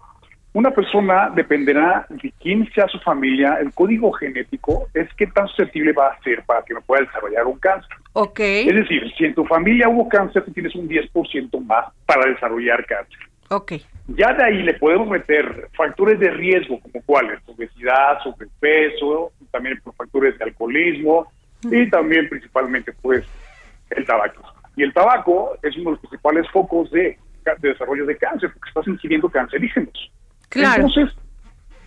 Una 0.53 0.71
persona 0.71 1.31
dependerá 1.35 2.05
de 2.11 2.35
quién 2.39 2.71
sea 2.75 2.87
su 2.89 2.99
familia, 2.99 3.57
el 3.62 3.73
código 3.73 4.12
genético 4.12 4.89
es 4.93 5.09
qué 5.15 5.27
tan 5.29 5.49
susceptible 5.49 5.95
va 5.95 6.09
a 6.09 6.23
ser 6.23 6.43
para 6.45 6.61
que 6.61 6.75
no 6.75 6.83
pueda 6.83 7.03
desarrollar 7.03 7.47
un 7.47 7.59
cáncer. 7.59 7.97
Ok. 8.12 8.41
Es 8.41 8.75
decir, 8.75 9.11
si 9.17 9.25
en 9.25 9.35
tu 9.35 9.47
familia 9.47 9.89
hubo 9.89 10.07
cáncer, 10.07 10.45
tú 10.45 10.53
tienes 10.53 10.75
un 10.75 10.87
10% 10.87 11.65
más 11.65 11.87
para 12.05 12.31
desarrollar 12.31 12.85
cáncer. 12.85 13.19
Ok. 13.51 13.72
Ya 14.09 14.32
de 14.32 14.45
ahí 14.45 14.62
le 14.62 14.74
podemos 14.74 15.09
meter 15.09 15.68
factores 15.76 16.18
de 16.18 16.30
riesgo, 16.30 16.80
como 16.80 17.03
cuáles, 17.07 17.40
obesidad, 17.47 18.22
sobrepeso, 18.22 19.32
también 19.51 19.80
factores 19.97 20.38
de 20.38 20.45
alcoholismo, 20.45 21.26
y 21.70 21.88
también 21.88 22.28
principalmente 22.28 22.92
pues 23.01 23.24
el 23.90 24.05
tabaco. 24.05 24.42
Y 24.76 24.82
el 24.82 24.92
tabaco 24.92 25.57
es 25.62 25.74
uno 25.76 25.84
de 25.84 25.90
los 25.92 26.01
principales 26.01 26.51
focos 26.51 26.90
de, 26.90 27.18
desarrollo 27.59 28.07
de 28.07 28.16
cáncer 28.16 28.51
porque 28.53 28.68
estás 28.68 28.88
ingiriendo 28.88 29.28
cancerígenos. 29.28 30.12
Claro. 30.49 30.82
Entonces, 30.82 31.14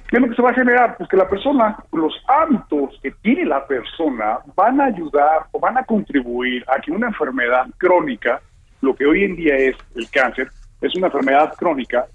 ¿qué 0.08 0.18
es 0.18 0.22
lo 0.22 0.30
que 0.30 0.36
se 0.36 0.42
va 0.42 0.52
a 0.52 0.56
generar? 0.56 0.98
Pues 0.98 1.10
que 1.10 1.18
la 1.18 1.30
persona, 1.30 1.78
los 1.92 2.14
hábitos 2.28 3.00
que 3.02 3.12
tiene 3.22 3.46
la 3.46 3.66
persona 3.68 4.40
van 4.56 4.80
a 4.80 4.86
ayudar 4.86 5.48
o 5.52 5.60
van 5.60 5.78
a 5.78 5.84
contribuir 5.84 6.64
a 6.68 6.80
que 6.80 6.92
una 6.92 7.08
enfermedad 7.08 7.66
crónica, 7.78 8.42
lo 8.82 8.96
que 8.96 9.06
hoy 9.06 9.24
en 9.24 9.36
día 9.36 9.56
es 9.56 9.76
el 9.96 10.10
cáncer, 10.10 10.50
es 10.82 10.96
una 10.96 11.08
enfermedad 11.08 11.54
crónica, 11.56 12.08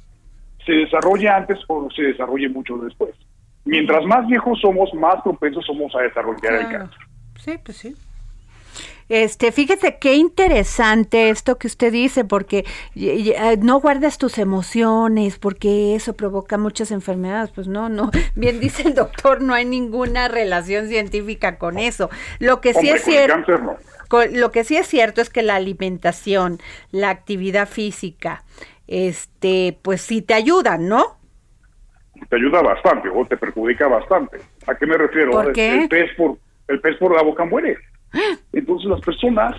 se 0.64 0.72
desarrolle 0.72 1.28
antes 1.28 1.58
o 1.66 1.88
se 1.90 2.02
desarrolle 2.02 2.48
mucho 2.48 2.76
después. 2.78 3.14
Mientras 3.64 4.04
más 4.04 4.26
viejos 4.26 4.60
somos, 4.60 4.92
más 4.94 5.22
propensos 5.22 5.64
somos 5.64 5.94
a 5.94 6.00
desarrollar 6.00 6.54
el 6.54 6.68
cáncer. 6.68 7.00
Sí, 7.38 7.58
pues 7.64 7.76
sí. 7.76 7.94
Este, 9.08 9.52
fíjese 9.52 9.98
qué 9.98 10.14
interesante 10.14 11.28
esto 11.28 11.58
que 11.58 11.66
usted 11.66 11.92
dice, 11.92 12.24
porque 12.24 12.64
no 13.58 13.80
guardas 13.80 14.16
tus 14.16 14.38
emociones, 14.38 15.38
porque 15.38 15.94
eso 15.94 16.14
provoca 16.14 16.56
muchas 16.56 16.90
enfermedades. 16.90 17.50
Pues 17.50 17.68
no, 17.68 17.88
no. 17.88 18.10
Bien 18.36 18.58
dice 18.58 18.88
el 18.88 18.94
doctor, 18.94 19.42
no 19.42 19.54
hay 19.54 19.64
ninguna 19.64 20.28
relación 20.28 20.88
científica 20.88 21.58
con 21.58 21.78
eso. 21.78 22.10
Lo 22.38 22.60
que 22.60 22.74
sí 22.74 22.88
es 22.88 23.02
cierto, 23.02 23.76
lo 24.30 24.52
que 24.52 24.64
sí 24.64 24.76
es 24.76 24.86
cierto 24.86 25.20
es 25.20 25.30
que 25.30 25.42
la 25.42 25.56
alimentación, 25.56 26.58
la 26.90 27.10
actividad 27.10 27.68
física, 27.68 28.44
este, 28.86 29.78
pues 29.82 30.02
sí 30.02 30.22
te 30.22 30.34
ayudan, 30.34 30.88
¿no? 30.88 31.16
Te 32.28 32.36
ayuda 32.36 32.62
bastante 32.62 33.08
o 33.08 33.26
te 33.26 33.36
perjudica 33.36 33.88
bastante. 33.88 34.38
¿A 34.66 34.74
qué 34.74 34.86
me 34.86 34.96
refiero? 34.96 35.32
¿Por 35.32 35.52
qué? 35.52 35.88
por 36.16 36.38
el 36.68 36.80
pez 36.80 36.96
por 36.98 37.14
la 37.14 37.22
boca 37.22 37.44
muere. 37.44 37.76
Entonces 38.52 38.88
las 38.88 39.00
personas, 39.00 39.56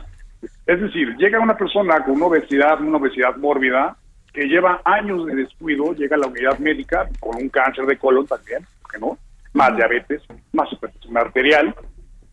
es 0.66 0.82
decir, 0.82 1.16
llega 1.18 1.40
una 1.40 1.58
persona 1.58 2.04
con 2.04 2.16
una 2.16 2.28
obesidad, 2.28 2.80
una 2.82 2.98
obesidad 2.98 3.36
mórbida, 3.38 3.98
que 4.34 4.48
lleva 4.48 4.82
años 4.84 5.26
de 5.28 5.36
descuido, 5.36 5.94
llega 5.94 6.16
a 6.16 6.20
la 6.20 6.28
unidad 6.28 6.58
médica 6.60 7.08
con 7.20 7.36
un 7.42 7.50
cáncer 7.50 7.86
de 7.86 7.98
colon 7.98 8.26
también, 8.26 8.66
¿por 8.82 9.00
no? 9.00 9.18
Más 9.54 9.76
diabetes, 9.76 10.24
más 10.52 10.72
hipertensión 10.72 11.18
arterial, 11.18 11.76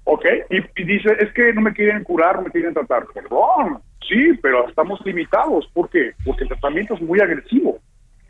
¿ok? 0.05 0.24
Y, 0.51 0.84
dice, 0.84 1.16
es 1.18 1.32
que 1.32 1.53
no 1.53 1.61
me 1.61 1.72
quieren 1.72 2.05
curar, 2.05 2.36
no 2.36 2.42
me 2.42 2.51
quieren 2.51 2.74
tratar. 2.74 3.07
Perdón, 3.14 3.80
sí, 4.09 4.34
pero 4.42 4.68
estamos 4.68 5.01
limitados. 5.05 5.68
¿Por 5.72 5.88
qué? 5.88 6.12
Porque 6.24 6.44
el 6.44 6.48
tratamiento 6.48 6.94
es 6.94 7.01
muy 7.01 7.20
agresivo. 7.20 7.78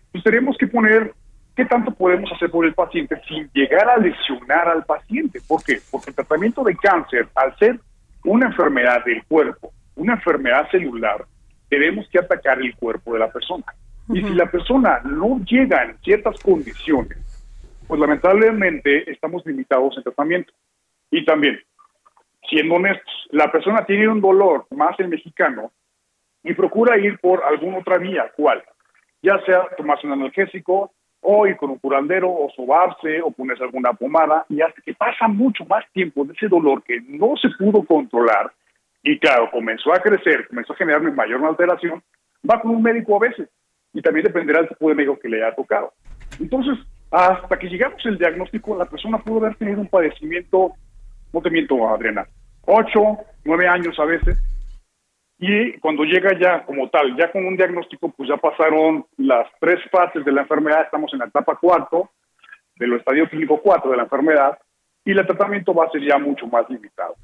Entonces 0.06 0.24
tenemos 0.24 0.56
que 0.58 0.66
poner 0.66 1.12
¿qué 1.60 1.66
tanto 1.66 1.92
podemos 1.92 2.30
hacer 2.32 2.50
por 2.50 2.64
el 2.64 2.72
paciente 2.72 3.20
sin 3.28 3.50
llegar 3.52 3.88
a 3.88 3.98
lesionar 3.98 4.68
al 4.68 4.84
paciente? 4.84 5.40
¿Por 5.46 5.62
qué? 5.62 5.78
Porque 5.90 6.10
el 6.10 6.16
tratamiento 6.16 6.64
de 6.64 6.74
cáncer, 6.76 7.28
al 7.34 7.54
ser 7.58 7.78
una 8.24 8.46
enfermedad 8.46 9.04
del 9.04 9.22
cuerpo, 9.24 9.70
una 9.96 10.14
enfermedad 10.14 10.70
celular, 10.70 11.24
tenemos 11.68 12.08
que 12.08 12.18
atacar 12.18 12.60
el 12.60 12.74
cuerpo 12.76 13.12
de 13.12 13.18
la 13.18 13.30
persona. 13.30 13.66
Y 14.08 14.22
si 14.22 14.30
la 14.30 14.50
persona 14.50 15.00
no 15.04 15.38
llega 15.44 15.84
en 15.84 15.98
ciertas 15.98 16.40
condiciones, 16.40 17.18
pues 17.86 18.00
lamentablemente 18.00 19.10
estamos 19.10 19.44
limitados 19.44 19.96
en 19.98 20.02
tratamiento. 20.02 20.52
Y 21.11 21.24
también, 21.24 21.61
siendo 22.48 22.74
honestos, 22.74 23.28
la 23.30 23.50
persona 23.50 23.84
tiene 23.84 24.08
un 24.08 24.20
dolor, 24.20 24.66
más 24.70 24.98
el 25.00 25.08
mexicano, 25.08 25.72
y 26.42 26.54
procura 26.54 26.98
ir 26.98 27.18
por 27.18 27.44
alguna 27.44 27.78
otra 27.78 27.98
vía, 27.98 28.30
¿cuál? 28.36 28.62
Ya 29.22 29.38
sea 29.44 29.66
tomarse 29.76 30.06
un 30.06 30.14
analgésico, 30.14 30.92
o 31.22 31.46
ir 31.46 31.56
con 31.56 31.70
un 31.70 31.78
curandero 31.78 32.30
o 32.30 32.50
sobarse 32.56 33.20
o 33.22 33.30
ponerse 33.30 33.62
alguna 33.62 33.92
pomada 33.92 34.46
y 34.48 34.62
hasta 34.62 34.80
que 34.82 34.94
pasa 34.94 35.28
mucho 35.28 35.64
más 35.66 35.84
tiempo 35.92 36.24
de 36.24 36.32
ese 36.32 36.48
dolor 36.48 36.82
que 36.82 37.00
no 37.02 37.34
se 37.36 37.50
pudo 37.58 37.84
controlar 37.84 38.52
y 39.02 39.18
claro, 39.18 39.50
comenzó 39.50 39.92
a 39.92 40.00
crecer, 40.00 40.46
comenzó 40.48 40.72
a 40.72 40.76
generar 40.76 41.00
mayor 41.12 41.44
alteración, 41.44 42.02
va 42.48 42.61
con 42.61 42.72
un 42.72 42.82
médico 42.82 43.16
a 43.16 43.20
veces 43.20 43.48
y 43.92 44.02
también 44.02 44.24
dependerá 44.26 44.61
del 44.61 44.68
tipo 44.68 44.88
de 44.88 44.94
médico 44.94 45.18
que 45.18 45.28
le 45.28 45.42
haya 45.42 45.54
tocado. 45.54 45.92
Entonces, 46.38 46.78
hasta 47.11 47.58
que 47.58 47.68
llegamos 47.68 48.04
al 48.04 48.18
diagnóstico, 48.18 48.76
la 48.76 48.84
persona 48.84 49.18
pudo 49.18 49.44
haber 49.44 49.56
tenido 49.56 49.80
un 49.80 49.88
padecimiento, 49.88 50.72
no 51.33 51.41
te 51.41 51.51
miento, 51.51 51.89
Adriana, 51.89 52.26
ocho, 52.66 53.18
nueve 53.45 53.68
años 53.68 53.99
a 53.99 54.05
veces, 54.05 54.39
y 55.39 55.72
cuando 55.78 56.05
llega 56.05 56.39
ya 56.39 56.64
como 56.64 56.91
tal, 56.91 57.16
ya 57.16 57.33
con 57.33 57.47
un 57.47 57.57
diagnóstico, 57.57 58.11
pues 58.11 58.28
ya 58.28 58.37
pasaron 58.37 59.07
las 59.16 59.49
tres 59.59 59.81
fases 59.91 60.22
de 60.22 60.33
la 60.33 60.43
enfermedad, 60.43 60.83
estamos 60.83 61.11
en 61.14 61.20
la 61.20 61.26
etapa 61.26 61.57
cuarto, 61.57 62.11
del 62.76 62.93
estadio 62.95 63.28
clínico 63.28 63.61
cuatro 63.62 63.91
de 63.91 63.97
la 63.97 64.03
enfermedad, 64.03 64.59
y 65.03 65.12
el 65.12 65.26
tratamiento 65.26 65.72
va 65.72 65.87
a 65.87 65.91
ser 65.91 66.03
ya 66.03 66.18
mucho 66.18 66.47
más 66.47 66.68
limitado. 66.68 67.14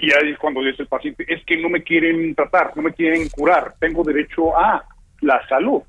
Y 0.00 0.12
ahí 0.12 0.32
es 0.32 0.38
cuando 0.38 0.62
dice 0.62 0.82
el 0.82 0.88
paciente, 0.88 1.24
es 1.28 1.44
que 1.44 1.56
no 1.56 1.68
me 1.68 1.84
quieren 1.84 2.34
tratar, 2.34 2.76
no 2.76 2.82
me 2.82 2.92
quieren 2.92 3.28
curar, 3.28 3.74
tengo 3.78 4.02
derecho 4.02 4.58
a 4.58 4.84
la 5.20 5.46
salud. 5.46 5.82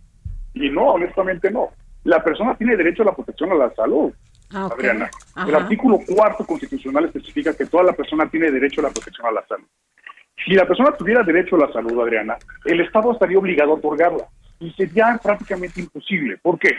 Y 0.53 0.70
no, 0.70 0.89
honestamente 0.89 1.49
no. 1.49 1.70
La 2.03 2.24
persona 2.24 2.56
tiene 2.56 2.78
derecho 2.78 3.01
a 3.01 3.08
la 3.08 3.16
protección 3.16 3.51
a 3.51 3.56
la 3.56 3.74
salud. 3.74 4.14
Ah, 4.53 4.69
Adriana. 4.71 5.09
El 5.47 5.55
artículo 5.55 5.99
cuarto 6.07 6.45
constitucional 6.45 7.05
especifica 7.05 7.55
que 7.55 7.65
toda 7.65 7.83
la 7.83 7.93
persona 7.93 8.29
tiene 8.29 8.51
derecho 8.51 8.81
a 8.81 8.85
la 8.85 8.89
protección 8.89 9.27
a 9.27 9.31
la 9.31 9.45
salud. 9.47 9.65
Si 10.45 10.53
la 10.53 10.67
persona 10.67 10.91
tuviera 10.91 11.23
derecho 11.23 11.55
a 11.55 11.59
la 11.59 11.73
salud, 11.73 11.99
Adriana, 12.01 12.37
el 12.65 12.81
Estado 12.81 13.13
estaría 13.13 13.39
obligado 13.39 13.71
a 13.71 13.75
otorgarla 13.75 14.27
y 14.59 14.71
sería 14.71 15.19
prácticamente 15.21 15.81
imposible. 15.81 16.37
¿Por 16.37 16.59
qué? 16.59 16.75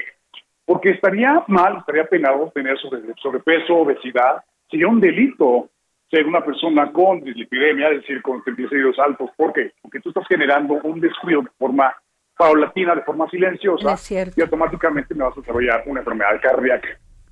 Porque 0.65 0.91
estaría 0.91 1.45
mal, 1.49 1.79
estaría 1.79 2.05
penado 2.05 2.51
tener 2.55 2.77
sobrepeso, 2.79 3.77
obesidad, 3.77 4.43
sería 4.71 4.89
un 4.89 5.01
delito 5.01 5.71
ser 6.11 6.27
una 6.27 6.45
persona 6.45 6.93
con 6.93 7.21
dislipidemia, 7.21 7.91
es 7.91 8.03
decir, 8.03 8.23
con 8.23 8.43
triglicéridos 8.43 8.99
altos. 8.99 9.31
¿Por 9.37 9.53
qué? 9.53 9.73
Porque 9.83 10.01
tú 10.01 10.11
estás 10.11 10.27
generando 10.29 10.75
un 10.85 11.01
descuido 11.01 11.43
de 11.43 11.49
forma 11.59 11.95
paulatina, 12.37 12.95
de 12.95 13.03
forma 13.03 13.29
silenciosa, 13.31 13.97
y 14.37 14.41
automáticamente 14.41 15.15
me 15.15 15.25
vas 15.25 15.37
a 15.37 15.41
desarrollar 15.41 15.83
una 15.87 16.01
enfermedad 16.01 16.41
cardíaca. 16.41 16.89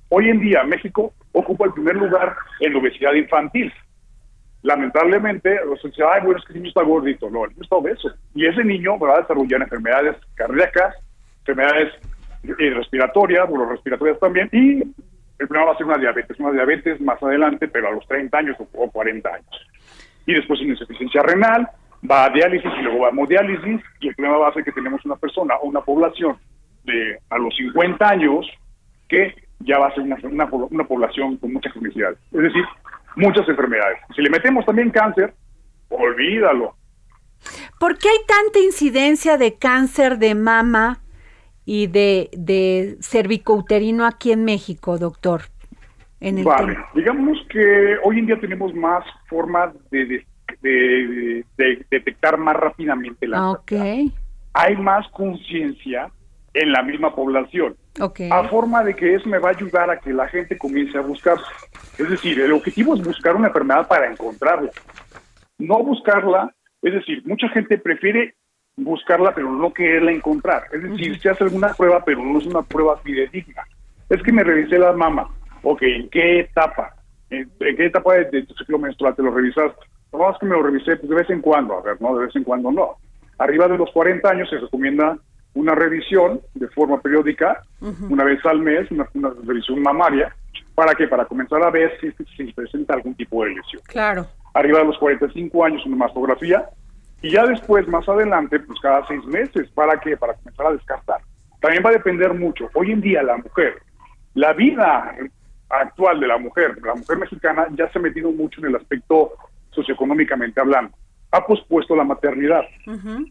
Hoy 0.09 0.29
en 0.29 0.39
día 0.39 0.63
México 0.63 1.13
ocupa 1.31 1.65
el 1.65 1.73
primer 1.73 1.95
lugar 1.95 2.35
en 2.59 2.75
obesidad 2.75 3.13
infantil 3.13 3.71
lamentablemente, 4.65 5.59
los 5.63 5.81
dice, 5.83 6.01
ay, 6.03 6.21
bueno, 6.23 6.39
es 6.39 6.45
que 6.45 6.53
el 6.53 6.59
niño 6.59 6.69
está 6.69 6.81
gordito. 6.81 7.29
No, 7.29 7.45
el 7.45 7.51
niño 7.51 7.61
está 7.61 7.75
obeso. 7.75 8.09
Y 8.33 8.47
ese 8.47 8.63
niño 8.63 8.97
va 8.97 9.13
a 9.13 9.21
desarrollar 9.21 9.61
enfermedades 9.61 10.15
cardíacas, 10.33 10.95
enfermedades 11.39 11.93
eh, 12.43 12.69
respiratorias, 12.71 13.47
bueno, 13.47 13.69
respiratorias 13.69 14.19
también, 14.19 14.49
y 14.51 14.79
el 15.37 15.47
primero 15.47 15.67
va 15.67 15.73
a 15.73 15.77
ser 15.77 15.85
una 15.85 15.97
diabetes, 15.97 16.39
una 16.39 16.51
diabetes 16.51 16.99
más 16.99 17.21
adelante, 17.21 17.67
pero 17.67 17.89
a 17.89 17.91
los 17.91 18.07
30 18.07 18.35
años 18.35 18.57
o 18.73 18.89
40 18.89 19.29
años. 19.29 19.67
Y 20.25 20.33
después 20.33 20.59
una 20.61 20.71
insuficiencia 20.71 21.21
renal, 21.21 21.69
va 22.09 22.25
a 22.25 22.29
diálisis 22.29 22.71
y 22.79 22.81
luego 22.81 23.01
va 23.01 23.07
a 23.07 23.11
hemodiálisis 23.11 23.81
y 23.99 24.07
el 24.07 24.15
problema 24.15 24.39
va 24.39 24.49
a 24.49 24.53
ser 24.53 24.63
que 24.63 24.71
tenemos 24.71 25.03
una 25.05 25.15
persona 25.15 25.55
o 25.57 25.67
una 25.67 25.81
población 25.81 26.37
de 26.83 27.19
a 27.29 27.37
los 27.37 27.55
50 27.55 28.07
años 28.07 28.47
que 29.07 29.33
ya 29.59 29.79
va 29.79 29.87
a 29.87 29.93
ser 29.93 30.03
una, 30.03 30.17
una, 30.23 30.45
una 30.45 30.83
población 30.83 31.37
con 31.37 31.53
mucha 31.53 31.69
cronicidad, 31.71 32.11
es 32.31 32.41
decir, 32.41 32.63
muchas 33.15 33.47
enfermedades. 33.47 33.99
Si 34.15 34.21
le 34.21 34.29
metemos 34.29 34.65
también 34.65 34.89
cáncer, 34.91 35.33
olvídalo. 35.89 36.75
¿Por 37.79 37.97
qué 37.97 38.09
hay 38.09 38.25
tanta 38.27 38.59
incidencia 38.59 39.37
de 39.37 39.57
cáncer 39.57 40.17
de 40.17 40.35
mama 40.35 40.99
y 41.65 41.87
de, 41.87 42.29
de 42.33 42.97
cervicouterino 43.01 44.05
aquí 44.05 44.31
en 44.31 44.45
México, 44.45 44.97
doctor? 44.97 45.41
En 46.19 46.37
el 46.39 46.45
vale, 46.45 46.77
digamos 46.95 47.37
que 47.49 47.97
hoy 48.03 48.19
en 48.19 48.25
día 48.25 48.39
tenemos 48.39 48.73
más 48.73 49.03
formas 49.27 49.73
de, 49.91 50.25
de, 50.61 51.45
detectar 51.91 52.37
más 52.37 52.55
rápidamente 52.55 53.27
la 53.27 53.51
okay. 53.51 54.11
Hay 54.53 54.77
más 54.77 55.07
conciencia 55.09 56.09
en 56.55 56.71
la 56.71 56.81
misma 56.81 57.13
población. 57.13 57.75
A 58.31 58.43
forma 58.47 58.83
de 58.83 58.95
que 58.95 59.13
eso 59.13 59.27
me 59.29 59.37
va 59.37 59.49
a 59.49 59.51
ayudar 59.51 59.89
a 59.89 59.99
que 59.99 60.11
la 60.13 60.27
gente 60.27 60.57
comience 60.57 60.97
a 60.97 61.01
buscar. 61.01 61.37
Es 61.97 62.09
decir, 62.09 62.39
el 62.39 62.53
objetivo 62.53 62.95
es 62.95 63.03
buscar 63.03 63.35
una 63.35 63.47
enfermedad 63.47 63.87
para 63.87 64.09
encontrarla. 64.09 64.71
No 65.57 65.83
buscarla, 65.83 66.53
es 66.81 66.93
decir, 66.93 67.21
mucha 67.25 67.47
gente 67.49 67.77
prefiere 67.77 68.35
buscarla 68.77 69.33
pero 69.33 69.51
no 69.51 69.73
quererla 69.73 70.11
encontrar. 70.11 70.63
Es 70.71 70.83
decir, 70.83 71.19
se 71.19 71.29
hace 71.29 71.43
alguna 71.43 71.73
prueba 71.73 72.03
pero 72.03 72.23
no 72.23 72.39
es 72.39 72.45
una 72.45 72.61
prueba 72.61 72.97
fidedigna. 72.97 73.63
Es 74.09 74.21
que 74.23 74.31
me 74.31 74.43
revisé 74.43 74.79
la 74.79 74.93
mama. 74.93 75.29
Ok, 75.63 75.81
¿en 75.83 76.09
qué 76.09 76.41
etapa? 76.41 76.95
¿En, 77.29 77.49
qué 77.59 77.85
etapa 77.85 78.15
de, 78.15 78.43
tu 78.43 78.53
ciclo 78.55 78.79
menstrual 78.79 79.15
te 79.15 79.23
lo 79.23 79.31
revisaste? 79.31 79.85
No, 80.13 80.29
es 80.29 80.37
que 80.37 80.45
me 80.45 80.55
lo 80.55 80.63
revisé 80.63 80.95
pues, 80.95 81.09
de 81.09 81.15
vez 81.15 81.29
en 81.29 81.41
cuando. 81.41 81.77
A 81.77 81.81
ver, 81.81 82.01
no, 82.01 82.15
de 82.17 82.25
vez 82.25 82.35
en 82.35 82.43
cuando 82.43 82.71
no. 82.71 82.95
Arriba 83.39 83.67
de 83.67 83.77
los 83.77 83.91
40 83.91 84.29
años 84.29 84.49
se 84.49 84.57
recomienda 84.57 85.17
una 85.55 85.73
revisión 85.73 86.41
de 86.53 86.67
forma 86.67 87.01
periódica, 87.01 87.63
una 88.09 88.23
vez 88.23 88.45
al 88.45 88.59
mes, 88.59 88.89
una, 88.91 89.07
revisión 89.45 89.81
mamaria, 89.81 90.35
¿para 90.75 90.93
qué? 90.93 91.07
Para 91.07 91.25
comenzar 91.25 91.63
a 91.63 91.71
ver 91.71 91.97
si, 91.99 92.11
se 92.11 92.53
presenta 92.53 92.93
algún 92.93 93.15
tipo 93.15 93.43
de 93.43 93.55
lesión. 93.55 93.81
Claro. 93.87 94.27
Arriba 94.53 94.79
de 94.79 94.85
los 94.85 94.97
45 94.97 95.65
años 95.65 95.85
una 95.85 95.95
mastografía 95.95 96.69
y 97.21 97.31
ya 97.31 97.45
después, 97.45 97.87
más 97.87 98.07
adelante, 98.07 98.59
pues 98.59 98.79
cada 98.81 99.05
seis 99.07 99.23
meses, 99.25 99.69
¿para 99.73 99.99
qué? 99.99 100.17
Para 100.17 100.33
comenzar 100.35 100.67
a 100.67 100.73
descartar. 100.73 101.21
También 101.61 101.83
va 101.83 101.89
a 101.89 101.93
depender 101.93 102.33
mucho. 102.33 102.69
Hoy 102.73 102.91
en 102.91 103.01
día 103.01 103.23
la 103.23 103.37
mujer, 103.37 103.81
la 104.33 104.53
vida 104.53 105.15
actual 105.69 106.19
de 106.19 106.27
la 106.27 106.37
mujer, 106.37 106.77
la 106.83 106.93
mujer 106.93 107.17
mexicana 107.17 107.67
ya 107.71 107.89
se 107.91 107.97
ha 107.97 108.01
metido 108.01 108.31
mucho 108.31 108.59
en 108.59 108.67
el 108.67 108.75
aspecto 108.75 109.31
socioeconómicamente 109.71 110.59
hablando. 110.59 110.95
Ha 111.31 111.45
pospuesto 111.45 111.95
la 111.95 112.03
maternidad. 112.03 112.63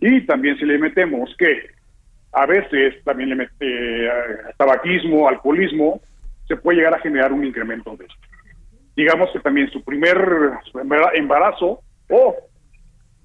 Y 0.00 0.26
también 0.26 0.56
si 0.58 0.64
le 0.64 0.78
metemos 0.78 1.34
que 1.38 1.70
a 2.34 2.46
veces 2.46 3.02
también 3.04 3.30
le 3.30 3.36
mete 3.36 4.06
eh, 4.06 4.10
tabaquismo, 4.56 5.28
alcoholismo, 5.28 6.00
se 6.48 6.56
puede 6.56 6.78
llegar 6.78 6.94
a 6.94 7.00
generar 7.00 7.32
un 7.32 7.44
incremento 7.44 7.96
de 7.96 8.04
esto. 8.04 8.20
Digamos 8.96 9.30
que 9.32 9.40
también 9.40 9.70
su 9.70 9.82
primer 9.82 10.18
embarazo, 11.14 11.80
o 12.10 12.36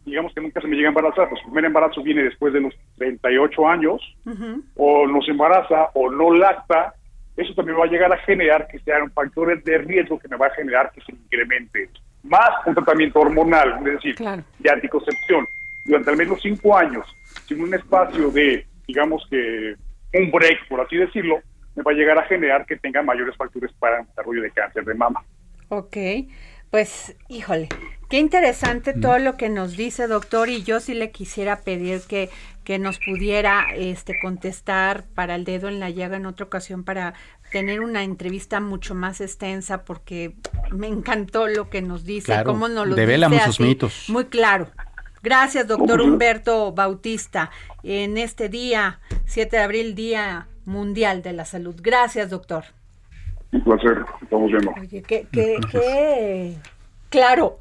digamos 0.05 0.33
que 0.33 0.41
nunca 0.41 0.61
se 0.61 0.67
me 0.67 0.75
llega 0.75 0.89
a 0.89 0.91
embarazar, 0.91 1.29
pues 1.29 1.41
su 1.41 1.47
primer 1.47 1.65
embarazo 1.65 2.01
viene 2.01 2.23
después 2.23 2.53
de 2.53 2.61
los 2.61 2.73
38 2.97 3.67
años, 3.67 4.01
o 4.75 5.07
no 5.07 5.21
se 5.21 5.31
embaraza, 5.31 5.89
o 5.93 6.09
no 6.09 6.33
lacta, 6.33 6.93
eso 7.35 7.53
también 7.53 7.79
va 7.79 7.85
a 7.85 7.89
llegar 7.89 8.11
a 8.11 8.17
generar 8.17 8.67
que 8.67 8.79
sean 8.79 9.11
factores 9.11 9.63
de 9.63 9.77
riesgo 9.79 10.19
que 10.19 10.27
me 10.27 10.37
va 10.37 10.47
a 10.47 10.55
generar 10.55 10.91
que 10.91 11.01
se 11.01 11.11
incremente. 11.13 11.89
Más 12.23 12.49
un 12.65 12.75
tratamiento 12.75 13.19
hormonal, 13.19 13.77
es 13.87 13.93
decir, 13.93 14.15
de 14.59 14.69
anticoncepción, 14.69 15.47
durante 15.85 16.09
al 16.09 16.17
menos 16.17 16.39
cinco 16.41 16.77
años, 16.77 17.07
sin 17.47 17.61
un 17.61 17.73
espacio 17.73 18.29
de 18.31 18.65
digamos 18.89 19.23
que 19.29 19.75
un 20.13 20.31
break, 20.31 20.67
por 20.67 20.81
así 20.81 20.97
decirlo, 20.97 21.41
me 21.75 21.83
va 21.83 21.91
a 21.91 21.95
llegar 21.95 22.17
a 22.17 22.23
generar 22.23 22.65
que 22.65 22.75
tenga 22.75 23.03
mayores 23.03 23.37
factores 23.37 23.71
para 23.73 23.99
el 23.99 24.07
desarrollo 24.07 24.41
de 24.41 24.51
cáncer 24.51 24.83
de 24.83 24.95
mama. 24.95 25.23
Ok, 25.69 25.97
pues 26.71 27.15
híjole, 27.27 27.69
qué 28.09 28.17
interesante 28.17 28.95
mm. 28.95 29.01
todo 29.01 29.19
lo 29.19 29.37
que 29.37 29.49
nos 29.49 29.77
dice 29.77 30.07
doctor 30.07 30.49
y 30.49 30.63
yo 30.63 30.79
sí 30.79 30.95
le 30.95 31.11
quisiera 31.11 31.61
pedir 31.61 32.01
que, 32.07 32.31
que 32.63 32.79
nos 32.79 32.97
pudiera 32.97 33.67
este 33.75 34.19
contestar 34.19 35.03
para 35.13 35.35
el 35.35 35.43
dedo 35.43 35.69
en 35.69 35.79
la 35.79 35.91
llaga 35.91 36.17
en 36.17 36.25
otra 36.25 36.47
ocasión 36.47 36.83
para 36.83 37.13
tener 37.51 37.81
una 37.81 38.03
entrevista 38.03 38.59
mucho 38.59 38.95
más 38.95 39.21
extensa 39.21 39.85
porque 39.85 40.33
me 40.71 40.87
encantó 40.87 41.47
lo 41.47 41.69
que 41.69 41.83
nos 41.83 42.03
dice, 42.03 42.41
cómo 42.43 42.67
nos 42.67 42.87
lo 42.87 42.95
dice 42.95 43.39
sus 43.45 43.59
mitos. 43.59 44.05
Muy 44.09 44.25
claro. 44.25 44.69
Gracias, 45.21 45.67
doctor 45.67 46.01
Humberto 46.01 46.71
Bautista, 46.71 47.51
en 47.83 48.17
este 48.17 48.49
día, 48.49 48.99
7 49.25 49.57
de 49.57 49.63
abril, 49.63 49.95
Día 49.95 50.47
Mundial 50.65 51.21
de 51.21 51.33
la 51.33 51.45
Salud. 51.45 51.75
Gracias, 51.81 52.29
doctor. 52.29 52.63
Un 53.51 53.63
placer, 53.63 54.05
estamos 54.21 54.51
viendo. 54.51 54.71
Oye, 54.79 55.01
qué, 55.01 55.27
qué, 55.31 55.57
qué 55.71 56.55
claro. 57.09 57.57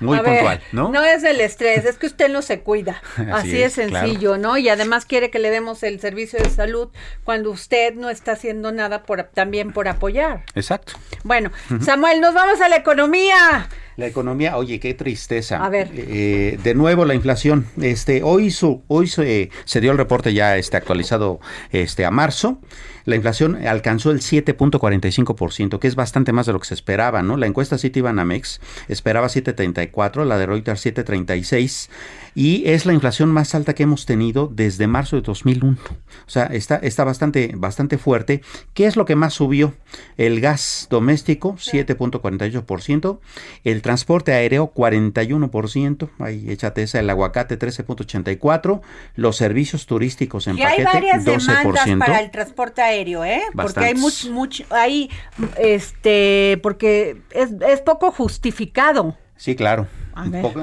Muy 0.00 0.18
puntual, 0.18 0.60
¿no? 0.72 0.90
No 0.90 1.04
es 1.04 1.22
el 1.24 1.40
estrés, 1.40 1.84
es 1.84 1.96
que 1.96 2.06
usted 2.06 2.28
no 2.28 2.42
se 2.42 2.60
cuida. 2.60 3.02
Así, 3.32 3.62
es, 3.62 3.74
sencillo, 3.74 4.36
¿no? 4.38 4.58
Y 4.58 4.68
además 4.68 5.06
quiere 5.06 5.30
que 5.30 5.38
le 5.38 5.50
demos 5.50 5.82
el 5.82 6.00
servicio 6.00 6.38
de 6.38 6.50
salud 6.50 6.88
cuando 7.24 7.50
usted 7.50 7.94
no 7.94 8.10
está 8.10 8.32
haciendo 8.32 8.72
nada 8.72 9.02
por 9.04 9.22
también 9.24 9.72
por 9.72 9.88
apoyar. 9.88 10.44
Exacto. 10.54 10.94
Bueno, 11.22 11.50
Samuel, 11.80 12.20
nos 12.20 12.34
vamos 12.34 12.60
a 12.60 12.68
la 12.68 12.76
economía. 12.76 13.68
La 13.96 14.06
economía, 14.06 14.56
oye, 14.56 14.80
qué 14.80 14.94
tristeza. 14.94 15.64
A 15.64 15.68
ver. 15.68 15.90
Eh, 15.94 16.58
de 16.62 16.74
nuevo 16.74 17.04
la 17.04 17.14
inflación. 17.14 17.66
Este, 17.80 18.22
hoy 18.24 18.50
su, 18.50 18.82
hoy 18.88 19.06
se, 19.06 19.50
se, 19.64 19.80
dio 19.80 19.92
el 19.92 19.98
reporte 19.98 20.34
ya 20.34 20.56
este 20.56 20.76
actualizado 20.76 21.38
este 21.70 22.04
a 22.04 22.10
marzo. 22.10 22.58
La 23.04 23.16
inflación 23.16 23.56
alcanzó 23.66 24.10
el 24.10 24.20
7.45%, 24.20 25.78
que 25.78 25.88
es 25.88 25.94
bastante 25.94 26.32
más 26.32 26.46
de 26.46 26.52
lo 26.52 26.60
que 26.60 26.68
se 26.68 26.74
esperaba, 26.74 27.22
¿no? 27.22 27.36
La 27.36 27.46
encuesta 27.46 27.78
Citibanamex 27.78 28.60
esperaba 28.88 29.28
7.34, 29.28 30.24
la 30.24 30.38
de 30.38 30.46
Reuters 30.46 30.86
7.36 30.86 31.90
y 32.34 32.68
es 32.68 32.84
la 32.86 32.92
inflación 32.92 33.30
más 33.30 33.54
alta 33.54 33.74
que 33.74 33.84
hemos 33.84 34.06
tenido 34.06 34.50
desde 34.52 34.86
marzo 34.86 35.16
de 35.16 35.22
2001. 35.22 35.76
O 36.26 36.30
sea, 36.30 36.46
está, 36.46 36.76
está 36.76 37.04
bastante, 37.04 37.52
bastante 37.54 37.98
fuerte. 37.98 38.42
¿Qué 38.72 38.86
es 38.86 38.96
lo 38.96 39.04
que 39.04 39.14
más 39.14 39.34
subió? 39.34 39.74
El 40.16 40.40
gas 40.40 40.88
doméstico, 40.90 41.54
7.48%, 41.54 43.18
el 43.62 43.82
transporte 43.82 44.32
aéreo, 44.32 44.72
41%, 44.74 46.10
ahí 46.18 46.50
échate 46.50 46.82
esa, 46.82 47.00
el 47.00 47.10
aguacate, 47.10 47.58
13.84%, 47.58 48.80
los 49.14 49.36
servicios 49.36 49.86
turísticos 49.86 50.46
en 50.48 50.56
paquete, 50.56 50.80
hay 50.80 50.84
varias 50.84 51.24
12%. 51.24 51.98
para 51.98 52.20
el 52.20 52.30
transporte 52.30 52.82
aéreo, 52.82 53.24
¿eh? 53.24 53.42
Porque 53.54 53.84
hay 53.84 53.94
mucho, 53.94 54.30
mucho, 54.32 54.64
hay, 54.70 55.10
este, 55.58 56.58
porque 56.62 57.22
es, 57.30 57.50
es 57.66 57.80
poco 57.80 58.10
justificado. 58.10 59.16
Sí, 59.36 59.54
claro. 59.54 59.86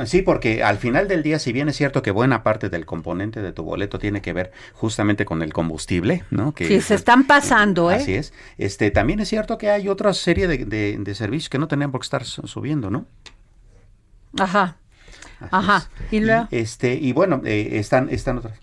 Sí, 0.05 0.21
porque 0.21 0.63
al 0.63 0.77
final 0.77 1.07
del 1.07 1.23
día, 1.23 1.39
si 1.39 1.51
bien 1.51 1.69
es 1.69 1.75
cierto 1.75 2.01
que 2.01 2.11
buena 2.11 2.43
parte 2.43 2.69
del 2.69 2.85
componente 2.85 3.41
de 3.41 3.51
tu 3.51 3.63
boleto 3.63 3.99
tiene 3.99 4.21
que 4.21 4.33
ver 4.33 4.51
justamente 4.73 5.25
con 5.25 5.41
el 5.41 5.53
combustible, 5.53 6.23
¿no? 6.29 6.53
Que, 6.53 6.67
sí, 6.67 6.81
se 6.81 6.95
están 6.95 7.25
pasando, 7.25 7.91
¿eh? 7.91 7.95
Así 7.95 8.15
es. 8.15 8.33
Este, 8.57 8.91
también 8.91 9.19
es 9.19 9.29
cierto 9.29 9.57
que 9.57 9.69
hay 9.69 9.89
otra 9.89 10.13
serie 10.13 10.47
de, 10.47 11.15
servicios 11.15 11.49
que 11.49 11.59
no 11.59 11.67
tenían 11.67 11.91
por 11.91 12.01
qué 12.01 12.05
estar 12.05 12.25
subiendo, 12.25 12.89
¿no? 12.89 13.05
Ajá. 14.37 14.77
Ajá. 15.51 15.89
Y, 16.11 16.19
luego. 16.19 16.47
este, 16.51 16.93
y 16.93 17.13
bueno, 17.13 17.41
eh, 17.45 17.71
están, 17.73 18.09
están 18.09 18.37
otras. 18.37 18.59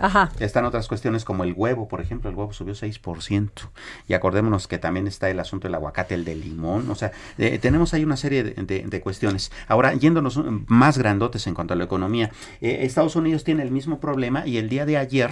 Ajá. 0.00 0.30
Están 0.40 0.64
otras 0.64 0.88
cuestiones 0.88 1.24
como 1.24 1.44
el 1.44 1.52
huevo, 1.54 1.88
por 1.88 2.00
ejemplo, 2.00 2.30
el 2.30 2.36
huevo 2.36 2.52
subió 2.52 2.74
6%. 2.74 3.50
Y 4.08 4.14
acordémonos 4.14 4.68
que 4.68 4.78
también 4.78 5.06
está 5.06 5.30
el 5.30 5.40
asunto 5.40 5.68
del 5.68 5.74
aguacate, 5.74 6.14
el 6.14 6.24
de 6.24 6.34
limón. 6.34 6.90
O 6.90 6.94
sea, 6.94 7.12
eh, 7.38 7.58
tenemos 7.58 7.94
ahí 7.94 8.04
una 8.04 8.16
serie 8.16 8.42
de, 8.42 9.00
cuestiones. 9.00 9.52
Ahora, 9.68 9.94
yéndonos 9.94 10.40
más 10.66 10.98
grandotes 10.98 11.46
en 11.46 11.54
cuanto 11.54 11.74
a 11.74 11.76
la 11.76 11.84
economía, 11.84 12.30
eh, 12.60 12.78
Estados 12.82 13.16
Unidos 13.16 13.44
tiene 13.44 13.62
el 13.62 13.70
mismo 13.70 14.00
problema 14.00 14.46
y 14.46 14.56
el 14.58 14.68
día 14.68 14.86
de 14.86 14.96
ayer 14.96 15.30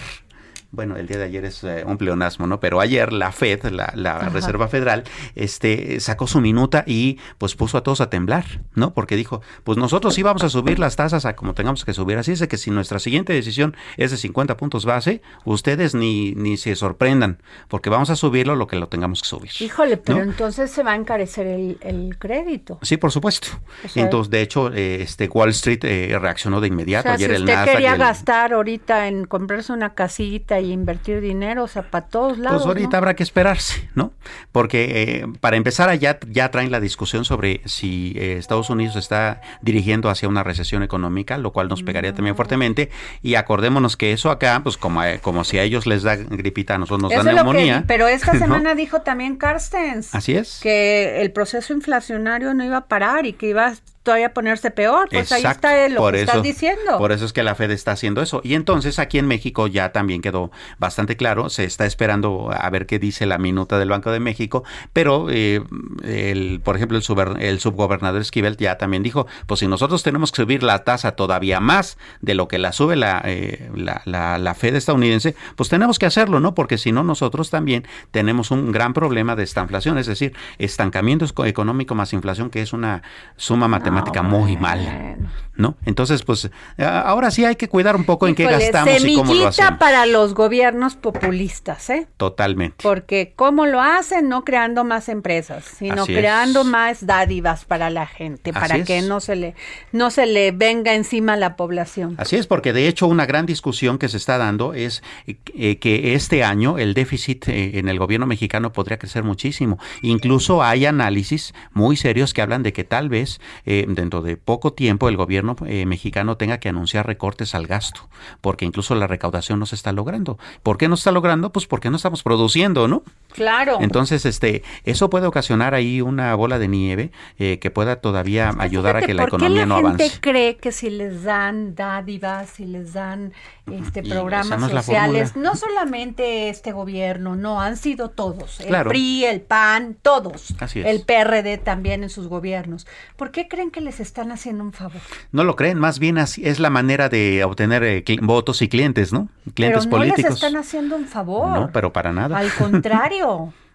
bueno, 0.74 0.96
el 0.96 1.06
día 1.06 1.18
de 1.18 1.24
ayer 1.24 1.44
es 1.44 1.62
eh, 1.64 1.84
un 1.86 1.98
pleonasmo, 1.98 2.46
¿no? 2.46 2.60
Pero 2.60 2.80
ayer 2.80 3.12
la 3.12 3.32
Fed, 3.32 3.64
la, 3.70 4.18
Reserva 4.30 4.68
Federal, 4.68 5.04
este, 5.34 6.00
sacó 6.00 6.26
su 6.26 6.40
minuta 6.40 6.84
y 6.86 7.18
pues 7.38 7.54
puso 7.54 7.78
a 7.78 7.82
todos 7.82 8.00
a 8.00 8.10
temblar, 8.10 8.44
¿no? 8.74 8.92
Porque 8.94 9.16
dijo, 9.16 9.42
pues 9.62 9.78
nosotros 9.78 10.14
sí 10.14 10.22
vamos 10.22 10.42
a 10.42 10.48
subir 10.48 10.78
las 10.78 10.96
tasas 10.96 11.24
a 11.24 11.36
como 11.36 11.54
tengamos 11.54 11.84
que 11.84 11.92
subir. 11.92 12.18
Así 12.18 12.32
es 12.32 12.40
de 12.40 12.48
que 12.48 12.56
si 12.56 12.70
nuestra 12.70 12.98
siguiente 12.98 13.32
decisión 13.32 13.76
es 13.96 14.10
de 14.10 14.16
50 14.16 14.56
puntos 14.56 14.84
base, 14.84 15.22
ustedes 15.44 15.94
ni, 15.94 16.32
ni 16.32 16.56
se 16.56 16.74
sorprendan, 16.74 17.38
porque 17.68 17.90
vamos 17.90 18.10
a 18.10 18.16
subirlo 18.16 18.56
lo 18.56 18.66
que 18.66 18.76
lo 18.76 18.88
tengamos 18.88 19.22
que 19.22 19.28
subir. 19.28 19.50
Híjole, 19.60 19.96
pero 19.96 20.22
entonces 20.22 20.70
se 20.70 20.82
va 20.82 20.92
a 20.92 20.96
encarecer 20.96 21.46
el, 21.46 22.16
crédito. 22.18 22.78
Sí, 22.82 22.96
por 22.96 23.10
supuesto. 23.10 23.48
entonces, 23.94 24.30
de 24.30 24.40
hecho, 24.40 24.72
eh, 24.72 25.02
este 25.02 25.28
Wall 25.28 25.50
Street 25.50 25.84
eh, 25.84 26.16
reaccionó 26.20 26.60
de 26.60 26.68
inmediato. 26.68 27.10
ayer 27.10 27.30
si 27.30 27.36
el 27.36 27.42
usted 27.44 27.64
quería 27.64 27.96
gastar 27.96 28.52
ahorita 28.52 29.08
en 29.08 29.24
comprarse 29.24 29.72
una 29.72 29.94
casita 29.94 30.60
y 30.60 30.63
invertir 30.72 31.20
dinero, 31.20 31.64
o 31.64 31.68
sea, 31.68 31.82
para 31.82 32.06
todos 32.06 32.38
lados. 32.38 32.62
Pues 32.62 32.66
ahorita 32.66 32.96
habrá 32.96 33.14
que 33.14 33.22
esperarse, 33.22 33.88
¿no? 33.94 34.12
Porque 34.52 35.02
eh, 35.02 35.26
para 35.40 35.56
empezar 35.56 35.88
allá 35.88 36.18
ya 36.28 36.50
traen 36.50 36.70
la 36.70 36.80
discusión 36.80 37.24
sobre 37.24 37.60
si 37.64 38.14
eh, 38.16 38.36
Estados 38.38 38.70
Unidos 38.70 38.96
está 38.96 39.40
dirigiendo 39.62 40.08
hacia 40.08 40.28
una 40.28 40.42
recesión 40.42 40.82
económica, 40.82 41.38
lo 41.38 41.52
cual 41.52 41.68
nos 41.68 41.82
pegaría 41.82 42.14
también 42.14 42.36
fuertemente. 42.36 42.90
Y 43.22 43.34
acordémonos 43.34 43.96
que 43.96 44.12
eso 44.12 44.30
acá, 44.30 44.60
pues 44.62 44.76
como, 44.76 45.02
eh, 45.02 45.20
como 45.20 45.44
si 45.44 45.58
a 45.58 45.62
ellos 45.62 45.86
les 45.86 46.02
da 46.02 46.16
gripita, 46.16 46.74
a 46.74 46.78
nosotros 46.78 47.12
nos 47.12 47.24
da 47.24 47.32
neumonía. 47.32 47.84
pero 47.86 48.08
esta 48.08 48.32
semana 48.38 48.74
dijo 48.74 49.02
también 49.02 49.36
Carstens. 49.36 50.14
Así 50.14 50.34
es. 50.34 50.60
Que 50.62 51.22
el 51.22 51.32
proceso 51.32 51.72
inflacionario 51.72 52.54
no 52.54 52.64
iba 52.64 52.78
a 52.78 52.86
parar 52.86 53.26
y 53.26 53.32
que 53.32 53.48
iba 53.48 53.74
todavía 54.04 54.32
ponerse 54.32 54.70
peor. 54.70 55.08
Pues 55.10 55.32
ahí 55.32 55.42
está 55.42 55.88
lo 55.88 56.10
que 56.12 56.20
estás 56.20 56.42
diciendo. 56.42 56.98
Por 56.98 57.10
eso 57.10 57.24
es 57.24 57.32
que 57.32 57.42
la 57.42 57.54
Fed 57.56 57.70
está 57.72 57.92
haciendo 57.92 58.22
eso. 58.22 58.40
Y 58.44 58.54
entonces 58.54 58.98
aquí 59.00 59.18
en 59.18 59.26
México 59.26 59.66
ya 59.66 59.90
también 59.90 60.20
quedó 60.20 60.52
bastante 60.78 61.16
claro. 61.16 61.48
Se 61.48 61.64
está 61.64 61.86
esperando 61.86 62.50
a 62.52 62.70
ver 62.70 62.86
qué 62.86 62.98
dice 62.98 63.26
la 63.26 63.38
minuta 63.38 63.78
del 63.78 63.88
Banco 63.88 64.12
de 64.12 64.20
México. 64.20 64.62
Pero, 64.92 65.28
eh, 65.30 65.62
el, 66.04 66.60
por 66.62 66.76
ejemplo, 66.76 66.98
el, 66.98 67.42
el 67.42 67.60
subgobernador 67.60 68.20
Esquivel 68.20 68.56
ya 68.56 68.76
también 68.78 69.02
dijo, 69.02 69.26
pues 69.46 69.60
si 69.60 69.66
nosotros 69.66 70.02
tenemos 70.02 70.30
que 70.30 70.42
subir 70.42 70.62
la 70.62 70.84
tasa 70.84 71.12
todavía 71.12 71.60
más 71.60 71.96
de 72.20 72.34
lo 72.34 72.46
que 72.46 72.58
la 72.58 72.72
sube 72.72 72.96
la, 72.96 73.22
eh, 73.24 73.70
la, 73.74 74.02
la, 74.04 74.36
la 74.38 74.54
Fed 74.54 74.76
estadounidense, 74.76 75.34
pues 75.56 75.70
tenemos 75.70 75.98
que 75.98 76.06
hacerlo, 76.06 76.40
¿no? 76.40 76.54
Porque 76.54 76.76
si 76.76 76.92
no, 76.92 77.02
nosotros 77.04 77.48
también 77.48 77.86
tenemos 78.10 78.50
un 78.50 78.70
gran 78.70 78.92
problema 78.92 79.34
de 79.34 79.44
esta 79.44 79.62
inflación. 79.62 79.96
Es 79.96 80.06
decir, 80.06 80.34
estancamiento 80.58 81.24
económico 81.46 81.94
más 81.94 82.12
inflación, 82.12 82.50
que 82.50 82.60
es 82.60 82.74
una 82.74 83.02
suma 83.36 83.66
matemática 83.66 83.93
muy 84.22 84.56
mal. 84.56 85.16
¿No? 85.56 85.76
Entonces, 85.84 86.24
pues 86.24 86.50
ahora 86.78 87.30
sí 87.30 87.44
hay 87.44 87.54
que 87.54 87.68
cuidar 87.68 87.94
un 87.94 88.02
poco 88.02 88.26
en 88.26 88.34
qué 88.34 88.42
gastamos 88.42 89.04
y 89.04 89.14
cómo 89.14 89.34
lo 89.34 89.46
hacemos. 89.46 89.78
para 89.78 90.04
los 90.04 90.34
gobiernos 90.34 90.96
populistas, 90.96 91.90
¿eh? 91.90 92.08
Totalmente. 92.16 92.78
Porque 92.82 93.34
cómo 93.36 93.64
lo 93.64 93.80
hacen, 93.80 94.28
no 94.28 94.42
creando 94.42 94.82
más 94.82 95.08
empresas, 95.08 95.64
sino 95.64 96.06
creando 96.06 96.64
más 96.64 97.06
dádivas 97.06 97.64
para 97.66 97.88
la 97.88 98.04
gente, 98.04 98.52
para 98.52 98.82
que 98.82 99.00
no 99.02 99.20
se 99.20 99.36
le 99.36 99.54
no 99.92 100.10
se 100.10 100.26
le 100.26 100.50
venga 100.50 100.92
encima 100.94 101.34
a 101.34 101.36
la 101.36 101.54
población. 101.54 102.16
Así 102.18 102.34
es, 102.34 102.48
porque 102.48 102.72
de 102.72 102.88
hecho 102.88 103.06
una 103.06 103.24
gran 103.24 103.46
discusión 103.46 103.98
que 103.98 104.08
se 104.08 104.16
está 104.16 104.38
dando 104.38 104.74
es 104.74 105.04
eh, 105.28 105.78
que 105.78 106.14
este 106.14 106.42
año 106.42 106.78
el 106.78 106.94
déficit 106.94 107.46
eh, 107.48 107.78
en 107.78 107.88
el 107.88 108.00
gobierno 108.00 108.26
mexicano 108.26 108.72
podría 108.72 108.98
crecer 108.98 109.22
muchísimo. 109.22 109.78
Incluso 110.02 110.64
hay 110.64 110.84
análisis 110.86 111.54
muy 111.72 111.96
serios 111.96 112.34
que 112.34 112.42
hablan 112.42 112.62
de 112.62 112.72
que 112.72 112.84
tal 112.84 113.08
vez 113.08 113.40
eh, 113.66 113.83
dentro 113.88 114.22
de 114.22 114.36
poco 114.36 114.72
tiempo 114.72 115.08
el 115.08 115.16
gobierno 115.16 115.56
eh, 115.66 115.86
mexicano 115.86 116.36
tenga 116.36 116.58
que 116.58 116.68
anunciar 116.68 117.06
recortes 117.06 117.54
al 117.54 117.66
gasto, 117.66 118.08
porque 118.40 118.64
incluso 118.64 118.94
la 118.94 119.06
recaudación 119.06 119.58
no 119.58 119.66
se 119.66 119.74
está 119.74 119.92
logrando. 119.92 120.38
¿Por 120.62 120.78
qué 120.78 120.88
no 120.88 120.96
se 120.96 121.00
está 121.00 121.12
logrando? 121.12 121.50
Pues 121.50 121.66
porque 121.66 121.90
no 121.90 121.96
estamos 121.96 122.22
produciendo, 122.22 122.88
¿no? 122.88 123.02
Claro. 123.34 123.78
Entonces, 123.80 124.24
este, 124.26 124.62
eso 124.84 125.10
puede 125.10 125.26
ocasionar 125.26 125.74
ahí 125.74 126.00
una 126.00 126.34
bola 126.36 126.60
de 126.60 126.68
nieve 126.68 127.10
eh, 127.38 127.58
que 127.58 127.70
pueda 127.70 127.96
todavía 127.96 128.54
ayudar 128.58 128.96
a 128.96 129.02
que 129.02 129.12
la 129.12 129.24
economía 129.24 129.66
no 129.66 129.74
avance. 129.74 129.88
¿Por 129.88 129.96
qué 129.96 130.04
la 130.04 130.10
gente 130.10 130.20
cree 130.20 130.56
que 130.56 130.70
si 130.70 130.88
les 130.88 131.24
dan 131.24 131.74
dádivas, 131.74 132.48
si 132.50 132.64
les 132.64 132.92
dan 132.92 133.32
este 133.70 134.02
programas 134.02 134.70
sociales, 134.70 135.36
no 135.36 135.56
solamente 135.56 136.48
este 136.48 136.70
gobierno, 136.70 137.34
no, 137.34 137.60
han 137.60 137.76
sido 137.76 138.10
todos, 138.10 138.60
el 138.60 138.84
PRI, 138.84 139.24
el 139.24 139.40
PAN, 139.40 139.96
todos, 140.00 140.54
el 140.74 141.02
PRD 141.02 141.58
también 141.58 142.04
en 142.04 142.10
sus 142.10 142.28
gobiernos. 142.28 142.86
¿Por 143.16 143.32
qué 143.32 143.48
creen 143.48 143.70
que 143.70 143.80
les 143.80 143.98
están 143.98 144.30
haciendo 144.30 144.62
un 144.62 144.72
favor? 144.72 145.00
No 145.32 145.42
lo 145.42 145.56
creen, 145.56 145.78
más 145.78 145.98
bien 145.98 146.18
así 146.18 146.46
es 146.46 146.60
la 146.60 146.70
manera 146.70 147.08
de 147.08 147.42
obtener 147.42 147.82
eh, 147.82 148.04
votos 148.22 148.62
y 148.62 148.68
clientes, 148.68 149.12
¿no? 149.12 149.28
Clientes 149.54 149.86
pero 149.86 149.98
no 149.98 150.04
les 150.04 150.24
están 150.24 150.56
haciendo 150.56 150.94
un 150.96 151.06
favor. 151.06 151.48
No, 151.48 151.70
pero 151.72 151.92
para 151.92 152.12
nada. 152.12 152.38
Al 152.38 152.52
contrario. 152.52 153.23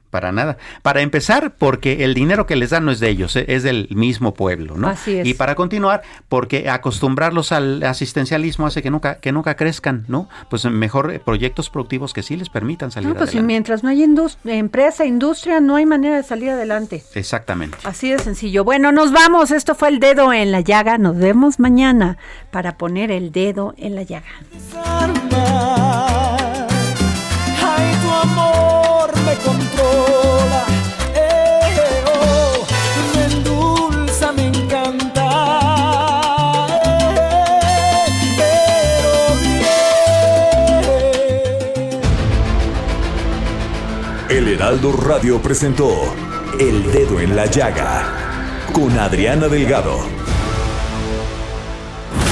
Para 0.10 0.32
nada. 0.32 0.58
Para 0.82 1.02
empezar, 1.02 1.56
porque 1.58 2.04
el 2.04 2.14
dinero 2.14 2.46
que 2.46 2.56
les 2.56 2.72
dan 2.72 2.86
no 2.86 2.92
es 2.92 3.00
de 3.00 3.10
ellos, 3.10 3.36
eh, 3.36 3.46
es 3.48 3.64
del 3.64 3.88
mismo 3.92 4.34
pueblo, 4.34 4.76
¿no? 4.76 4.88
Así 4.88 5.18
es. 5.18 5.28
Y 5.28 5.34
para 5.36 5.56
continuar, 5.56 6.02
porque 6.28 6.70
acostumbrarlos 6.70 7.52
al 7.52 7.84
asistencialismo 7.84 8.66
hace 8.66 8.82
que 8.82 8.90
nunca, 8.90 9.20
que 9.20 9.32
nunca 9.32 9.56
crezcan, 9.56 10.06
¿no? 10.08 10.28
Pues 10.50 10.66
mejor 10.66 11.12
eh, 11.14 11.20
proyectos 11.20 11.70
productivos 11.70 12.14
que 12.14 12.24
sí 12.24 12.36
les 12.36 12.50
permitan 12.50 12.92
salir 12.92 13.10
no, 13.10 13.16
pues 13.16 13.30
adelante. 13.30 13.48
mientras 13.48 13.84
no 13.84 13.90
hay 13.90 14.04
empresa, 14.46 15.06
industria, 15.06 15.60
no 15.60 15.76
hay 15.76 15.86
manera 15.86 16.18
de 16.18 16.24
salir 16.24 16.50
adelante. 16.50 17.04
Exactamente. 17.14 17.78
Así 17.84 18.10
de 18.10 18.20
sencillo. 18.20 18.64
Bueno, 18.64 18.92
nos 18.92 19.12
vamos. 19.12 19.52
Esto 19.52 19.76
fue 19.76 19.90
el 19.90 20.00
dedo 20.00 20.34
en 20.34 20.52
la 20.52 20.62
llaga. 20.62 20.98
Nos 20.98 21.18
vemos 21.18 21.60
mañana 21.60 22.18
para 22.52 22.78
poner 22.78 23.12
el 23.12 23.32
dedo 23.32 23.76
en 23.78 23.96
la 23.96 24.04
llaga. 24.04 24.26
Controla. 29.40 30.66
Eh, 31.16 32.04
oh, 32.06 32.66
me 33.16 33.24
endulza, 33.26 34.32
me 34.32 34.48
encanta. 34.48 35.26
Eh, 36.84 38.08
pero 38.38 39.14
bien. 44.30 44.38
El 44.38 44.48
Heraldo 44.48 44.92
Radio 44.94 45.42
presentó 45.42 45.90
El 46.60 46.92
Dedo 46.92 47.20
en 47.20 47.36
la 47.36 47.46
Llaga 47.46 48.20
con 48.74 48.98
Adriana 49.00 49.48
Delgado. 49.48 50.29